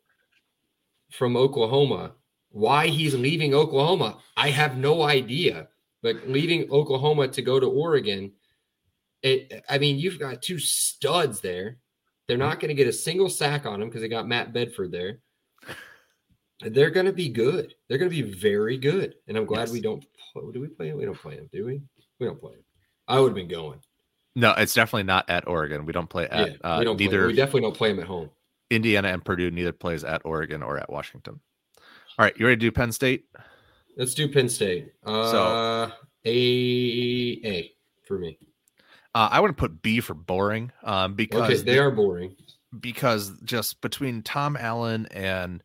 from 1.12 1.36
Oklahoma. 1.36 2.14
Why 2.54 2.88
he's 2.88 3.16
leaving 3.16 3.54
Oklahoma, 3.54 4.18
I 4.36 4.50
have 4.50 4.78
no 4.78 5.04
idea. 5.04 5.70
But 6.04 6.28
leaving 6.28 6.70
Oklahoma 6.70 7.30
to 7.30 7.42
go 7.42 7.60
to 7.62 7.68
Oregon, 7.68 8.34
it, 9.24 9.64
I 9.70 9.78
mean, 9.78 10.00
you've 10.00 10.20
got 10.20 10.42
two 10.42 10.60
studs 10.60 11.40
there. 11.40 11.78
They're 12.28 12.38
not 12.38 12.60
going 12.60 12.68
to 12.68 12.76
get 12.76 12.88
a 12.88 12.94
single 12.94 13.30
sack 13.30 13.66
on 13.66 13.82
him 13.82 13.88
because 13.88 14.02
they 14.02 14.10
got 14.10 14.28
Matt 14.28 14.52
Bedford 14.52 14.92
there 14.92 15.20
they're 16.62 16.90
going 16.90 17.06
to 17.06 17.14
be 17.14 17.30
good. 17.30 17.74
They're 17.88 17.98
going 17.98 18.12
to 18.12 18.24
be 18.24 18.32
very 18.32 18.78
good. 18.78 19.16
And 19.28 19.38
I'm 19.38 19.46
glad 19.46 19.68
yes. 19.68 19.72
we 19.72 19.82
don't. 19.82 20.06
Do 20.54 20.62
we 20.62 20.68
play 20.68 20.90
them? 20.90 20.98
We 20.98 21.06
don't 21.06 21.18
play 21.18 21.36
them, 21.36 21.50
do 21.52 21.66
we? 21.66 21.82
We 22.20 22.28
don't 22.28 22.40
play 22.40 22.54
them. 22.54 22.64
I 23.08 23.20
would 23.20 23.30
have 23.30 23.36
been 23.36 23.48
going. 23.48 23.80
No, 24.36 24.52
it's 24.52 24.74
definitely 24.74 25.04
not 25.04 25.30
at 25.30 25.48
Oregon. 25.48 25.86
We 25.86 25.94
don't 25.94 26.10
play 26.10 26.28
at. 26.30 26.52
Yeah, 26.52 26.56
uh, 26.64 26.80
we 26.80 26.86
don't. 26.86 27.00
Neither, 27.00 27.28
we 27.28 27.34
definitely 27.34 27.62
don't 27.62 27.76
play 27.76 27.90
them 27.90 28.00
at 28.00 28.08
home. 28.08 28.30
Indiana 28.70 29.10
and 29.10 29.24
Purdue 29.24 29.52
neither 29.52 29.74
plays 29.74 30.04
at 30.04 30.22
Oregon 30.24 30.64
or 30.64 30.78
at 30.78 30.90
Washington. 30.90 31.42
All 31.78 32.26
right, 32.26 32.34
you 32.38 32.46
ready 32.46 32.56
to 32.56 32.60
do 32.62 32.72
Penn 32.72 32.92
State? 32.92 33.26
Let's 33.98 34.14
do 34.14 34.30
Penn 34.30 34.48
State. 34.48 34.94
Uh, 35.06 35.32
so 35.32 35.92
a 36.26 37.42
a 37.44 37.72
for 38.08 38.18
me. 38.18 38.38
Uh, 39.14 39.28
I 39.32 39.42
want 39.42 39.56
to 39.56 39.60
put 39.60 39.82
B 39.82 40.00
for 40.00 40.14
boring 40.14 40.72
um, 40.84 41.16
because 41.16 41.52
okay, 41.52 41.62
they 41.62 41.78
are 41.78 41.92
boring. 41.92 42.36
Because 42.80 43.34
just 43.44 43.82
between 43.82 44.22
Tom 44.22 44.56
Allen 44.58 45.08
and 45.12 45.62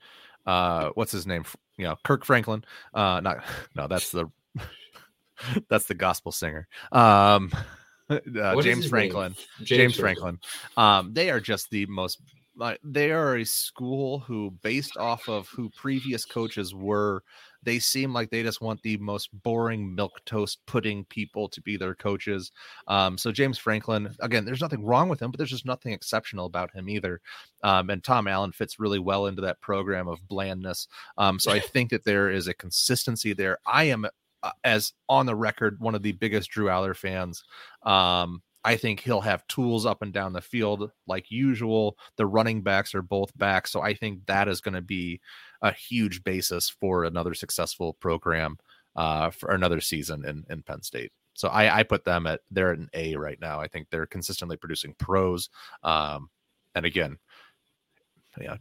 uh, 0.47 0.91
what's 0.95 1.13
his 1.13 1.27
name? 1.27 1.45
You 1.77 1.85
know, 1.85 1.97
Kirk 2.05 2.25
Franklin. 2.25 2.65
Uh, 2.95 3.21
not 3.21 3.45
no, 3.75 3.89
that's 3.89 4.11
the 4.11 4.31
that's 5.69 5.87
the 5.87 5.95
gospel 5.95 6.33
singer. 6.33 6.69
Um, 6.93 7.51
uh, 8.11 8.61
James 8.63 8.89
Franklin. 8.89 9.35
James, 9.59 9.69
James, 9.69 9.97
Franklin. 9.97 10.39
Franklin. 10.75 10.99
Um, 11.09 11.13
they 11.13 11.31
are 11.31 11.41
just 11.41 11.71
the 11.71 11.87
most. 11.87 12.21
Like, 12.59 12.81
they 12.83 13.11
are 13.11 13.37
a 13.37 13.45
school 13.45 14.21
who, 14.21 14.51
based 14.63 14.97
off 14.97 15.29
of 15.29 15.47
who 15.49 15.69
previous 15.77 16.25
coaches 16.25 16.75
were, 16.75 17.23
they 17.67 17.81
seem 17.81 18.13
like 18.13 18.31
they 18.31 18.45
just 18.45 18.61
want 18.61 18.81
the 18.83 18.97
most 18.99 19.29
boring 19.43 19.93
milk 19.93 20.21
toast 20.25 20.61
pudding 20.67 21.05
people 21.07 21.49
to 21.49 21.61
be 21.61 21.77
their 21.77 21.97
coaches. 21.97 22.53
Um, 22.87 23.19
so 23.19 23.33
James 23.33 23.59
Franklin, 23.59 24.15
again, 24.21 24.45
there's 24.45 24.61
nothing 24.63 24.85
wrong 24.85 25.09
with 25.09 25.21
him, 25.21 25.33
but 25.33 25.39
there's 25.39 25.51
just 25.51 25.67
nothing 25.67 25.93
exceptional 25.93 26.47
about 26.47 26.73
him 26.73 26.89
either. 26.89 27.21
Um, 27.65 27.91
and 27.91 28.03
Tom 28.03 28.29
Allen 28.29 28.53
fits 28.53 28.79
really 28.79 29.01
well 29.01 29.27
into 29.27 29.43
that 29.43 29.61
program 29.61 30.07
of 30.07 30.27
blandness. 30.29 30.87
Um, 31.19 31.41
so 31.41 31.51
I 31.51 31.59
think 31.73 31.91
that 31.91 32.05
there 32.05 32.31
is 32.31 32.47
a 32.47 32.55
consistency 32.55 33.33
there. 33.33 33.59
I 33.67 33.85
am, 33.85 34.07
uh, 34.45 34.51
as 34.63 34.93
on 35.09 35.27
the 35.27 35.35
record, 35.35 35.81
one 35.81 35.97
of 35.97 36.03
the 36.03 36.13
biggest 36.13 36.51
Drew 36.51 36.67
Allar 36.67 36.97
fans. 36.97 37.43
Um, 37.83 38.43
I 38.67 38.77
think 38.77 38.99
he'll 38.99 39.21
have 39.21 39.47
tools 39.47 39.87
up 39.87 40.03
and 40.03 40.13
down 40.13 40.33
the 40.33 40.41
field 40.41 40.91
like 41.07 41.31
usual. 41.31 41.97
The 42.17 42.27
running 42.27 42.63
backs 42.63 42.97
are 42.97 43.03
both 43.03 43.37
back. 43.39 43.69
So 43.69 43.81
I 43.81 43.95
think 43.95 44.27
that 44.27 44.49
is 44.49 44.61
going 44.61 44.75
to 44.75 44.83
be 44.83 45.21
a 45.63 45.73
huge 45.73 46.25
basis 46.25 46.69
for 46.69 47.05
another 47.05 47.33
successful 47.33 47.95
program 47.95 48.59
uh, 48.97 49.31
for 49.31 49.53
another 49.53 49.81
season 49.81 50.25
in, 50.25 50.45
in 50.51 50.63
Penn 50.63 50.83
State. 50.83 51.13
So 51.35 51.47
I, 51.49 51.79
I 51.79 51.83
put 51.85 52.05
them 52.05 52.27
at 52.27 52.41
they're 52.51 52.73
at 52.73 52.79
an 52.79 52.91
A 52.93 53.15
right 53.15 53.41
now. 53.41 53.61
I 53.61 53.69
think 53.69 53.89
they're 53.89 54.05
consistently 54.05 54.57
producing 54.57 54.95
pros. 54.99 55.49
Um, 55.85 56.29
and 56.75 56.85
again, 56.85 57.19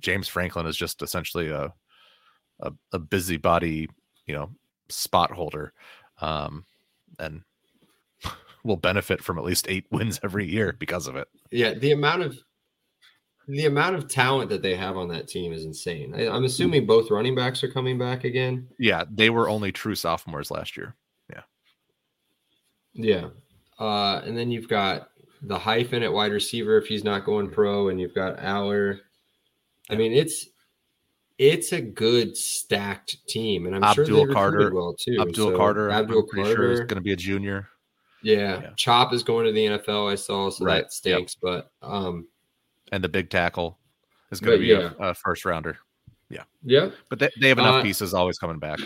James 0.02 0.28
Franklin 0.28 0.68
is 0.68 0.78
just 0.78 1.02
essentially 1.02 1.50
a, 1.50 1.74
a, 2.60 2.72
a 2.94 3.00
busybody, 3.00 3.90
you 4.28 4.36
know, 4.36 4.52
spot 4.88 5.32
holder. 5.32 5.74
Um, 6.22 6.64
and 7.18 7.42
will 8.66 8.78
benefit 8.78 9.24
from 9.24 9.38
at 9.38 9.46
least 9.46 9.68
eight 9.70 9.86
wins 9.92 10.20
every 10.24 10.50
year 10.50 10.76
because 10.78 11.08
of 11.08 11.16
it. 11.16 11.28
Yeah, 11.52 11.74
the 11.74 11.92
amount 11.92 12.24
of 12.24 12.38
the 13.48 13.68
amount 13.68 13.96
of 13.96 14.10
talent 14.10 14.50
that 14.50 14.64
they 14.64 14.76
have 14.76 14.98
on 14.98 15.08
that 15.10 15.28
team 15.28 15.54
is 15.54 15.66
insane. 15.66 16.14
I, 16.16 16.36
am 16.36 16.46
assuming 16.46 16.88
both 16.88 17.12
running 17.12 17.36
backs 17.36 17.64
are 17.64 17.72
coming 17.72 17.98
back 17.98 18.24
again. 18.24 18.68
Yeah, 18.80 19.04
they 19.10 19.30
were 19.30 19.48
only 19.48 19.72
true 19.72 19.94
sophomores 19.94 20.50
last 20.50 20.76
year. 20.76 20.96
Yeah. 21.30 21.42
Yeah. 22.94 23.28
Uh, 23.78 24.22
and 24.26 24.36
then 24.36 24.50
you've 24.50 24.68
got 24.68 25.10
the 25.44 25.60
hyphen 25.60 26.02
at 26.02 26.12
wide 26.12 26.32
receiver 26.32 26.78
if 26.78 26.88
he's 26.88 27.04
not 27.04 27.24
going 27.26 27.52
pro, 27.52 27.90
and 27.90 28.02
you've 28.02 28.16
got 28.16 28.38
Allar. 28.38 29.00
I 29.92 29.96
mean, 29.96 30.12
it's 30.12 30.48
it's 31.38 31.74
a 31.74 31.82
good 31.82 32.36
stacked 32.36 33.28
team, 33.28 33.68
and 33.68 33.76
I'm 33.76 33.84
Abdul 33.84 34.26
sure 34.26 34.34
Carter 34.34 34.74
well 34.74 34.96
too. 34.96 35.18
Abdul 35.20 35.52
so 35.52 35.58
Carter, 35.58 35.92
Abdul 35.92 36.22
I'm 36.22 36.28
Carter 36.30 36.56
sure 36.56 36.72
is 36.72 36.80
going 36.80 36.96
to 36.96 37.02
be 37.02 37.12
a 37.12 37.18
junior. 37.18 37.68
Yeah. 38.26 38.62
yeah. 38.62 38.70
Chop 38.76 39.14
is 39.14 39.22
going 39.22 39.46
to 39.46 39.52
the 39.52 39.66
NFL. 39.66 40.12
I 40.12 40.16
saw, 40.16 40.50
so 40.50 40.66
right. 40.66 40.82
that 40.82 40.92
stinks. 40.92 41.38
Yep. 41.44 41.70
But 41.82 41.88
um, 41.88 42.28
and 42.92 43.04
the 43.04 43.10
big 43.10 43.30
tackle 43.30 43.78
is 44.32 44.40
going 44.40 44.58
to 44.58 44.62
be 44.62 44.68
yeah. 44.68 44.92
a, 45.00 45.10
a, 45.10 45.14
first 45.14 45.46
rounder. 45.46 45.78
Yeah. 46.30 46.44
Yeah. 46.64 46.90
But 47.10 47.20
they, 47.20 47.30
they 47.40 47.50
have 47.50 47.60
enough 47.60 47.76
uh, 47.76 47.82
pieces 47.84 48.16
always 48.16 48.40
coming 48.40 48.58
back. 48.58 48.80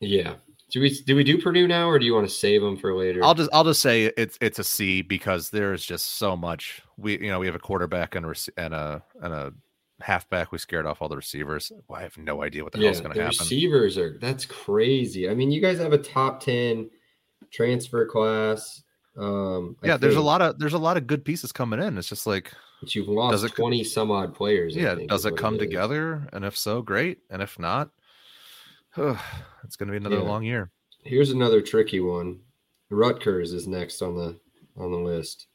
Yeah. 0.00 0.34
Do 0.70 0.80
we 0.80 0.90
do 0.90 1.16
we 1.16 1.24
do 1.24 1.40
Purdue 1.40 1.68
now, 1.68 1.88
or 1.88 1.98
do 1.98 2.04
you 2.04 2.12
want 2.12 2.28
to 2.28 2.34
save 2.34 2.60
them 2.60 2.76
for 2.76 2.92
later? 2.92 3.22
I'll 3.22 3.34
just 3.34 3.48
I'll 3.52 3.64
just 3.64 3.80
say 3.80 4.12
it's 4.16 4.36
it's 4.40 4.58
a 4.58 4.64
C 4.64 5.00
because 5.00 5.48
there's 5.48 5.84
just 5.84 6.16
so 6.16 6.36
much. 6.36 6.82
We 6.96 7.12
you 7.12 7.28
know 7.28 7.38
we 7.38 7.46
have 7.46 7.54
a 7.54 7.60
quarterback 7.60 8.16
and 8.16 8.26
a 8.26 8.34
and 8.56 8.74
a 8.74 9.02
and 9.22 9.32
a 9.32 9.52
halfback. 10.00 10.50
We 10.50 10.58
scared 10.58 10.84
off 10.84 11.00
all 11.00 11.08
the 11.08 11.16
receivers. 11.16 11.70
Well, 11.86 12.00
I 12.00 12.02
have 12.02 12.18
no 12.18 12.42
idea 12.42 12.64
what 12.64 12.72
the 12.72 12.80
yeah, 12.80 12.86
hell's 12.86 13.00
going 13.00 13.14
to 13.14 13.22
happen. 13.22 13.38
Receivers 13.38 13.96
are 13.96 14.18
that's 14.20 14.44
crazy. 14.44 15.30
I 15.30 15.34
mean, 15.34 15.52
you 15.52 15.60
guys 15.60 15.78
have 15.78 15.92
a 15.92 15.98
top 15.98 16.40
ten 16.40 16.90
transfer 17.56 18.04
class. 18.06 18.82
Um, 19.16 19.76
yeah, 19.82 19.96
there's 19.96 20.16
a 20.16 20.20
lot 20.20 20.42
of 20.42 20.58
there's 20.58 20.74
a 20.74 20.78
lot 20.78 20.98
of 20.98 21.06
good 21.06 21.24
pieces 21.24 21.50
coming 21.50 21.80
in. 21.80 21.96
It's 21.96 22.08
just 22.08 22.26
like 22.26 22.52
but 22.80 22.94
you've 22.94 23.08
lost 23.08 23.44
it, 23.44 23.54
twenty 23.54 23.82
some 23.82 24.10
odd 24.10 24.34
players. 24.34 24.76
Yeah, 24.76 24.96
does 25.08 25.24
it 25.24 25.36
come 25.36 25.54
it 25.54 25.58
together? 25.58 26.28
And 26.32 26.44
if 26.44 26.56
so, 26.56 26.82
great. 26.82 27.20
And 27.30 27.40
if 27.40 27.58
not, 27.58 27.90
it's 28.96 29.76
going 29.76 29.88
to 29.88 29.92
be 29.92 29.96
another 29.96 30.16
yeah. 30.16 30.22
long 30.28 30.44
year. 30.44 30.70
Here's 31.02 31.30
another 31.30 31.62
tricky 31.62 32.00
one. 32.00 32.40
Rutgers 32.90 33.52
is 33.52 33.66
next 33.66 34.02
on 34.02 34.16
the 34.16 34.38
on 34.76 34.92
the 34.92 34.98
list. 34.98 35.46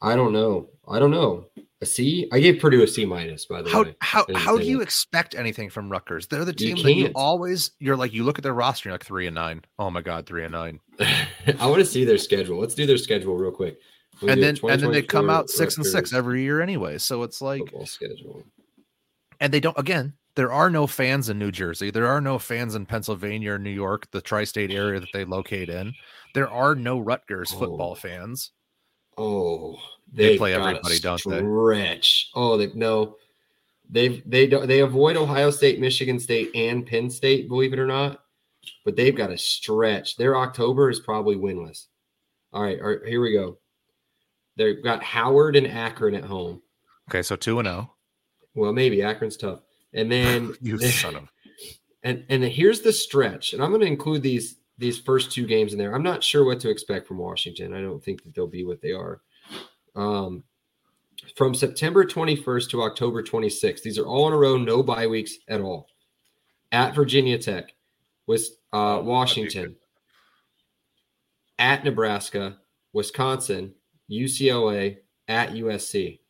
I 0.00 0.14
don't 0.14 0.32
know. 0.32 0.68
I 0.88 0.98
don't 0.98 1.10
know. 1.10 1.46
A 1.82 1.86
C? 1.86 2.28
I 2.30 2.40
gave 2.40 2.60
Purdue 2.60 2.82
a 2.82 2.86
C 2.86 3.06
minus, 3.06 3.46
by 3.46 3.62
the 3.62 3.70
how, 3.70 3.84
way. 3.84 3.96
How 4.00 4.26
how 4.34 4.58
do 4.58 4.64
you 4.64 4.82
expect 4.82 5.34
anything 5.34 5.70
from 5.70 5.90
Rutgers? 5.90 6.26
They're 6.26 6.44
the 6.44 6.52
team 6.52 6.76
you 6.76 6.82
that 6.82 6.92
you 6.92 7.10
always 7.14 7.70
you're 7.78 7.96
like 7.96 8.12
you 8.12 8.22
look 8.22 8.38
at 8.38 8.42
their 8.42 8.52
roster, 8.52 8.88
you're 8.88 8.94
like 8.94 9.04
three 9.04 9.26
and 9.26 9.34
nine. 9.34 9.62
Oh 9.78 9.90
my 9.90 10.02
god, 10.02 10.26
three 10.26 10.44
and 10.44 10.52
nine. 10.52 10.80
I 11.00 11.66
want 11.66 11.78
to 11.78 11.86
see 11.86 12.04
their 12.04 12.18
schedule. 12.18 12.60
Let's 12.60 12.74
do 12.74 12.84
their 12.84 12.98
schedule 12.98 13.34
real 13.34 13.50
quick. 13.50 13.78
We 14.20 14.30
and 14.30 14.42
then 14.42 14.58
and 14.68 14.82
then 14.82 14.92
they 14.92 15.02
come 15.02 15.30
out 15.30 15.48
six 15.48 15.78
Rutgers 15.78 15.78
and 15.78 15.86
six 15.86 16.12
every 16.12 16.42
year 16.42 16.60
anyway. 16.60 16.98
So 16.98 17.22
it's 17.22 17.40
like 17.40 17.60
football 17.60 17.86
schedule. 17.86 18.44
And 19.40 19.50
they 19.50 19.60
don't 19.60 19.78
again, 19.78 20.12
there 20.34 20.52
are 20.52 20.68
no 20.68 20.86
fans 20.86 21.30
in 21.30 21.38
New 21.38 21.50
Jersey. 21.50 21.90
There 21.90 22.06
are 22.06 22.20
no 22.20 22.38
fans 22.38 22.74
in 22.74 22.84
Pennsylvania 22.84 23.52
or 23.52 23.58
New 23.58 23.70
York, 23.70 24.10
the 24.10 24.20
tri-state 24.20 24.70
area 24.70 25.00
that 25.00 25.08
they 25.14 25.24
locate 25.24 25.70
in. 25.70 25.94
There 26.34 26.50
are 26.50 26.74
no 26.74 26.98
Rutgers 26.98 27.52
oh. 27.54 27.58
football 27.58 27.94
fans. 27.94 28.52
Oh, 29.22 29.76
they 30.14 30.38
play 30.38 30.54
everybody, 30.54 30.98
don't 30.98 31.22
they? 31.26 31.38
Stretch. 31.40 32.30
Oh, 32.34 32.56
they 32.56 32.68
no. 32.74 33.16
They 33.90 34.22
they 34.24 34.46
don't 34.46 34.66
they 34.66 34.80
avoid 34.80 35.16
Ohio 35.18 35.50
State, 35.50 35.78
Michigan 35.78 36.18
State, 36.18 36.50
and 36.54 36.86
Penn 36.86 37.10
State. 37.10 37.46
Believe 37.48 37.74
it 37.74 37.78
or 37.78 37.86
not. 37.86 38.22
but 38.84 38.96
they've 38.96 39.14
got 39.14 39.30
a 39.30 39.36
stretch. 39.36 40.16
Their 40.16 40.38
October 40.38 40.88
is 40.88 41.00
probably 41.00 41.36
winless. 41.36 41.86
All 42.52 42.62
right, 42.62 42.80
all 42.80 42.88
right 42.88 42.98
here 43.06 43.20
we 43.20 43.32
go. 43.34 43.58
They've 44.56 44.82
got 44.82 45.02
Howard 45.02 45.54
and 45.54 45.66
Akron 45.66 46.14
at 46.14 46.24
home. 46.24 46.62
Okay, 47.10 47.22
so 47.22 47.36
two 47.36 47.58
and 47.58 47.66
zero. 47.66 47.90
Oh. 47.90 47.94
Well, 48.54 48.72
maybe 48.72 49.02
Akron's 49.02 49.36
tough, 49.36 49.60
and 49.92 50.10
then 50.10 50.54
you 50.62 50.78
son 50.78 51.16
of. 51.16 51.28
And 52.02 52.24
and 52.30 52.42
here's 52.42 52.80
the 52.80 52.92
stretch, 52.92 53.52
and 53.52 53.62
I'm 53.62 53.70
going 53.70 53.82
to 53.82 53.86
include 53.86 54.22
these 54.22 54.56
these 54.80 54.98
first 54.98 55.30
two 55.30 55.46
games 55.46 55.72
in 55.72 55.78
there. 55.78 55.94
I'm 55.94 56.02
not 56.02 56.24
sure 56.24 56.44
what 56.44 56.58
to 56.60 56.70
expect 56.70 57.06
from 57.06 57.18
Washington. 57.18 57.74
I 57.74 57.82
don't 57.82 58.02
think 58.02 58.24
that 58.24 58.34
they'll 58.34 58.46
be 58.46 58.64
what 58.64 58.80
they 58.80 58.92
are. 58.92 59.20
Um, 59.94 60.42
from 61.36 61.54
September 61.54 62.04
21st 62.04 62.70
to 62.70 62.82
October 62.82 63.22
26th, 63.22 63.82
these 63.82 63.98
are 63.98 64.06
all 64.06 64.26
in 64.26 64.32
a 64.32 64.38
row, 64.38 64.56
no 64.56 64.82
bye 64.82 65.06
weeks 65.06 65.36
at 65.48 65.60
all. 65.60 65.86
At 66.72 66.94
Virginia 66.94 67.36
Tech, 67.36 67.74
with 68.26 68.48
uh, 68.72 68.98
oh, 68.98 69.02
Washington, 69.02 69.76
at 71.58 71.84
Nebraska, 71.84 72.56
Wisconsin, 72.94 73.74
UCLA, 74.10 74.98
at 75.28 75.50
USC. 75.50 76.20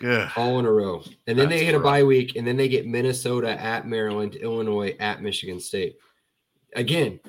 Yeah. 0.00 0.30
All 0.36 0.58
in 0.58 0.64
a 0.64 0.72
row. 0.72 1.02
And 1.26 1.38
then 1.38 1.48
That's 1.48 1.60
they 1.60 1.66
hit 1.66 1.74
rough. 1.74 1.82
a 1.82 1.84
bye 1.84 2.02
week, 2.02 2.34
and 2.34 2.46
then 2.46 2.56
they 2.56 2.68
get 2.68 2.86
Minnesota 2.86 3.60
at 3.60 3.86
Maryland, 3.86 4.34
Illinois 4.34 4.96
at 4.98 5.22
Michigan 5.22 5.60
State. 5.60 5.98
Again, 6.74 7.20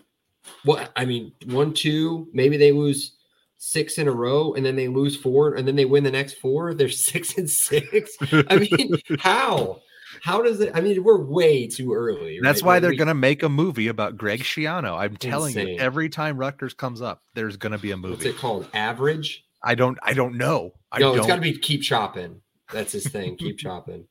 what 0.64 0.92
I 0.96 1.06
mean, 1.06 1.34
one, 1.46 1.74
two, 1.74 2.28
maybe 2.34 2.58
they 2.58 2.72
lose 2.72 3.16
six 3.58 4.00
in 4.00 4.08
a 4.08 4.12
row 4.12 4.54
and 4.54 4.66
then 4.66 4.76
they 4.76 4.88
lose 4.88 5.16
four 5.16 5.54
and 5.54 5.68
then 5.68 5.76
they 5.76 5.86
win 5.86 6.04
the 6.04 6.12
next 6.12 6.34
four. 6.36 6.74
They're 6.74 6.90
six 6.90 7.38
and 7.38 7.50
six. 7.50 8.16
I 8.50 8.58
mean, 8.58 8.96
how? 9.20 9.82
How 10.22 10.42
does 10.42 10.60
it? 10.60 10.72
I 10.76 10.82
mean, 10.82 11.04
we're 11.04 11.24
way 11.24 11.68
too 11.68 11.94
early. 11.94 12.34
Right? 12.34 12.44
That's 12.44 12.62
why 12.62 12.80
they're 12.80 12.92
we, 12.92 12.98
to 13.08 13.14
make 13.14 13.44
a 13.44 13.50
movie 13.50 13.88
about 13.88 14.18
Greg 14.18 14.42
Schiano. 14.42 14.98
I'm 14.98 15.16
telling 15.16 15.54
insane. 15.58 15.76
you, 15.76 15.80
every 15.80 16.10
time 16.10 16.38
Rutgers 16.38 16.74
comes 16.74 17.02
up, 17.02 17.22
there's 17.34 17.56
to 17.72 17.78
be 17.78 17.92
a 17.92 17.98
movie. 17.98 18.16
What's 18.16 18.26
it 18.26 18.38
called? 18.38 18.68
Average? 18.74 19.46
I 19.64 19.74
don't. 19.76 19.98
I 20.04 20.14
don't 20.14 20.38
know. 20.38 20.74
I 20.92 21.00
no, 21.00 21.12
don't. 21.12 21.20
it's 21.20 21.28
got 21.28 21.36
to 21.36 21.42
be 21.42 21.58
keep 21.58 21.82
chopping. 21.82 22.42
That's 22.72 22.92
his 22.92 23.08
thing. 23.08 23.36
keep 23.38 23.58
chopping. 23.60 24.06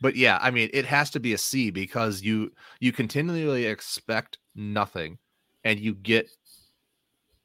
But 0.00 0.16
yeah, 0.16 0.38
I 0.40 0.50
mean, 0.50 0.70
it 0.72 0.84
has 0.86 1.10
to 1.10 1.20
be 1.20 1.32
a 1.32 1.38
C 1.38 1.70
because 1.70 2.22
you 2.22 2.52
you 2.80 2.92
continually 2.92 3.66
expect 3.66 4.38
nothing, 4.54 5.18
and 5.64 5.78
you 5.78 5.94
get 5.94 6.28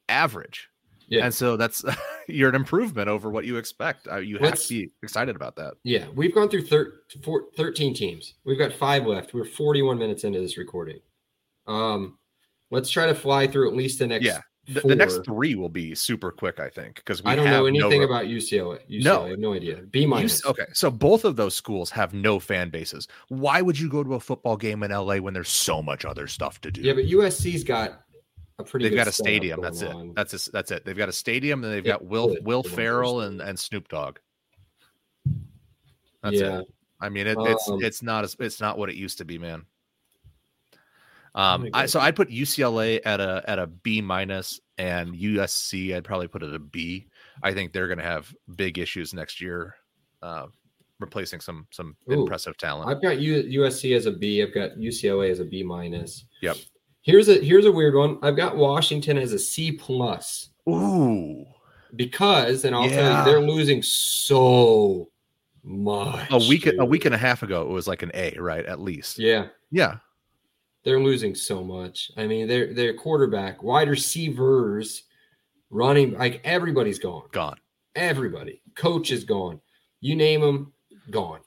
average. 0.08 0.68
Yeah. 1.08 1.26
And 1.26 1.34
so 1.34 1.56
that's 1.56 1.84
you're 2.28 2.48
an 2.48 2.54
improvement 2.54 3.08
over 3.08 3.30
what 3.30 3.44
you 3.44 3.56
expect. 3.56 4.08
Uh, 4.10 4.16
you 4.16 4.38
Let's, 4.38 4.62
have 4.62 4.68
to 4.68 4.74
be 4.74 4.90
excited 5.02 5.36
about 5.36 5.56
that. 5.56 5.74
Yeah. 5.84 6.06
We've 6.14 6.34
gone 6.34 6.48
through 6.48 6.62
thir- 6.62 7.02
four, 7.22 7.46
13 7.56 7.94
teams. 7.94 8.34
We've 8.44 8.58
got 8.58 8.72
five 8.72 9.06
left. 9.06 9.34
We're 9.34 9.44
41 9.44 9.98
minutes 9.98 10.24
into 10.24 10.40
this 10.40 10.56
recording. 10.56 11.00
Um, 11.66 12.18
let's 12.70 12.88
try 12.88 13.06
to 13.06 13.14
fly 13.14 13.46
through 13.46 13.68
at 13.68 13.76
least 13.76 13.98
the 13.98 14.06
next. 14.06 14.24
Yeah. 14.24 14.40
The, 14.68 14.80
the 14.80 14.94
next 14.94 15.24
three 15.24 15.56
will 15.56 15.68
be 15.68 15.92
super 15.94 16.30
quick, 16.30 16.60
I 16.60 16.68
think, 16.68 16.96
because 16.96 17.20
I 17.24 17.34
don't 17.34 17.46
know 17.46 17.66
anything 17.66 18.00
no 18.00 18.06
about 18.06 18.26
UCLA. 18.26 18.78
UCLA. 18.88 19.02
No, 19.02 19.24
I 19.24 19.30
have 19.30 19.38
no 19.40 19.54
idea. 19.54 19.76
B 19.90 20.06
minus. 20.06 20.44
Okay, 20.46 20.66
so 20.72 20.88
both 20.88 21.24
of 21.24 21.34
those 21.34 21.56
schools 21.56 21.90
have 21.90 22.14
no 22.14 22.38
fan 22.38 22.70
bases. 22.70 23.08
Why 23.28 23.60
would 23.60 23.76
you 23.78 23.88
go 23.88 24.04
to 24.04 24.14
a 24.14 24.20
football 24.20 24.56
game 24.56 24.84
in 24.84 24.92
LA 24.92 25.16
when 25.16 25.34
there's 25.34 25.48
so 25.48 25.82
much 25.82 26.04
other 26.04 26.28
stuff 26.28 26.60
to 26.60 26.70
do? 26.70 26.80
Yeah, 26.80 26.92
but 26.92 27.06
USC's 27.06 27.64
got 27.64 28.02
a 28.60 28.62
pretty. 28.62 28.88
They've 28.88 28.96
got 28.96 29.08
a 29.08 29.12
stadium. 29.12 29.60
That's 29.60 29.82
it. 29.82 29.92
On. 29.92 30.12
That's 30.14 30.32
it. 30.32 30.48
That's 30.52 30.70
it. 30.70 30.84
They've 30.84 30.96
got 30.96 31.08
a 31.08 31.12
stadium, 31.12 31.64
and 31.64 31.72
they've 31.72 31.84
got 31.84 32.04
Will 32.04 32.36
Will 32.42 32.62
Ferrell 32.62 33.22
and 33.22 33.40
and 33.40 33.58
Snoop 33.58 33.88
Dogg. 33.88 34.18
That's 36.22 36.36
yeah. 36.36 36.60
it. 36.60 36.72
I 37.00 37.08
mean, 37.08 37.26
it, 37.26 37.36
it's 37.36 37.68
um, 37.68 37.82
it's 37.82 38.00
not 38.00 38.22
as 38.22 38.36
it's 38.38 38.60
not 38.60 38.78
what 38.78 38.88
it 38.90 38.94
used 38.94 39.18
to 39.18 39.24
be, 39.24 39.38
man. 39.38 39.64
Um, 41.34 41.68
I, 41.72 41.86
so 41.86 41.98
I'd 41.98 42.16
put 42.16 42.28
UCLA 42.28 43.00
at 43.04 43.20
a 43.20 43.42
at 43.46 43.58
a 43.58 43.66
B 43.66 44.00
minus, 44.00 44.60
and 44.78 45.14
USC 45.14 45.94
I'd 45.94 46.04
probably 46.04 46.28
put 46.28 46.42
it 46.42 46.54
a 46.54 46.58
B. 46.58 47.06
I 47.42 47.52
think 47.52 47.72
they're 47.72 47.88
going 47.88 47.98
to 47.98 48.04
have 48.04 48.32
big 48.56 48.78
issues 48.78 49.14
next 49.14 49.40
year, 49.40 49.74
uh, 50.22 50.46
replacing 50.98 51.40
some 51.40 51.66
some 51.70 51.96
Ooh, 52.10 52.22
impressive 52.22 52.58
talent. 52.58 52.90
I've 52.90 53.00
got 53.00 53.18
U, 53.18 53.62
USC 53.62 53.96
as 53.96 54.06
a 54.06 54.12
B. 54.12 54.42
I've 54.42 54.54
got 54.54 54.72
UCLA 54.72 55.30
as 55.30 55.40
a 55.40 55.44
B 55.44 55.62
minus. 55.62 56.26
Yep. 56.42 56.56
Here's 57.00 57.28
a 57.28 57.34
here's 57.42 57.64
a 57.64 57.72
weird 57.72 57.94
one. 57.94 58.18
I've 58.22 58.36
got 58.36 58.56
Washington 58.56 59.16
as 59.16 59.32
a 59.32 59.38
C 59.38 59.72
plus. 59.72 60.50
Ooh. 60.68 61.46
Because, 61.96 62.64
and 62.64 62.74
I'll 62.74 62.88
yeah. 62.88 62.96
tell 62.96 63.18
you, 63.18 63.24
they're 63.24 63.46
losing 63.46 63.82
so 63.82 65.10
much. 65.62 66.30
A 66.30 66.38
week 66.38 66.64
dude. 66.64 66.78
a 66.78 66.84
week 66.84 67.04
and 67.04 67.14
a 67.14 67.18
half 67.18 67.42
ago, 67.42 67.62
it 67.62 67.68
was 67.68 67.86
like 67.86 68.02
an 68.02 68.10
A, 68.14 68.34
right? 68.38 68.64
At 68.64 68.80
least. 68.80 69.18
Yeah. 69.18 69.48
Yeah. 69.70 69.96
They're 70.84 71.00
losing 71.00 71.34
so 71.34 71.62
much. 71.62 72.10
I 72.16 72.26
mean, 72.26 72.48
they're 72.48 72.74
they're 72.74 72.94
quarterback, 72.94 73.62
wide 73.62 73.88
receivers, 73.88 75.04
running 75.70 76.14
like 76.14 76.40
everybody's 76.44 76.98
gone. 76.98 77.28
Gone. 77.32 77.58
Everybody. 77.94 78.62
Coach 78.74 79.10
is 79.10 79.24
gone. 79.24 79.60
You 80.00 80.16
name 80.16 80.40
them, 80.40 80.72
gone. 81.10 81.40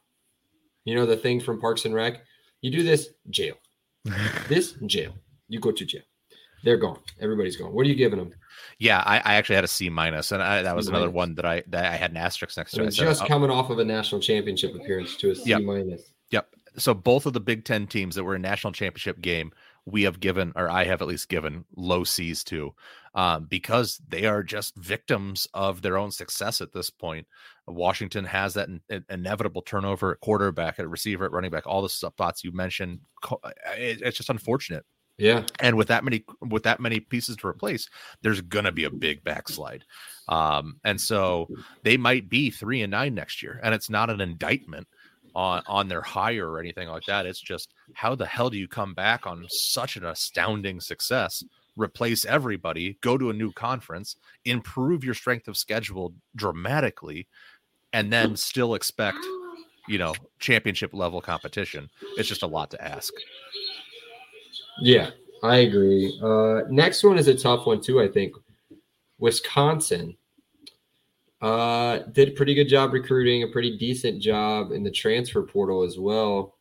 You 0.85 0.95
know 0.95 1.05
the 1.05 1.17
thing 1.17 1.41
from 1.41 1.59
Parks 1.59 1.85
and 1.85 1.93
Rec? 1.93 2.21
You 2.61 2.71
do 2.71 2.83
this, 2.83 3.09
jail. 3.29 3.55
this, 4.47 4.73
jail 4.85 5.13
you 5.47 5.59
go 5.59 5.71
to 5.71 5.85
jail. 5.85 6.01
They're 6.63 6.77
gone. 6.77 6.99
Everybody's 7.19 7.55
gone. 7.55 7.73
What 7.73 7.85
are 7.85 7.89
you 7.89 7.95
giving 7.95 8.17
them? 8.17 8.33
Yeah, 8.79 9.03
I, 9.05 9.17
I 9.17 9.35
actually 9.35 9.55
had 9.55 9.63
a 9.63 9.67
C 9.67 9.89
minus, 9.89 10.31
and 10.31 10.41
I, 10.41 10.63
that 10.63 10.75
was 10.75 10.87
C 10.87 10.91
another 10.91 11.11
one 11.11 11.35
that 11.35 11.45
I 11.45 11.63
that 11.67 11.85
I 11.85 11.95
had 11.95 12.11
an 12.11 12.17
asterisk 12.17 12.57
next 12.57 12.71
to. 12.71 12.83
it. 12.83 12.91
Just 12.91 13.19
said, 13.19 13.27
coming 13.27 13.51
oh. 13.51 13.55
off 13.55 13.69
of 13.69 13.79
a 13.79 13.85
national 13.85 14.21
championship 14.21 14.73
appearance 14.75 15.15
to 15.17 15.31
a 15.31 15.35
C 15.35 15.51
yep. 15.51 15.61
minus. 15.61 16.01
Yep. 16.31 16.47
So 16.77 16.93
both 16.93 17.25
of 17.25 17.33
the 17.33 17.39
Big 17.39 17.65
Ten 17.65 17.87
teams 17.87 18.15
that 18.15 18.23
were 18.23 18.35
in 18.35 18.41
national 18.41 18.73
championship 18.73 19.21
game, 19.21 19.51
we 19.85 20.03
have 20.03 20.19
given, 20.19 20.51
or 20.55 20.69
I 20.69 20.83
have 20.85 21.01
at 21.01 21.07
least 21.07 21.29
given, 21.29 21.65
low 21.75 22.03
C's 22.03 22.43
to, 22.45 22.73
um, 23.13 23.45
because 23.45 24.01
they 24.07 24.25
are 24.25 24.43
just 24.43 24.75
victims 24.75 25.47
of 25.53 25.81
their 25.81 25.97
own 25.97 26.11
success 26.11 26.61
at 26.61 26.73
this 26.73 26.89
point. 26.89 27.27
Washington 27.67 28.25
has 28.25 28.53
that 28.55 28.67
in, 28.67 28.81
in, 28.89 29.05
inevitable 29.09 29.61
turnover 29.61 30.11
at 30.11 30.19
quarterback, 30.21 30.79
at 30.79 30.89
receiver, 30.89 31.25
at 31.25 31.31
running 31.31 31.51
back, 31.51 31.67
all 31.67 31.81
the 31.81 31.89
spots 31.89 32.43
you 32.43 32.51
mentioned. 32.51 32.99
It, 33.77 34.01
it's 34.01 34.17
just 34.17 34.29
unfortunate 34.29 34.85
yeah. 35.17 35.43
And 35.59 35.77
with 35.77 35.87
that 35.87 36.03
many 36.03 36.25
with 36.41 36.63
that 36.63 36.79
many 36.79 36.99
pieces 36.99 37.37
to 37.37 37.47
replace, 37.47 37.89
there's 38.21 38.41
gonna 38.41 38.71
be 38.71 38.83
a 38.83 38.89
big 38.89 39.23
backslide. 39.23 39.85
Um, 40.27 40.79
and 40.83 40.99
so 40.99 41.47
they 41.83 41.97
might 41.97 42.29
be 42.29 42.49
three 42.49 42.81
and 42.81 42.91
nine 42.91 43.15
next 43.15 43.41
year. 43.41 43.59
And 43.63 43.73
it's 43.73 43.89
not 43.89 44.09
an 44.09 44.21
indictment 44.21 44.87
on 45.35 45.61
on 45.67 45.87
their 45.87 46.01
hire 46.01 46.49
or 46.49 46.59
anything 46.59 46.87
like 46.87 47.03
that. 47.05 47.25
It's 47.25 47.41
just 47.41 47.73
how 47.93 48.15
the 48.15 48.25
hell 48.25 48.49
do 48.49 48.57
you 48.57 48.67
come 48.67 48.93
back 48.93 49.27
on 49.27 49.45
such 49.49 49.97
an 49.97 50.05
astounding 50.05 50.79
success? 50.79 51.43
Replace 51.75 52.25
everybody, 52.25 52.97
go 53.01 53.17
to 53.17 53.29
a 53.29 53.33
new 53.33 53.51
conference, 53.51 54.15
improve 54.45 55.03
your 55.03 55.13
strength 55.13 55.47
of 55.49 55.57
schedule 55.57 56.13
dramatically, 56.35 57.27
and 57.91 58.11
then 58.11 58.37
still 58.37 58.75
expect, 58.75 59.17
you 59.89 59.97
know, 59.97 60.13
championship 60.39 60.93
level 60.93 61.21
competition. 61.21 61.89
It's 62.17 62.29
just 62.29 62.43
a 62.43 62.47
lot 62.47 62.71
to 62.71 62.81
ask. 62.81 63.13
Yeah, 64.81 65.09
I 65.43 65.57
agree. 65.57 66.17
Uh, 66.23 66.61
next 66.69 67.03
one 67.03 67.17
is 67.17 67.27
a 67.27 67.35
tough 67.35 67.65
one 67.65 67.81
too. 67.81 68.01
I 68.01 68.07
think 68.07 68.33
Wisconsin 69.19 70.15
uh, 71.41 71.99
did 72.11 72.29
a 72.29 72.31
pretty 72.31 72.53
good 72.53 72.67
job 72.67 72.93
recruiting, 72.93 73.43
a 73.43 73.47
pretty 73.47 73.77
decent 73.77 74.21
job 74.21 74.71
in 74.71 74.83
the 74.83 74.91
transfer 74.91 75.43
portal 75.43 75.83
as 75.83 75.97
well. 75.99 76.55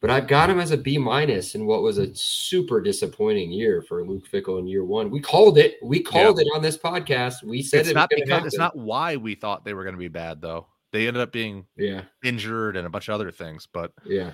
But 0.00 0.10
I've 0.10 0.28
got 0.28 0.48
him 0.48 0.60
as 0.60 0.70
a 0.70 0.76
B 0.76 0.96
minus 0.96 1.56
in 1.56 1.66
what 1.66 1.82
was 1.82 1.98
a 1.98 2.14
super 2.14 2.80
disappointing 2.80 3.50
year 3.50 3.82
for 3.82 4.04
Luke 4.04 4.28
Fickell 4.30 4.60
in 4.60 4.66
year 4.68 4.84
one. 4.84 5.10
We 5.10 5.20
called 5.20 5.58
it. 5.58 5.76
We 5.82 6.00
called 6.00 6.38
yeah. 6.38 6.42
it 6.42 6.54
on 6.54 6.62
this 6.62 6.78
podcast. 6.78 7.42
We 7.42 7.62
said 7.62 7.80
it's 7.80 7.88
it 7.88 7.94
not 7.94 8.08
because 8.14 8.46
it's 8.46 8.58
not 8.58 8.76
why 8.76 9.16
we 9.16 9.34
thought 9.34 9.64
they 9.64 9.74
were 9.74 9.82
going 9.82 9.96
to 9.96 9.98
be 9.98 10.08
bad 10.08 10.40
though. 10.40 10.68
They 10.92 11.08
ended 11.08 11.20
up 11.20 11.32
being 11.32 11.66
yeah 11.76 12.02
injured 12.22 12.76
and 12.76 12.86
a 12.86 12.90
bunch 12.90 13.08
of 13.08 13.14
other 13.14 13.32
things. 13.32 13.66
But 13.66 13.92
yeah, 14.04 14.30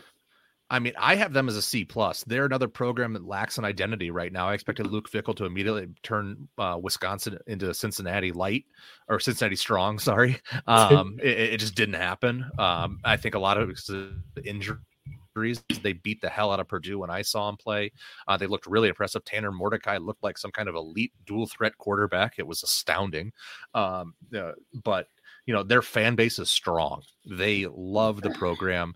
I 0.71 0.79
mean, 0.79 0.95
I 0.99 1.15
have 1.17 1.33
them 1.33 1.49
as 1.49 1.57
a 1.57 1.63
C 1.63 1.85
plus. 1.85 2.25
They're 2.25 2.47
another 2.47 2.69
program 2.69 3.13
that 3.13 3.27
lacks 3.27 3.59
an 3.59 3.65
identity 3.65 4.11
right 4.11 4.33
now. 4.33 4.49
I 4.49 4.55
expected 4.55 4.87
Luke 4.87 5.11
Fickell 5.11 5.37
to 5.37 5.45
immediately 5.45 5.89
turn 6.03 6.49
uh, 6.57 6.79
Wisconsin 6.81 7.39
into 7.47 7.73
Cincinnati 7.75 8.33
light 8.33 8.65
or 9.09 9.21
Cincinnati 9.21 9.57
strong. 9.57 9.99
Sorry, 10.05 10.41
um, 10.67 11.19
it, 11.23 11.39
it, 11.55 11.57
just 11.59 11.75
didn't 11.75 11.97
happen. 11.97 12.49
Um, 12.59 13.01
I 13.05 13.17
think 13.17 13.35
a 13.35 13.39
lot 13.39 13.59
of 13.59 13.69
the 13.69 14.15
injuries. 14.45 14.79
They 15.83 15.95
beat 15.95 16.21
the 16.21 16.29
hell 16.29 16.53
out 16.53 16.61
of 16.61 16.69
Purdue 16.69 17.01
when 17.01 17.11
I 17.11 17.23
saw 17.23 17.49
them 17.49 17.57
play. 17.57 17.91
Uh, 18.29 18.37
they 18.37 18.47
looked 18.47 18.67
really 18.69 18.89
impressive. 18.89 19.25
Tanner 19.25 19.51
Mordecai 19.51 19.99
looked 19.99 20.23
like 20.23 20.39
some 20.39 20.53
kind 20.53 20.69
of 20.69 20.77
elite 20.77 21.13
dual 21.27 21.49
threat 21.49 21.77
quarterback. 21.77 22.35
It 22.39 22.47
was 22.47 22.63
astounding. 22.63 23.33
Um, 23.75 24.15
uh, 24.37 24.53
but 24.85 25.09
you 25.47 25.53
know 25.53 25.63
their 25.63 25.83
fan 25.83 26.15
base 26.15 26.39
is 26.39 26.51
strong. 26.51 27.03
They 27.27 27.67
love 27.67 28.23
the 28.23 28.31
program 28.31 28.95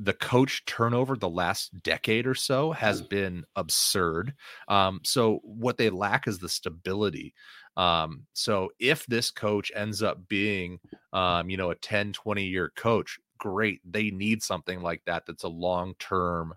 the 0.00 0.12
coach 0.12 0.64
turnover 0.64 1.16
the 1.16 1.28
last 1.28 1.82
decade 1.82 2.26
or 2.26 2.34
so 2.34 2.72
has 2.72 3.02
mm. 3.02 3.08
been 3.08 3.44
absurd. 3.56 4.34
Um, 4.68 5.00
so 5.04 5.40
what 5.42 5.76
they 5.76 5.90
lack 5.90 6.28
is 6.28 6.38
the 6.38 6.48
stability. 6.48 7.34
Um, 7.76 8.26
so 8.32 8.70
if 8.78 9.06
this 9.06 9.30
coach 9.30 9.72
ends 9.74 10.02
up 10.02 10.28
being, 10.28 10.78
um, 11.12 11.50
you 11.50 11.56
know, 11.56 11.70
a 11.70 11.74
10, 11.74 12.12
20 12.12 12.44
year 12.44 12.72
coach, 12.76 13.18
great. 13.38 13.80
They 13.84 14.10
need 14.10 14.42
something 14.42 14.82
like 14.82 15.02
that. 15.06 15.24
That's 15.26 15.44
a 15.44 15.48
long 15.48 15.94
term 15.98 16.54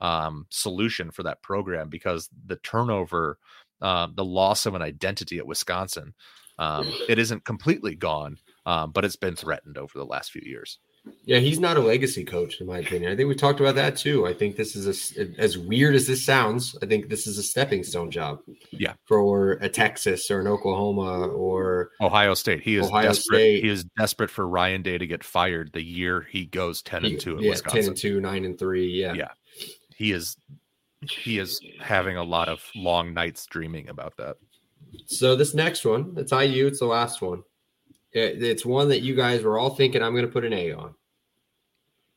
um, 0.00 0.46
solution 0.50 1.10
for 1.10 1.24
that 1.24 1.42
program 1.42 1.88
because 1.88 2.28
the 2.46 2.56
turnover, 2.56 3.38
uh, 3.80 4.08
the 4.14 4.24
loss 4.24 4.66
of 4.66 4.74
an 4.74 4.82
identity 4.82 5.38
at 5.38 5.46
Wisconsin, 5.46 6.14
um, 6.58 6.86
it 7.08 7.18
isn't 7.18 7.44
completely 7.44 7.94
gone, 7.94 8.38
um, 8.66 8.92
but 8.92 9.04
it's 9.04 9.16
been 9.16 9.36
threatened 9.36 9.76
over 9.78 9.96
the 9.96 10.06
last 10.06 10.30
few 10.32 10.42
years. 10.44 10.78
Yeah, 11.24 11.38
he's 11.38 11.58
not 11.58 11.76
a 11.76 11.80
legacy 11.80 12.24
coach, 12.24 12.60
in 12.60 12.66
my 12.66 12.78
opinion. 12.78 13.10
I 13.10 13.16
think 13.16 13.28
we 13.28 13.34
talked 13.34 13.60
about 13.60 13.74
that 13.76 13.96
too. 13.96 14.26
I 14.26 14.34
think 14.34 14.56
this 14.56 14.76
is 14.76 15.16
a, 15.16 15.40
as 15.40 15.56
weird 15.56 15.94
as 15.94 16.06
this 16.06 16.24
sounds. 16.24 16.76
I 16.82 16.86
think 16.86 17.08
this 17.08 17.26
is 17.26 17.38
a 17.38 17.42
stepping 17.42 17.84
stone 17.84 18.10
job. 18.10 18.40
Yeah, 18.70 18.94
for 19.06 19.52
a 19.52 19.68
Texas 19.68 20.30
or 20.30 20.40
an 20.40 20.46
Oklahoma 20.46 21.28
or 21.28 21.90
Ohio 22.00 22.34
State. 22.34 22.60
He 22.62 22.76
is 22.76 22.86
Ohio 22.86 23.08
desperate. 23.08 23.36
State. 23.36 23.64
He 23.64 23.70
is 23.70 23.84
desperate 23.96 24.30
for 24.30 24.46
Ryan 24.46 24.82
Day 24.82 24.98
to 24.98 25.06
get 25.06 25.24
fired 25.24 25.72
the 25.72 25.82
year 25.82 26.26
he 26.30 26.44
goes 26.44 26.82
ten 26.82 27.04
and 27.04 27.18
two. 27.18 27.38
yeah, 27.40 27.50
Wisconsin. 27.50 27.80
ten 27.80 27.88
and 27.88 27.96
two, 27.96 28.20
nine 28.20 28.44
and 28.44 28.58
three. 28.58 28.88
Yeah, 28.88 29.14
yeah. 29.14 29.28
He 29.96 30.12
is 30.12 30.36
he 31.08 31.38
is 31.38 31.60
having 31.80 32.16
a 32.16 32.24
lot 32.24 32.48
of 32.48 32.62
long 32.74 33.14
nights 33.14 33.46
dreaming 33.46 33.88
about 33.88 34.16
that. 34.18 34.36
So 35.06 35.36
this 35.36 35.54
next 35.54 35.84
one, 35.84 36.14
it's 36.16 36.32
IU. 36.32 36.66
It's 36.66 36.80
the 36.80 36.86
last 36.86 37.22
one. 37.22 37.42
It's 38.12 38.66
one 38.66 38.88
that 38.88 39.02
you 39.02 39.14
guys 39.14 39.42
were 39.42 39.58
all 39.58 39.74
thinking 39.74 40.02
I'm 40.02 40.12
going 40.12 40.26
to 40.26 40.32
put 40.32 40.44
an 40.44 40.52
A 40.52 40.72
on. 40.72 40.94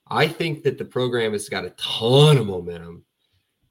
I 0.08 0.28
think 0.28 0.64
that 0.64 0.78
the 0.78 0.86
program 0.86 1.34
has 1.34 1.50
got 1.50 1.66
a 1.66 1.72
ton 1.72 2.38
of 2.38 2.48
momentum. 2.48 3.06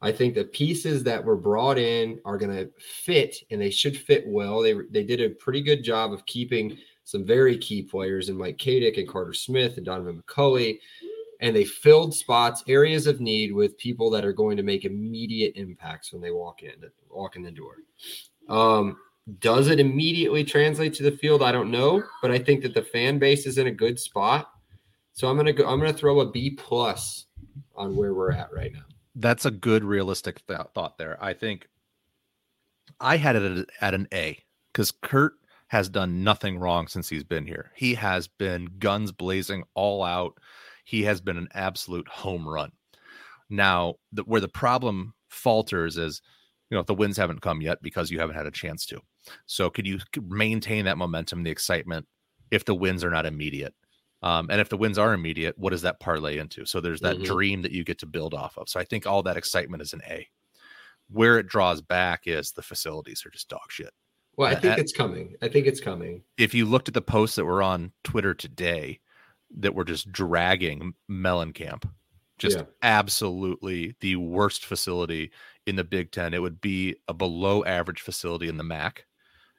I 0.01 0.11
think 0.11 0.35
the 0.35 0.45
pieces 0.45 1.05
that 1.05 1.25
were 1.25 1.37
brought 1.37 1.79
in 1.79 2.21
are 2.25 2.37
going 2.37 2.57
to 2.57 2.71
fit, 2.81 3.37
and 3.51 3.61
they 3.61 3.71
should 3.71 3.97
fit 3.97 4.25
well. 4.27 4.61
They 4.61 4.75
they 4.91 5.05
did 5.05 5.21
a 5.21 5.31
pretty 5.31 5.63
good 5.63 5.85
job 5.85 6.13
of 6.13 6.27
keeping 6.27 6.77
some 7.05 7.25
very 7.25 7.57
key 7.59 7.83
players 7.83 8.29
in 8.29 8.37
Mike 8.37 8.59
Katic 8.59 8.99
and 8.99 9.09
Carter 9.09 9.33
Smith 9.33 9.77
and 9.77 9.87
Donaven 9.87 10.21
McCulley, 10.23 10.79
and 11.41 11.55
they 11.55 11.65
filled 11.65 12.15
spots, 12.15 12.65
areas 12.69 13.07
of 13.07 13.21
need 13.21 13.53
with 13.53 13.79
people 13.79 14.11
that 14.11 14.25
are 14.25 14.33
going 14.33 14.57
to 14.57 14.63
make 14.63 14.85
immediate 14.85 15.53
impacts 15.57 16.13
when 16.13 16.23
they 16.23 16.31
walk 16.31 16.63
in, 16.63 16.73
walk 17.11 17.37
in 17.37 17.43
the 17.43 17.51
door. 17.51 17.77
Um, 18.49 18.97
does 19.39 19.69
it 19.69 19.79
immediately 19.79 20.45
translate 20.45 20.95
to 20.95 21.03
the 21.03 21.13
field? 21.13 21.43
I 21.43 21.53
don't 21.53 21.71
know, 21.71 22.03
but 22.21 22.31
I 22.31 22.39
think 22.39 22.63
that 22.63 22.75
the 22.75 22.83
fan 22.83 23.19
base 23.19 23.47
is 23.47 23.59
in 23.59 23.69
a 23.69 23.73
good 23.73 23.99
spot. 23.99 24.51
So 25.13 25.29
I'm 25.29 25.37
gonna 25.37 25.53
go. 25.53 25.69
I'm 25.69 25.79
gonna 25.79 25.93
throw 25.93 26.21
a 26.21 26.31
B 26.31 26.51
plus 26.51 27.27
on 27.77 27.95
where 27.97 28.15
we're 28.15 28.33
at 28.33 28.53
right 28.53 28.73
now. 28.73 28.85
That's 29.15 29.45
a 29.45 29.51
good 29.51 29.85
realistic 29.85 30.45
th- 30.47 30.59
thought 30.75 30.99
there. 30.99 31.23
I 31.23 31.35
think 31.35 31.69
I 32.99 33.17
had 33.17 33.37
it 33.37 33.69
at 33.81 33.95
an 33.95 34.09
A 34.13 34.39
because 34.73 34.91
Curt 34.91 35.35
has 35.69 35.89
done 35.89 36.25
nothing 36.25 36.59
wrong 36.59 36.87
since 36.87 37.09
he's 37.09 37.25
been 37.25 37.47
here. 37.47 37.71
He 37.75 37.95
has 37.95 38.27
been 38.27 38.69
guns 38.79 39.13
blazing 39.13 39.65
all 39.75 40.03
out. 40.03 40.39
He 40.85 41.03
has 41.05 41.21
been 41.21 41.37
an 41.37 41.49
absolute 41.55 42.09
home 42.09 42.49
run. 42.49 42.73
Now, 43.49 43.95
the, 44.13 44.23
where 44.23 44.41
the 44.41 44.49
problem 44.49 45.15
falters 45.29 45.97
is, 45.97 46.23
you 46.71 46.75
know, 46.75 46.81
if 46.81 46.87
the 46.87 46.95
wins 46.95 47.17
haven't 47.17 47.43
come 47.43 47.61
yet 47.61 47.83
because 47.83 48.11
you 48.11 48.19
haven't 48.19 48.37
had 48.37 48.47
a 48.47 48.51
chance 48.51 48.87
to. 48.87 49.01
So, 49.47 49.71
could 49.71 49.87
you 49.87 49.99
maintain 50.21 50.85
that 50.87 50.99
momentum, 50.99 51.43
the 51.43 51.51
excitement, 51.51 52.07
if 52.51 52.65
the 52.65 52.75
wins 52.75 53.05
are 53.05 53.11
not 53.11 53.27
immediate? 53.27 53.75
Um, 54.23 54.49
and 54.51 54.61
if 54.61 54.69
the 54.69 54.77
wins 54.77 54.99
are 54.99 55.13
immediate, 55.13 55.59
what 55.59 55.71
does 55.71 55.83
that 55.83 55.99
parlay 55.99 56.39
into? 56.39 56.65
So 56.65 56.81
there's 56.81 57.01
that 57.01 57.17
mm-hmm. 57.17 57.25
dream 57.25 57.63
that 57.63 57.73
you 57.73 57.83
get 57.83 57.99
to 57.99 58.07
build 58.07 58.35
off 58.35 58.57
of. 58.57 58.69
So 58.69 58.79
I 58.79 58.85
think 58.85 59.07
all 59.07 59.23
that 59.25 59.37
excitement 59.37 59.83
is 59.83 59.93
an 59.93 60.03
A. 60.09 60.29
Where 61.11 61.39
it 61.39 61.49
draws 61.49 61.83
back 61.83 62.23
is 62.27 62.53
the 62.53 62.63
facilities 62.63 63.27
are 63.27 63.31
just 63.31 63.49
dog 63.49 63.69
shit. 63.69 63.91
Well, 64.37 64.51
I 64.51 64.55
think 64.55 64.79
it's 64.79 64.93
coming. 64.93 65.35
I 65.43 65.49
think 65.49 65.67
it's 65.67 65.81
coming. 65.81 66.23
If 66.39 66.55
you 66.55 66.65
looked 66.65 66.89
at 66.89 66.95
the 66.95 67.03
posts 67.03 67.37
that 67.37 67.45
were 67.45 67.63
on 67.63 67.93
Twitter 68.03 68.33
today 68.33 69.01
that 69.59 69.75
were 69.75 69.85
just 69.85 70.11
dragging 70.11 70.95
Mellencamp, 71.11 71.85
just 72.39 72.59
yeah. 72.59 72.65
absolutely 72.81 73.95
the 74.01 74.17
worst 74.17 74.65
facility 74.65 75.33
in 75.67 75.77
the 75.77 75.85
Big 75.85 76.13
Ten, 76.13 76.33
it 76.33 76.41
would 76.41 76.61
be 76.61 76.97
a 77.09 77.15
below 77.15 77.63
average 77.65 78.01
facility 78.01 78.49
in 78.49 78.57
the 78.57 78.65
MAC 78.65 79.05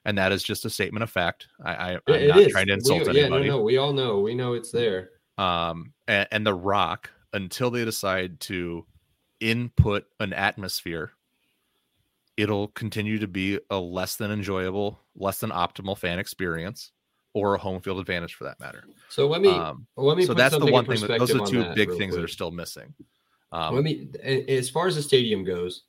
and 0.04 0.18
that 0.18 0.32
is 0.32 0.42
just 0.42 0.64
a 0.64 0.70
statement 0.70 1.02
of 1.02 1.10
fact. 1.10 1.48
I, 1.64 1.74
I 1.74 1.92
am 1.92 2.00
not 2.06 2.38
is. 2.38 2.52
trying 2.52 2.66
to 2.66 2.74
insult 2.74 3.08
we, 3.08 3.20
anybody. 3.20 3.44
Yeah, 3.44 3.50
no, 3.50 3.56
no, 3.58 3.62
we 3.62 3.78
all 3.78 3.92
know. 3.92 4.20
We 4.20 4.34
know 4.34 4.54
it's 4.54 4.70
there. 4.70 5.10
Um, 5.38 5.92
and, 6.06 6.28
and 6.30 6.46
the 6.46 6.54
Rock 6.54 7.10
until 7.32 7.70
they 7.70 7.84
decide 7.84 8.40
to 8.40 8.86
input 9.40 10.04
an 10.20 10.32
atmosphere, 10.32 11.12
it'll 12.36 12.68
continue 12.68 13.18
to 13.18 13.28
be 13.28 13.58
a 13.70 13.78
less 13.78 14.16
than 14.16 14.30
enjoyable, 14.30 15.00
less 15.16 15.38
than 15.38 15.50
optimal 15.50 15.98
fan 15.98 16.18
experience, 16.18 16.92
or 17.32 17.54
a 17.54 17.58
home 17.58 17.80
field 17.80 17.98
advantage 17.98 18.34
for 18.34 18.44
that 18.44 18.60
matter. 18.60 18.84
So 19.08 19.26
let 19.26 19.40
me 19.40 19.50
um, 19.50 19.86
let 19.96 20.16
me. 20.16 20.26
So 20.26 20.34
that's 20.34 20.56
the 20.56 20.66
one 20.66 20.86
thing. 20.86 21.00
That, 21.00 21.18
those 21.18 21.34
are 21.34 21.38
the 21.38 21.44
two 21.44 21.64
big 21.74 21.88
things 21.90 21.98
quick. 21.98 22.12
that 22.12 22.24
are 22.24 22.28
still 22.28 22.50
missing. 22.50 22.94
Um, 23.52 23.74
let 23.74 23.84
me. 23.84 24.08
As 24.22 24.70
far 24.70 24.86
as 24.86 24.96
the 24.96 25.02
stadium 25.02 25.44
goes, 25.44 25.82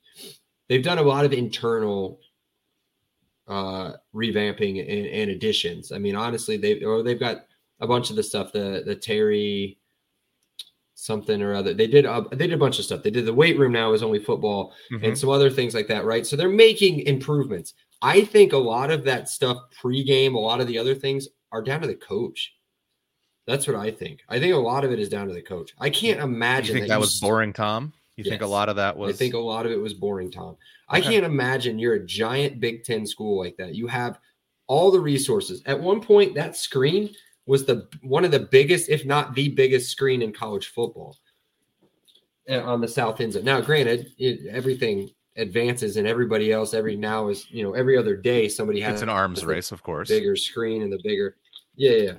they've 0.68 0.84
done 0.84 0.98
a 0.98 1.02
lot 1.02 1.24
of 1.24 1.32
internal 1.32 2.20
uh, 3.48 3.92
revamping 4.14 4.80
and, 4.80 5.06
and, 5.06 5.30
additions. 5.30 5.92
I 5.92 5.98
mean, 5.98 6.16
honestly, 6.16 6.56
they 6.56 6.82
or 6.82 7.02
they've 7.02 7.20
got 7.20 7.46
a 7.80 7.86
bunch 7.86 8.10
of 8.10 8.16
the 8.16 8.22
stuff. 8.22 8.52
The 8.52 8.82
the 8.84 8.96
Terry 8.96 9.78
something 10.96 11.42
or 11.42 11.54
other. 11.54 11.74
They 11.74 11.86
did 11.86 12.06
uh, 12.06 12.24
they 12.32 12.46
did 12.48 12.52
a 12.52 12.58
bunch 12.58 12.78
of 12.78 12.84
stuff. 12.84 13.02
They 13.02 13.10
did 13.10 13.26
the 13.26 13.34
weight 13.34 13.58
room 13.58 13.72
now 13.72 13.92
is 13.92 14.02
only 14.02 14.18
football 14.18 14.74
mm-hmm. 14.92 15.04
and 15.04 15.16
some 15.16 15.30
other 15.30 15.50
things 15.50 15.74
like 15.74 15.86
that, 15.88 16.04
right? 16.04 16.26
So 16.26 16.36
they're 16.36 16.48
making 16.48 17.00
improvements. 17.00 17.74
I 18.02 18.22
think 18.22 18.52
a 18.52 18.58
lot 18.58 18.90
of 18.90 19.04
that 19.04 19.28
stuff 19.28 19.58
pregame, 19.80 20.34
a 20.34 20.38
lot 20.38 20.60
of 20.60 20.66
the 20.66 20.78
other 20.78 20.94
things 20.94 21.28
are 21.52 21.62
down 21.62 21.80
to 21.82 21.86
the 21.86 21.94
coach. 21.94 22.54
That's 23.46 23.66
what 23.66 23.76
I 23.76 23.90
think. 23.92 24.20
I 24.28 24.40
think 24.40 24.54
a 24.54 24.58
lot 24.58 24.84
of 24.84 24.90
it 24.90 24.98
is 24.98 25.08
down 25.08 25.28
to 25.28 25.34
the 25.34 25.42
coach. 25.42 25.72
I 25.78 25.88
can't 25.88 26.20
imagine. 26.20 26.74
You 26.74 26.80
think 26.80 26.88
that, 26.88 26.94
that 26.94 27.00
was 27.00 27.20
boring, 27.20 27.52
Tom? 27.52 27.92
You 28.16 28.24
yes. 28.24 28.30
think 28.30 28.42
a 28.42 28.46
lot 28.46 28.68
of 28.68 28.76
that 28.76 28.96
was? 28.96 29.14
I 29.14 29.16
think 29.16 29.34
a 29.34 29.38
lot 29.38 29.66
of 29.66 29.72
it 29.72 29.80
was 29.80 29.92
boring, 29.92 30.30
Tom. 30.30 30.48
Okay. 30.48 30.58
I 30.88 31.00
can't 31.00 31.24
imagine 31.24 31.78
you're 31.78 31.94
a 31.94 32.04
giant 32.04 32.60
Big 32.60 32.82
Ten 32.82 33.06
school 33.06 33.38
like 33.38 33.56
that. 33.58 33.74
You 33.74 33.86
have 33.88 34.18
all 34.66 34.90
the 34.90 35.00
resources. 35.00 35.62
At 35.66 35.78
one 35.78 36.00
point, 36.00 36.34
that 36.34 36.56
screen 36.56 37.14
was 37.46 37.66
the 37.66 37.88
one 38.02 38.24
of 38.24 38.30
the 38.30 38.40
biggest, 38.40 38.88
if 38.88 39.04
not 39.04 39.34
the 39.34 39.48
biggest, 39.50 39.90
screen 39.90 40.22
in 40.22 40.32
college 40.32 40.68
football 40.68 41.16
eh, 42.48 42.58
on 42.58 42.80
the 42.80 42.88
south 42.88 43.20
end. 43.20 43.34
zone. 43.34 43.44
Now, 43.44 43.60
granted, 43.60 44.12
it, 44.18 44.46
everything 44.46 45.10
advances 45.36 45.98
and 45.98 46.08
everybody 46.08 46.50
else 46.50 46.72
every 46.72 46.96
now 46.96 47.28
is 47.28 47.46
you 47.50 47.62
know 47.62 47.74
every 47.74 47.98
other 47.98 48.16
day 48.16 48.48
somebody 48.48 48.80
has 48.80 48.94
it's 48.94 49.02
an 49.02 49.10
arms 49.10 49.44
race, 49.44 49.72
of 49.72 49.82
course, 49.82 50.08
bigger 50.08 50.36
screen 50.36 50.82
and 50.82 50.92
the 50.92 51.00
bigger. 51.04 51.36
Yeah, 51.76 51.96
yeah. 51.96 52.12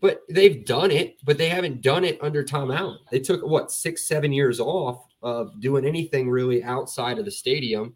But 0.00 0.22
they've 0.30 0.64
done 0.64 0.90
it, 0.90 1.18
but 1.24 1.36
they 1.36 1.48
haven't 1.48 1.82
done 1.82 2.04
it 2.04 2.18
under 2.22 2.42
Tom 2.42 2.70
Allen. 2.70 2.98
They 3.10 3.20
took 3.20 3.42
what 3.42 3.70
six, 3.70 4.06
seven 4.06 4.32
years 4.32 4.58
off 4.58 5.04
of 5.22 5.60
doing 5.60 5.84
anything 5.84 6.30
really 6.30 6.62
outside 6.62 7.18
of 7.18 7.26
the 7.26 7.30
stadium. 7.30 7.94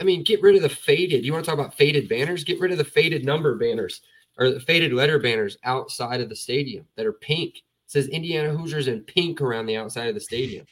I 0.00 0.04
mean, 0.04 0.24
get 0.24 0.42
rid 0.42 0.56
of 0.56 0.62
the 0.62 0.68
faded. 0.68 1.24
You 1.24 1.32
want 1.32 1.44
to 1.44 1.50
talk 1.50 1.58
about 1.58 1.76
faded 1.76 2.08
banners? 2.08 2.44
Get 2.44 2.60
rid 2.60 2.72
of 2.72 2.78
the 2.78 2.84
faded 2.84 3.24
number 3.24 3.56
banners 3.56 4.00
or 4.38 4.50
the 4.50 4.60
faded 4.60 4.92
letter 4.92 5.18
banners 5.18 5.56
outside 5.64 6.20
of 6.20 6.28
the 6.28 6.36
stadium 6.36 6.86
that 6.96 7.06
are 7.06 7.12
pink. 7.12 7.56
It 7.56 7.62
says 7.86 8.08
Indiana 8.08 8.56
Hoosiers 8.56 8.88
in 8.88 9.02
pink 9.02 9.40
around 9.40 9.66
the 9.66 9.76
outside 9.76 10.08
of 10.08 10.14
the 10.14 10.20
stadium. 10.20 10.66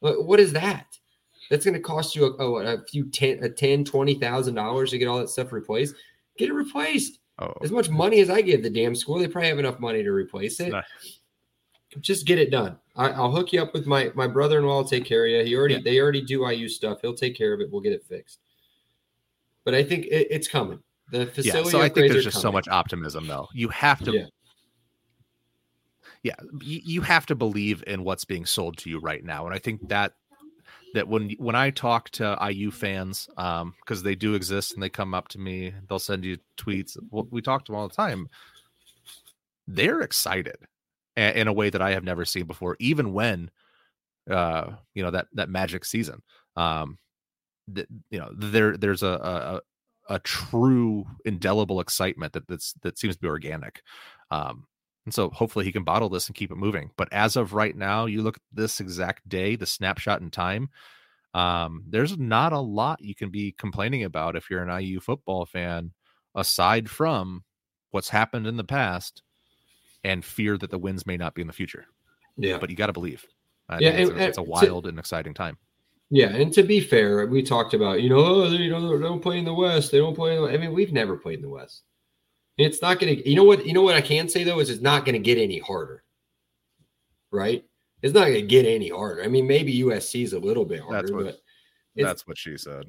What 0.00 0.40
is 0.40 0.52
that? 0.52 0.86
That's 1.50 1.64
going 1.64 1.74
to 1.74 1.80
cost 1.80 2.16
you 2.16 2.26
a, 2.26 2.36
oh, 2.38 2.56
a 2.56 2.84
few 2.86 3.08
10, 3.08 3.42
a 3.44 3.48
10 3.48 3.84
$20,000 3.84 4.90
to 4.90 4.98
get 4.98 5.06
all 5.06 5.18
that 5.18 5.30
stuff 5.30 5.52
replaced. 5.52 5.94
Get 6.38 6.50
it 6.50 6.54
replaced. 6.54 7.20
Oh. 7.38 7.52
As 7.62 7.70
much 7.70 7.90
money 7.90 8.20
as 8.20 8.30
I 8.30 8.40
give 8.40 8.62
the 8.62 8.70
damn 8.70 8.94
school, 8.94 9.18
they 9.18 9.28
probably 9.28 9.50
have 9.50 9.58
enough 9.58 9.78
money 9.78 10.02
to 10.02 10.10
replace 10.10 10.58
it. 10.60 10.70
Nice 10.72 11.20
just 12.00 12.26
get 12.26 12.38
it 12.38 12.50
done. 12.50 12.76
I, 12.94 13.18
will 13.18 13.30
hook 13.30 13.52
you 13.52 13.62
up 13.62 13.72
with 13.72 13.86
my 13.86 14.10
my 14.14 14.26
brother 14.26 14.58
in 14.58 14.66
law. 14.66 14.78
Will 14.78 14.84
take 14.84 15.04
care 15.04 15.24
of 15.24 15.30
you. 15.30 15.44
He 15.44 15.56
already 15.56 15.74
yeah. 15.74 15.80
they 15.84 16.00
already 16.00 16.22
do 16.22 16.48
IU 16.48 16.68
stuff. 16.68 17.00
He'll 17.02 17.14
take 17.14 17.36
care 17.36 17.52
of 17.52 17.60
it. 17.60 17.70
We'll 17.70 17.80
get 17.80 17.92
it 17.92 18.04
fixed. 18.04 18.40
But 19.64 19.74
I 19.74 19.82
think 19.82 20.06
it, 20.06 20.28
it's 20.30 20.48
coming. 20.48 20.80
The 21.10 21.26
facility. 21.26 21.66
Yeah, 21.66 21.70
so 21.70 21.80
I 21.80 21.88
think 21.88 22.12
there's 22.12 22.24
just 22.24 22.36
coming. 22.36 22.42
so 22.42 22.52
much 22.52 22.68
optimism, 22.68 23.26
though. 23.26 23.48
You 23.52 23.68
have 23.68 24.02
to. 24.04 24.12
Yeah. 24.12 24.26
Yeah, 26.22 26.34
you, 26.60 26.80
you 26.84 27.00
have 27.02 27.24
to 27.26 27.36
believe 27.36 27.84
in 27.86 28.02
what's 28.02 28.24
being 28.24 28.46
sold 28.46 28.78
to 28.78 28.90
you 28.90 28.98
right 28.98 29.22
now, 29.22 29.46
and 29.46 29.54
I 29.54 29.60
think 29.60 29.88
that 29.90 30.14
that 30.96 31.08
when 31.08 31.30
when 31.38 31.54
I 31.54 31.70
talk 31.70 32.10
to 32.10 32.36
IU 32.50 32.70
fans, 32.70 33.28
um, 33.36 33.74
because 33.80 34.02
they 34.02 34.14
do 34.14 34.34
exist 34.34 34.74
and 34.74 34.82
they 34.82 34.88
come 34.88 35.14
up 35.14 35.28
to 35.28 35.38
me, 35.38 35.72
they'll 35.88 35.98
send 35.98 36.24
you 36.24 36.38
tweets. 36.58 36.96
Well, 37.10 37.28
we 37.30 37.42
talk 37.42 37.64
to 37.64 37.72
them 37.72 37.78
all 37.78 37.88
the 37.88 37.94
time. 37.94 38.28
They're 39.68 40.00
excited 40.00 40.56
in 41.16 41.48
a 41.48 41.52
way 41.52 41.70
that 41.70 41.82
I 41.82 41.92
have 41.92 42.04
never 42.04 42.24
seen 42.24 42.44
before, 42.44 42.76
even 42.78 43.12
when, 43.12 43.50
uh, 44.30 44.72
you 44.94 45.02
know, 45.02 45.10
that, 45.10 45.26
that 45.32 45.48
magic 45.48 45.84
season, 45.84 46.22
um, 46.56 46.98
that, 47.68 47.86
you 48.10 48.18
know, 48.18 48.30
there, 48.36 48.76
there's 48.76 49.02
a, 49.02 49.60
a, 50.08 50.14
a 50.14 50.18
true 50.20 51.06
indelible 51.24 51.80
excitement 51.80 52.34
that 52.34 52.46
that's, 52.46 52.74
that 52.82 52.98
seems 52.98 53.16
to 53.16 53.20
be 53.20 53.28
organic. 53.28 53.82
Um, 54.30 54.66
and 55.06 55.14
so 55.14 55.30
hopefully 55.30 55.64
he 55.64 55.72
can 55.72 55.84
bottle 55.84 56.08
this 56.08 56.26
and 56.26 56.36
keep 56.36 56.50
it 56.50 56.56
moving. 56.56 56.90
But 56.96 57.12
as 57.12 57.36
of 57.36 57.54
right 57.54 57.74
now, 57.74 58.06
you 58.06 58.22
look 58.22 58.36
at 58.36 58.42
this 58.52 58.80
exact 58.80 59.26
day, 59.28 59.54
the 59.54 59.64
snapshot 59.64 60.20
in 60.20 60.30
time, 60.30 60.68
um, 61.32 61.84
there's 61.88 62.18
not 62.18 62.52
a 62.52 62.58
lot 62.58 63.02
you 63.02 63.14
can 63.14 63.30
be 63.30 63.52
complaining 63.52 64.02
about 64.02 64.36
if 64.36 64.50
you're 64.50 64.62
an 64.62 64.82
IU 64.82 65.00
football 65.00 65.46
fan, 65.46 65.92
aside 66.34 66.90
from 66.90 67.44
what's 67.92 68.08
happened 68.08 68.46
in 68.48 68.56
the 68.56 68.64
past 68.64 69.22
and 70.02 70.24
fear 70.24 70.58
that 70.58 70.70
the 70.70 70.78
wins 70.78 71.06
may 71.06 71.16
not 71.16 71.34
be 71.34 71.40
in 71.40 71.46
the 71.46 71.52
future. 71.52 71.86
Yeah, 72.36 72.58
but 72.58 72.68
you 72.68 72.76
got 72.76 72.86
to 72.88 72.92
believe. 72.92 73.24
I 73.68 73.78
yeah, 73.78 73.90
and, 73.90 74.00
it's, 74.00 74.10
a, 74.10 74.28
it's, 74.28 74.38
a, 74.38 74.42
wild 74.42 74.84
to, 74.84 74.88
and 74.88 74.98
exciting 74.98 75.34
time. 75.34 75.56
Yeah, 76.10 76.28
and 76.28 76.52
to 76.52 76.62
be 76.62 76.80
fair, 76.80 77.26
we 77.26 77.42
talked 77.42 77.74
about 77.74 78.02
you 78.02 78.08
know 78.08 78.18
oh, 78.18 78.50
they, 78.50 78.56
you 78.56 78.70
know 78.70 78.96
they 78.96 79.02
don't 79.02 79.22
play 79.22 79.38
in 79.38 79.44
the 79.44 79.54
West. 79.54 79.92
They 79.92 79.98
don't 79.98 80.14
play. 80.14 80.36
In 80.36 80.42
the, 80.42 80.48
I 80.48 80.56
mean, 80.56 80.72
we've 80.72 80.92
never 80.92 81.16
played 81.16 81.36
in 81.36 81.42
the 81.42 81.48
West. 81.48 81.82
It's 82.58 82.80
not 82.82 82.98
going 82.98 83.16
to. 83.16 83.28
You 83.28 83.36
know 83.36 83.44
what? 83.44 83.66
You 83.66 83.72
know 83.74 83.82
what 83.82 83.94
I 83.96 84.00
can 84.00 84.28
say 84.28 84.44
though 84.44 84.60
is 84.60 84.70
it's 84.70 84.80
not 84.82 85.04
going 85.04 85.14
to 85.14 85.18
get 85.18 85.38
any 85.38 85.58
harder. 85.58 86.02
Right? 87.30 87.64
It's 88.02 88.14
not 88.14 88.22
going 88.26 88.34
to 88.34 88.42
get 88.42 88.64
any 88.66 88.88
harder. 88.90 89.22
I 89.22 89.28
mean, 89.28 89.46
maybe 89.46 89.78
USC 89.80 90.22
is 90.22 90.32
a 90.32 90.38
little 90.38 90.64
bit 90.64 90.80
harder, 90.80 91.02
That's 91.02 91.12
what- 91.12 91.24
but 91.94 92.04
That's 92.04 92.26
what 92.26 92.38
she 92.38 92.56
said. 92.58 92.84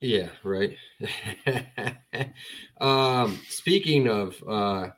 yeah, 0.00 0.28
right. 0.44 0.76
um, 2.80 3.38
speaking 3.48 4.08
of, 4.08 4.36
uh, 4.46 4.88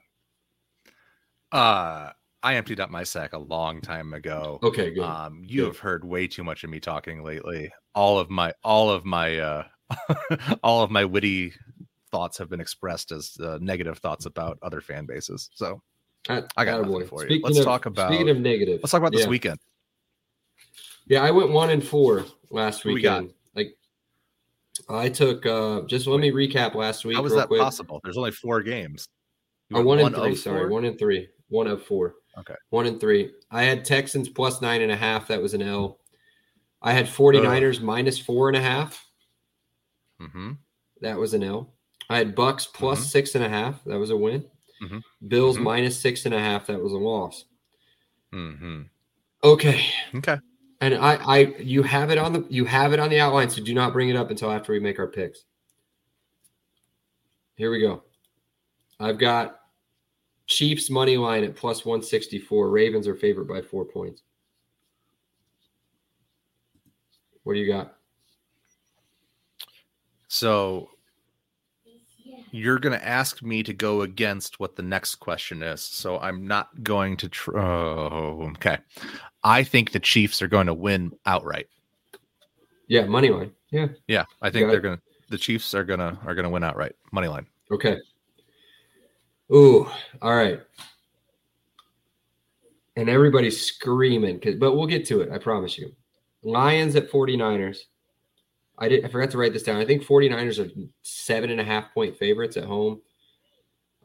Uh 1.51 2.11
I 2.45 2.57
emptied 2.57 2.80
out 2.80 2.91
my 2.91 3.05
sack 3.05 3.35
a 3.35 3.39
long 3.39 3.80
time 3.80 4.12
ago. 4.14 4.59
okay, 4.64 4.91
good. 4.91 5.05
Um, 5.05 5.43
you 5.47 5.61
Good. 5.62 5.66
have 5.68 5.78
heard 5.78 6.05
way 6.05 6.26
too 6.26 6.43
much 6.43 6.64
of 6.64 6.70
me 6.70 6.80
talking 6.80 7.22
lately. 7.22 7.72
All 7.95 8.18
of 8.18 8.30
my, 8.30 8.53
all 8.64 8.91
of 8.91 9.05
my, 9.05 9.39
uh, 9.39 9.64
all 10.64 10.83
of 10.83 10.91
my 10.91 11.05
witty 11.05 11.53
thoughts 12.13 12.39
have 12.39 12.49
been 12.49 12.61
expressed 12.61 13.11
as 13.11 13.37
uh, 13.43 13.59
negative 13.61 13.99
thoughts 13.99 14.27
about 14.27 14.59
other 14.63 14.81
fan 14.81 15.07
bases. 15.07 15.51
So 15.55 15.83
I 16.29 16.41
got 16.65 16.83
nothing 16.83 16.85
Attaboy. 16.93 17.09
for 17.09 17.27
you. 17.27 17.41
Let's 17.43 17.59
of- 17.59 17.65
talk 17.65 17.87
about- 17.87 18.11
Speaking 18.11 18.29
of 18.29 18.39
negative, 18.39 18.79
let's 18.83 18.93
talk 18.93 19.01
about 19.01 19.13
this 19.13 19.23
yeah. 19.23 19.29
weekend. 19.29 19.59
Yeah, 21.07 21.23
I 21.25 21.33
went 21.33 21.51
one 21.51 21.71
and 21.71 21.85
four 21.85 22.25
last 22.51 22.83
Who 22.83 22.91
we 22.91 22.95
weekend. 22.97 23.33
Like, 23.57 23.77
I 24.89 25.09
took. 25.09 25.45
uh 25.47 25.83
Just 25.83 26.07
let 26.07 26.21
me 26.21 26.31
recap 26.31 26.75
last 26.77 27.05
week. 27.05 27.17
How 27.17 27.23
was 27.23 27.35
that 27.35 27.49
quick. 27.49 27.61
possible? 27.61 28.01
There's 28.05 28.17
only 28.17 28.31
four 28.31 28.63
games. 28.63 29.09
You 29.69 29.79
Or 29.79 29.83
went 29.83 30.03
one 30.03 30.15
and 30.15 30.23
three. 30.23 30.37
Sorry, 30.37 30.61
four? 30.61 30.69
one 30.69 30.85
and 30.85 30.97
three. 30.99 31.29
One 31.49 31.67
of 31.67 31.83
four. 31.83 32.15
Okay. 32.39 32.55
One 32.71 32.87
and 32.87 33.01
three. 33.01 33.33
I 33.51 33.65
had 33.65 33.85
Texans 33.85 34.29
plus 34.29 34.63
nine 34.63 34.81
and 34.81 34.93
a 34.93 34.97
half. 34.97 35.27
That 35.29 35.43
was 35.43 35.55
an 35.55 35.63
L. 35.63 35.99
I 36.81 36.93
had 36.93 37.07
49ers 37.07 37.81
minus 37.83 38.19
four 38.19 38.49
and 38.49 38.57
a 38.57 38.61
half. 38.63 39.05
Mhm. 40.21 40.59
That 41.01 41.19
was 41.19 41.35
an 41.35 41.43
L. 41.43 41.75
I 42.13 42.19
had 42.19 42.35
Bucks 42.35 42.67
plus 42.67 43.01
Mhm. 43.01 43.11
six 43.11 43.35
and 43.35 43.45
a 43.45 43.49
half. 43.49 43.83
That 43.85 43.99
was 43.99 44.11
a 44.11 44.17
win. 44.17 44.45
Mhm. 44.83 45.03
Bills 45.29 45.57
Mhm. 45.57 45.63
minus 45.63 45.99
six 45.99 46.27
and 46.27 46.35
a 46.35 46.39
half. 46.39 46.67
That 46.67 46.81
was 46.83 46.93
a 46.93 46.97
loss. 46.99 47.47
Mhm. 48.33 48.89
Okay. 49.43 49.87
Okay. 50.15 50.39
And 50.81 50.95
I, 50.95 51.15
I, 51.15 51.39
you 51.59 51.83
have 51.83 52.11
it 52.11 52.19
on 52.19 52.33
the, 52.33 52.47
you 52.51 52.65
have 52.65 52.93
it 52.93 52.99
on 53.01 53.09
the 53.09 53.21
outline. 53.21 53.49
So 53.51 53.63
do 53.63 53.73
not 53.73 53.93
bring 53.93 54.09
it 54.09 54.17
up 54.17 54.31
until 54.31 54.51
after 54.51 54.73
we 54.73 54.81
make 54.81 54.99
our 54.99 55.07
picks. 55.07 55.45
Here 57.57 57.71
we 57.71 57.81
go. 57.81 58.03
I've 58.99 59.19
got 59.19 59.61
Chiefs 60.47 60.91
money 60.91 61.17
line 61.17 61.45
at 61.45 61.55
plus 61.57 61.85
164. 61.85 62.69
Ravens 62.69 63.07
are 63.07 63.15
favored 63.15 63.47
by 63.49 63.63
four 63.63 63.85
points. 63.85 64.23
What 67.45 67.55
do 67.55 67.61
you 67.61 67.67
got? 67.67 67.97
So 70.29 70.91
you're 72.53 72.78
going 72.78 72.96
to 72.98 73.05
ask 73.05 73.42
me 73.42 73.62
to 73.62 73.72
go 73.72 74.03
against 74.03 74.61
what 74.61 74.76
the 74.76 74.82
next 74.82 75.16
question 75.16 75.62
is. 75.62 75.80
So 75.80 76.18
I'm 76.18 76.46
not 76.46 76.82
going 76.82 77.16
to. 77.18 77.28
Tr- 77.28 77.59
oh, 77.59 78.50
okay. 78.57 78.78
I 79.42 79.64
think 79.64 79.92
the 79.92 80.00
Chiefs 80.00 80.42
are 80.42 80.48
going 80.48 80.66
to 80.66 80.74
win 80.74 81.12
outright. 81.26 81.68
Yeah, 82.86 83.07
money 83.07 83.30
line. 83.30 83.53
Yeah. 83.70 83.88
Yeah, 84.07 84.26
I 84.42 84.50
think 84.50 84.70
they're 84.70 84.80
going 84.80 84.98
to. 84.98 85.03
The 85.30 85.38
Chiefs 85.38 85.74
are 85.74 85.82
gonna 85.82 86.18
are 86.26 86.34
gonna 86.34 86.50
win 86.50 86.62
outright. 86.62 86.94
Money 87.11 87.28
line. 87.28 87.46
Okay. 87.70 87.96
Ooh, 89.50 89.88
all 90.20 90.36
right. 90.36 90.61
And 92.96 93.09
everybody's 93.09 93.59
screaming, 93.59 94.42
but 94.59 94.76
we'll 94.76 94.86
get 94.86 95.07
to 95.07 95.22
it. 95.22 95.30
I 95.32 95.38
promise 95.38 95.78
you. 95.78 95.90
Lions 96.42 96.96
at 96.96 97.11
49ers. 97.11 97.78
I 98.83 98.89
did. 98.89 99.05
I 99.05 99.09
forgot 99.09 99.30
to 99.30 99.39
write 99.39 99.53
this 99.53 99.62
down. 99.62 99.80
I 99.80 99.85
think 99.85 100.05
49ers 100.05 100.59
are 100.59 100.68
seven 101.03 101.51
and 101.51 101.61
a 101.61 101.64
half 101.64 101.95
point 101.95 102.16
favorites 102.16 102.57
at 102.57 102.64
home. 102.64 103.01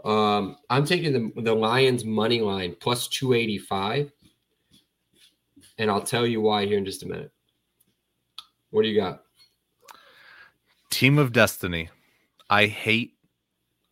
Um, 0.05 0.57
I'm 0.69 0.85
taking 0.85 1.13
the 1.13 1.41
the 1.41 1.55
Lions 1.55 2.05
money 2.05 2.41
line 2.41 2.75
plus 2.79 3.07
285. 3.07 4.11
And 5.79 5.89
I'll 5.89 6.03
tell 6.03 6.27
you 6.27 6.41
why 6.41 6.67
here 6.67 6.77
in 6.77 6.85
just 6.85 7.01
a 7.01 7.07
minute. 7.07 7.31
What 8.69 8.83
do 8.83 8.89
you 8.89 9.01
got? 9.01 9.23
Team 10.91 11.17
of 11.17 11.33
Destiny. 11.33 11.89
I 12.47 12.67
hate. 12.67 13.15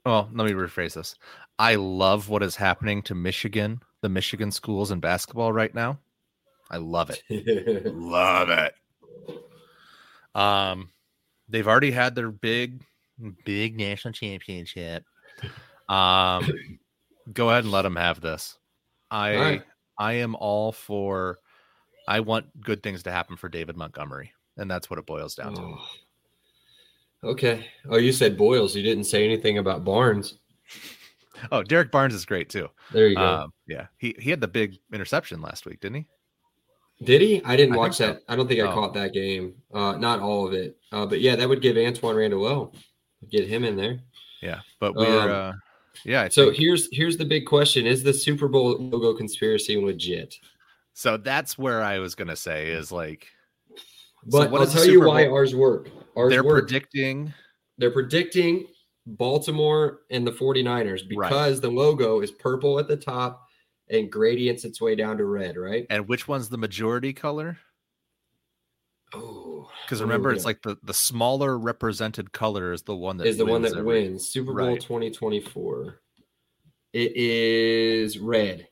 Well, 0.06 0.30
let 0.34 0.46
me 0.46 0.54
rephrase 0.54 0.94
this. 0.94 1.16
I 1.58 1.76
love 1.76 2.30
what 2.30 2.44
is 2.44 2.56
happening 2.56 3.02
to 3.04 3.16
Michigan, 3.16 3.82
the 4.02 4.10
Michigan 4.10 4.52
schools 4.52 4.92
in 4.92 5.00
basketball 5.00 5.52
right 5.52 5.74
now. 5.74 5.98
I 6.70 6.78
love 6.78 7.10
it. 7.10 7.24
Love 7.96 8.50
it. 8.50 8.76
Um, 10.36 10.90
they've 11.50 11.68
already 11.68 11.92
had 11.92 12.14
their 12.14 12.30
big, 12.30 12.84
big 13.46 13.78
national 13.78 14.14
championship. 14.14 15.04
Um, 15.90 16.52
go 17.34 17.50
ahead 17.50 17.64
and 17.64 17.72
let 17.72 17.82
them 17.82 17.96
have 17.96 18.22
this. 18.22 18.58
I, 19.10 19.36
right. 19.36 19.64
I 19.98 20.14
am 20.14 20.36
all 20.36 20.72
for. 20.72 21.40
I 22.08 22.20
want 22.20 22.46
good 22.62 22.84
things 22.84 23.02
to 23.04 23.12
happen 23.12 23.36
for 23.38 23.50
David 23.50 23.78
Montgomery, 23.78 24.32
and 24.58 24.70
that's 24.70 24.92
what 24.92 25.00
it 25.00 25.08
boils 25.08 25.34
down 25.34 25.56
to. 25.56 25.62
Oh. 25.62 25.78
Okay. 27.24 27.66
Oh, 27.90 27.98
you 27.98 28.12
said 28.12 28.38
Boyles. 28.38 28.76
You 28.76 28.84
didn't 28.84 29.06
say 29.06 29.26
anything 29.26 29.58
about 29.58 29.84
Barnes. 29.84 30.38
Oh, 31.52 31.64
Derrick 31.64 31.92
Barnes 31.92 32.14
is 32.14 32.26
great 32.26 32.50
too. 32.50 32.70
There 32.92 33.08
you 33.08 33.16
go. 33.16 33.26
Um, 33.26 33.54
yeah, 33.68 33.88
he 33.98 34.16
he 34.20 34.30
had 34.30 34.42
the 34.42 34.48
big 34.48 34.78
interception 34.94 35.42
last 35.42 35.66
week, 35.66 35.80
didn't 35.80 35.96
he? 35.96 36.08
Did 37.04 37.22
he? 37.22 37.44
I 37.44 37.56
didn't 37.58 37.76
I 37.76 37.78
watch 37.78 37.98
think 37.98 38.08
so. 38.10 38.14
that. 38.14 38.22
I 38.30 38.36
don't 38.36 38.48
think 38.48 38.62
I 38.62 38.72
Oh. 38.72 38.74
caught 38.74 38.94
that 38.94 39.14
game. 39.14 39.56
Uh, 39.74 39.98
not 39.98 40.20
all 40.22 40.48
of 40.48 40.54
it. 40.54 40.78
Uh, 40.92 41.06
but 41.06 41.20
yeah, 41.22 41.36
that 41.36 41.48
would 41.50 41.62
give 41.62 41.76
Antwaan 41.76 42.16
Randle 42.16 42.48
El. 42.48 42.74
Get 43.30 43.48
him 43.48 43.64
in 43.66 43.76
there. 43.76 44.00
Yeah, 44.42 44.62
but 44.80 44.96
we're 44.96 45.20
Um, 45.22 45.30
uh, 45.32 45.54
yeah. 46.06 46.22
I 46.24 46.30
So 46.30 46.46
think- 46.46 46.58
here's 46.58 46.88
here's 46.92 47.18
the 47.18 47.26
big 47.26 47.46
question: 47.46 47.86
Is 47.86 48.04
the 48.04 48.14
Super 48.14 48.48
Bowl 48.48 48.78
logo 48.78 49.14
conspiracy 49.14 49.78
legit? 49.78 50.36
so 50.94 51.18
that's 51.18 51.58
where 51.58 51.82
I 51.82 52.00
was 52.00 52.16
gonna 52.16 52.36
say 52.38 52.70
is 52.72 52.90
like 52.92 53.28
But 54.28 54.50
what 54.52 54.62
I'll 54.62 54.68
tell 54.68 54.86
you 54.88 55.02
why 55.02 55.26
Bowl? 55.26 55.36
ours 55.36 55.54
work. 55.54 55.90
Ours 56.16 56.32
they're 56.32 56.44
work. 56.44 56.68
predicting 56.68 57.34
they're 57.78 57.92
predicting 57.92 58.68
Baltimore 59.06 60.02
and 60.10 60.26
the 60.26 60.32
49ers 60.32 61.04
Right. 61.16 61.30
because 61.30 61.60
the 61.62 61.70
logo 61.70 62.22
is 62.22 62.32
purple 62.32 62.80
at 62.80 62.88
the 62.88 62.96
top 62.98 63.45
and 63.90 64.12
gradients 64.12 64.66
its 64.66 64.82
way 64.82 64.96
down 64.96 65.18
to 65.18 65.26
red, 65.26 65.58
right? 65.58 65.86
and 65.90 66.08
which 66.08 66.28
one's 66.28 66.50
the 66.50 66.58
majority 66.58 67.14
color? 67.14 67.58
Oh, 69.14 69.70
Because 69.86 70.02
remember, 70.02 70.32
it's 70.34 70.46
like 70.46 70.62
the 70.62 70.78
the 70.84 70.94
smaller 70.94 71.58
represented 71.58 72.32
color 72.34 72.74
is 72.74 72.82
the 72.84 72.96
one 72.96 73.18
that 73.18 73.28
is 73.28 73.38
the 73.38 73.46
one 73.46 73.62
that 73.62 73.72
every- 73.78 73.84
wins 74.10 74.28
Super 74.28 74.54
Bowl 74.54 74.68
Right. 74.70 74.82
2024. 74.82 76.00
It 76.94 77.16
is 77.16 78.18
red. 78.20 78.68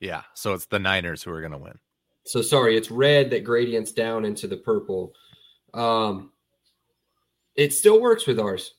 Yeah, 0.00 0.22
so 0.34 0.54
it's 0.54 0.66
the 0.66 0.78
Niners 0.78 1.22
who 1.22 1.30
are 1.32 1.40
gonna 1.42 1.58
win. 1.58 1.78
So 2.24 2.40
sorry, 2.42 2.76
it's 2.76 2.90
red 2.90 3.30
that 3.30 3.44
gradients 3.44 3.92
down 3.92 4.24
into 4.24 4.46
the 4.46 4.56
purple. 4.56 5.14
Um, 5.74 6.32
it 7.56 7.72
still 7.72 8.00
works 8.00 8.26
with 8.26 8.38
ours. 8.38 8.74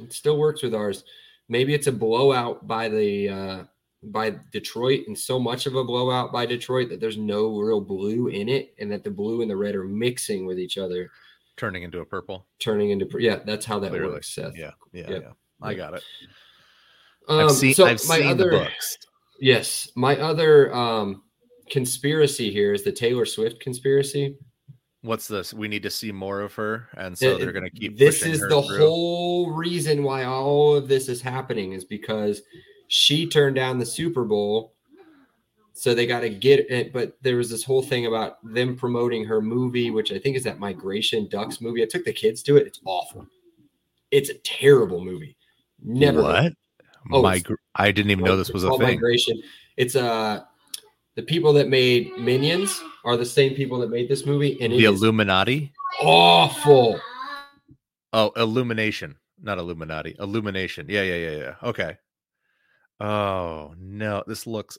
It 0.00 0.12
still 0.12 0.38
works 0.38 0.62
with 0.62 0.74
ours. 0.74 1.04
Maybe 1.48 1.72
it's 1.74 1.86
a 1.86 1.92
blowout 1.92 2.66
by 2.66 2.88
the 2.88 3.28
uh, 3.28 3.64
by 4.02 4.36
Detroit, 4.52 5.00
and 5.08 5.18
so 5.18 5.38
much 5.38 5.66
of 5.66 5.74
a 5.74 5.84
blowout 5.84 6.32
by 6.32 6.46
Detroit 6.46 6.88
that 6.90 7.00
there's 7.00 7.16
no 7.16 7.58
real 7.58 7.80
blue 7.80 8.28
in 8.28 8.48
it, 8.48 8.74
and 8.78 8.90
that 8.92 9.02
the 9.04 9.10
blue 9.10 9.42
and 9.42 9.50
the 9.50 9.56
red 9.56 9.74
are 9.74 9.84
mixing 9.84 10.46
with 10.46 10.58
each 10.58 10.78
other, 10.78 11.10
Turning 11.56 11.82
into 11.82 11.98
a 12.00 12.04
purple. 12.04 12.46
turning 12.60 12.90
into 12.90 13.08
yeah. 13.18 13.40
That's 13.44 13.66
how 13.66 13.78
that 13.80 13.90
Clearly. 13.90 14.12
works, 14.12 14.28
Seth. 14.34 14.56
Yeah, 14.56 14.70
yeah, 14.92 15.10
Yep. 15.10 15.22
yeah. 15.22 15.32
I 15.60 15.74
got 15.74 15.94
it. 15.94 16.04
Um, 17.28 17.40
I've 17.40 17.50
seen 17.50 17.74
so 17.74 17.84
I've 17.86 18.00
my 18.08 18.18
seen 18.18 18.26
other 18.28 18.44
the 18.50 18.58
books. 18.58 18.96
yes, 19.40 19.90
my 19.96 20.16
other 20.18 20.72
um, 20.72 21.22
conspiracy 21.70 22.50
here 22.52 22.72
is 22.72 22.84
the 22.84 22.92
Taylor 22.92 23.26
Swift 23.26 23.60
conspiracy. 23.60 24.36
What's 25.02 25.26
this? 25.28 25.52
We 25.52 25.68
need 25.68 25.82
to 25.82 25.90
see 25.90 26.10
more 26.12 26.40
of 26.40 26.54
her, 26.54 26.88
and 26.96 27.16
so 27.18 27.32
It- 27.34 27.40
they're 27.40 27.52
gonna 27.52 27.70
keep. 27.70 27.98
this 27.98 28.24
is 28.24 28.40
the 28.40 28.62
through. 28.62 28.78
whole 28.78 29.50
reason 29.52 30.02
why 30.04 30.24
all 30.24 30.74
of 30.76 30.86
this 30.88 31.08
is 31.08 31.20
happening 31.20 31.72
is 31.72 31.84
because 31.84 32.42
she 32.88 33.26
turned 33.26 33.54
down 33.54 33.78
the 33.78 33.86
super 33.86 34.24
bowl 34.24 34.74
so 35.74 35.94
they 35.94 36.06
got 36.06 36.20
to 36.20 36.30
get 36.30 36.68
it 36.70 36.92
but 36.92 37.16
there 37.22 37.36
was 37.36 37.48
this 37.48 37.62
whole 37.62 37.82
thing 37.82 38.06
about 38.06 38.38
them 38.42 38.74
promoting 38.76 39.24
her 39.24 39.40
movie 39.40 39.90
which 39.90 40.10
i 40.10 40.18
think 40.18 40.36
is 40.36 40.42
that 40.42 40.58
migration 40.58 41.28
ducks 41.28 41.60
movie 41.60 41.82
i 41.82 41.86
took 41.86 42.04
the 42.04 42.12
kids 42.12 42.42
to 42.42 42.56
it 42.56 42.66
it's 42.66 42.80
awful 42.84 43.26
it's 44.10 44.30
a 44.30 44.34
terrible 44.38 45.04
movie 45.04 45.36
never 45.84 46.22
What? 46.22 46.52
Oh, 47.12 47.22
My, 47.22 47.40
I 47.76 47.90
didn't 47.92 48.10
even 48.10 48.24
know 48.24 48.36
this 48.36 48.50
was 48.50 48.64
a 48.64 48.70
thing. 48.72 48.80
migration 48.80 49.40
it's 49.76 49.94
uh 49.96 50.42
the 51.14 51.22
people 51.22 51.52
that 51.54 51.68
made 51.68 52.16
minions 52.18 52.82
are 53.04 53.16
the 53.16 53.24
same 53.24 53.54
people 53.54 53.78
that 53.78 53.90
made 53.90 54.08
this 54.08 54.26
movie 54.26 54.60
and 54.60 54.72
The 54.72 54.84
Illuminati. 54.84 55.72
awful 56.00 57.00
Oh, 58.12 58.32
Illumination, 58.36 59.16
not 59.42 59.58
Illuminati. 59.58 60.16
Illumination. 60.18 60.86
Yeah, 60.88 61.02
yeah, 61.02 61.16
yeah, 61.16 61.36
yeah. 61.36 61.54
Okay. 61.62 61.96
Oh 63.00 63.74
no, 63.78 64.24
this 64.26 64.46
looks. 64.46 64.78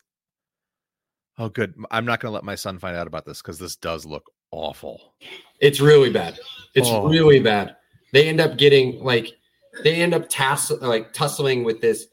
Oh, 1.38 1.48
good. 1.50 1.74
I'm 1.90 2.04
not 2.06 2.20
going 2.20 2.32
to 2.32 2.34
let 2.34 2.44
my 2.44 2.56
son 2.56 2.80
find 2.80 2.98
out 2.98 3.08
about 3.08 3.26
this 3.26 3.42
because 3.42 3.58
this 3.60 3.78
does 3.78 4.06
look 4.06 4.30
awful. 4.52 5.14
It's 5.62 5.80
really 5.80 6.10
bad. 6.10 6.38
It's 6.76 6.90
Oh. 6.90 7.08
really 7.08 7.40
bad. 7.40 7.78
They 8.12 8.28
end 8.28 8.42
up 8.42 8.58
getting 8.58 9.02
like 9.04 9.28
they 9.84 9.96
end 9.96 10.14
up 10.14 10.28
tass- 10.28 10.72
like 10.82 11.14
tussling 11.14 11.64
with 11.64 11.80
this 11.80 12.08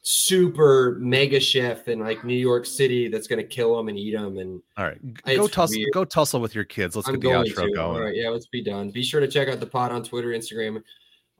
super 0.00 0.96
mega 0.98 1.38
chef 1.38 1.86
in 1.86 2.00
like 2.00 2.24
New 2.24 2.34
York 2.36 2.66
City 2.66 3.06
that's 3.08 3.28
gonna 3.28 3.44
kill 3.44 3.76
them 3.76 3.88
and 3.88 3.96
eat 3.96 4.14
them. 4.14 4.38
And 4.38 4.60
All 4.76 4.84
right, 4.84 4.98
go 5.24 5.46
tussle, 5.46 5.76
weird. 5.78 5.92
go 5.92 6.04
tussle 6.04 6.40
with 6.40 6.54
your 6.54 6.64
kids. 6.64 6.96
Let's 6.96 7.06
I'm 7.06 7.14
get 7.14 7.20
the 7.20 7.28
going 7.28 7.46
outro 7.46 7.66
to. 7.66 7.72
going. 7.72 7.78
All 7.96 8.00
right, 8.00 8.16
yeah, 8.16 8.30
let's 8.30 8.46
be 8.46 8.64
done. 8.64 8.90
Be 8.90 9.02
sure 9.04 9.20
to 9.20 9.28
check 9.28 9.48
out 9.48 9.60
the 9.60 9.66
pod 9.66 9.92
on 9.92 10.02
Twitter, 10.02 10.28
Instagram 10.30 10.82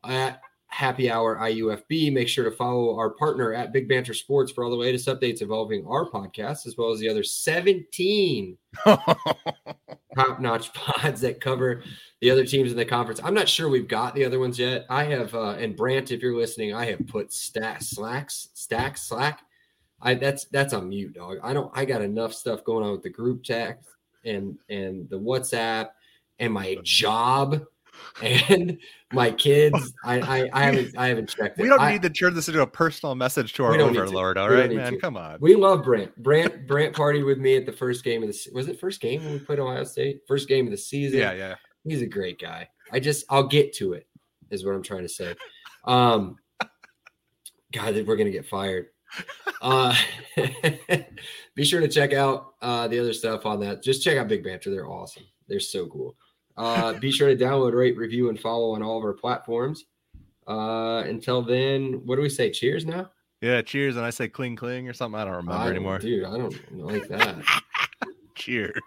at 0.04 0.40
Happy 0.72 1.10
Hour 1.10 1.36
IUFB. 1.36 2.10
Make 2.14 2.28
sure 2.28 2.48
to 2.48 2.50
follow 2.50 2.96
our 2.96 3.10
partner 3.10 3.52
at 3.52 3.74
Big 3.74 3.86
Banter 3.86 4.14
Sports 4.14 4.50
for 4.50 4.64
all 4.64 4.70
the 4.70 4.76
latest 4.76 5.06
updates 5.06 5.42
involving 5.42 5.86
our 5.86 6.10
podcast, 6.10 6.66
as 6.66 6.76
well 6.78 6.90
as 6.90 6.98
the 6.98 7.10
other 7.10 7.22
17 7.22 8.56
top 8.84 10.40
notch 10.40 10.72
pods 10.72 11.20
that 11.20 11.42
cover 11.42 11.82
the 12.22 12.30
other 12.30 12.46
teams 12.46 12.70
in 12.70 12.78
the 12.78 12.86
conference. 12.86 13.20
I'm 13.22 13.34
not 13.34 13.50
sure 13.50 13.68
we've 13.68 13.86
got 13.86 14.14
the 14.14 14.24
other 14.24 14.38
ones 14.38 14.58
yet. 14.58 14.86
I 14.88 15.04
have, 15.04 15.34
uh, 15.34 15.56
and 15.58 15.76
Brant, 15.76 16.10
if 16.10 16.22
you're 16.22 16.36
listening, 16.36 16.72
I 16.72 16.86
have 16.86 17.06
put 17.06 17.34
stack 17.34 17.82
slacks, 17.82 18.48
stack 18.54 18.96
slack. 18.96 19.40
I 20.00 20.14
that's 20.14 20.46
that's 20.46 20.72
on 20.72 20.88
mute, 20.88 21.12
dog. 21.12 21.36
I 21.42 21.52
don't. 21.52 21.70
I 21.74 21.84
got 21.84 22.00
enough 22.00 22.32
stuff 22.32 22.64
going 22.64 22.82
on 22.82 22.92
with 22.92 23.02
the 23.02 23.10
group 23.10 23.44
text 23.44 23.90
and 24.24 24.58
and 24.70 25.08
the 25.10 25.18
WhatsApp 25.18 25.90
and 26.38 26.52
my 26.52 26.78
job 26.82 27.62
and 28.22 28.78
my 29.12 29.30
kids. 29.30 29.92
I 30.04 30.20
I, 30.20 30.50
I 30.52 30.64
haven't 30.66 30.96
I 30.98 31.08
haven't 31.08 31.28
checked 31.28 31.58
it. 31.58 31.62
we 31.62 31.68
don't 31.68 31.80
I- 31.80 31.92
need 31.92 32.02
to 32.02 32.10
turn 32.10 32.34
this 32.34 32.48
into 32.48 32.62
a 32.62 32.66
personal 32.66 33.14
message 33.14 33.52
to 33.54 33.64
our 33.64 33.72
We 33.72 33.78
don't 33.78 33.92
to. 33.94 34.00
overlord. 34.02 34.38
All 34.38 34.48
right, 34.50 34.70
man. 34.72 34.92
to. 34.92 34.98
Come 34.98 35.16
on. 35.16 35.38
We 35.40 35.54
love 35.54 35.82
Brant. 35.84 36.14
Brant 36.22 36.66
Brant 36.66 36.94
partied 36.94 37.24
with 37.26 37.38
me 37.38 37.56
at 37.56 37.66
the 37.66 37.72
first 37.72 38.04
game 38.04 38.22
of 38.22 38.28
the 38.28 38.50
was 38.52 38.68
it 38.68 38.78
first 38.80 39.00
game 39.00 39.22
when 39.24 39.32
we 39.34 39.38
played 39.38 39.58
Ohio 39.58 39.84
State? 39.84 40.20
First 40.28 40.48
game 40.48 40.66
of 40.66 40.70
the 40.70 40.78
season. 40.78 41.18
Yeah, 41.18 41.32
yeah. 41.32 41.54
He's 41.84 42.02
a 42.02 42.06
great 42.06 42.38
guy. 42.40 42.68
I 42.92 43.00
just 43.00 43.24
I'll 43.30 43.46
get 43.48 43.72
to 43.74 43.94
it, 43.94 44.06
is 44.50 44.64
what 44.64 44.74
I'm 44.74 44.82
trying 44.82 45.02
to 45.02 45.08
say. 45.08 45.34
Um 45.84 46.36
God, 47.72 47.94
we're 48.06 48.16
gonna 48.16 48.30
get 48.30 48.46
fired. 48.46 48.86
Uh 49.60 49.94
be 51.54 51.64
sure 51.64 51.80
to 51.80 51.88
check 51.88 52.12
out 52.12 52.54
uh 52.62 52.88
the 52.88 52.98
other 52.98 53.12
stuff 53.12 53.46
on 53.46 53.60
that. 53.60 53.82
Just 53.82 54.02
check 54.02 54.16
out 54.18 54.28
Big 54.28 54.44
Banter. 54.44 54.70
They're 54.70 54.88
awesome. 54.88 55.24
They're 55.48 55.60
so 55.60 55.86
cool. 55.86 56.16
Uh 56.56 56.92
be 56.94 57.10
sure 57.10 57.28
to 57.34 57.36
download, 57.36 57.74
rate, 57.74 57.96
review, 57.96 58.28
and 58.28 58.38
follow 58.38 58.74
on 58.74 58.82
all 58.82 58.98
of 58.98 59.04
our 59.04 59.12
platforms. 59.12 59.84
Uh 60.46 61.02
until 61.06 61.42
then, 61.42 62.02
what 62.04 62.16
do 62.16 62.22
we 62.22 62.28
say? 62.28 62.50
Cheers 62.50 62.84
now? 62.86 63.10
Yeah, 63.40 63.60
cheers. 63.62 63.96
And 63.96 64.04
I 64.04 64.10
say 64.10 64.28
cling 64.28 64.56
cling 64.56 64.88
or 64.88 64.92
something. 64.92 65.18
I 65.20 65.24
don't 65.24 65.34
remember 65.34 65.52
I 65.52 65.64
don't- 65.66 65.74
anymore. 65.76 65.98
Dude, 65.98 66.24
I 66.24 66.38
don't 66.38 66.78
like 66.78 67.08
that. 67.08 67.42
Cheers. 68.34 68.80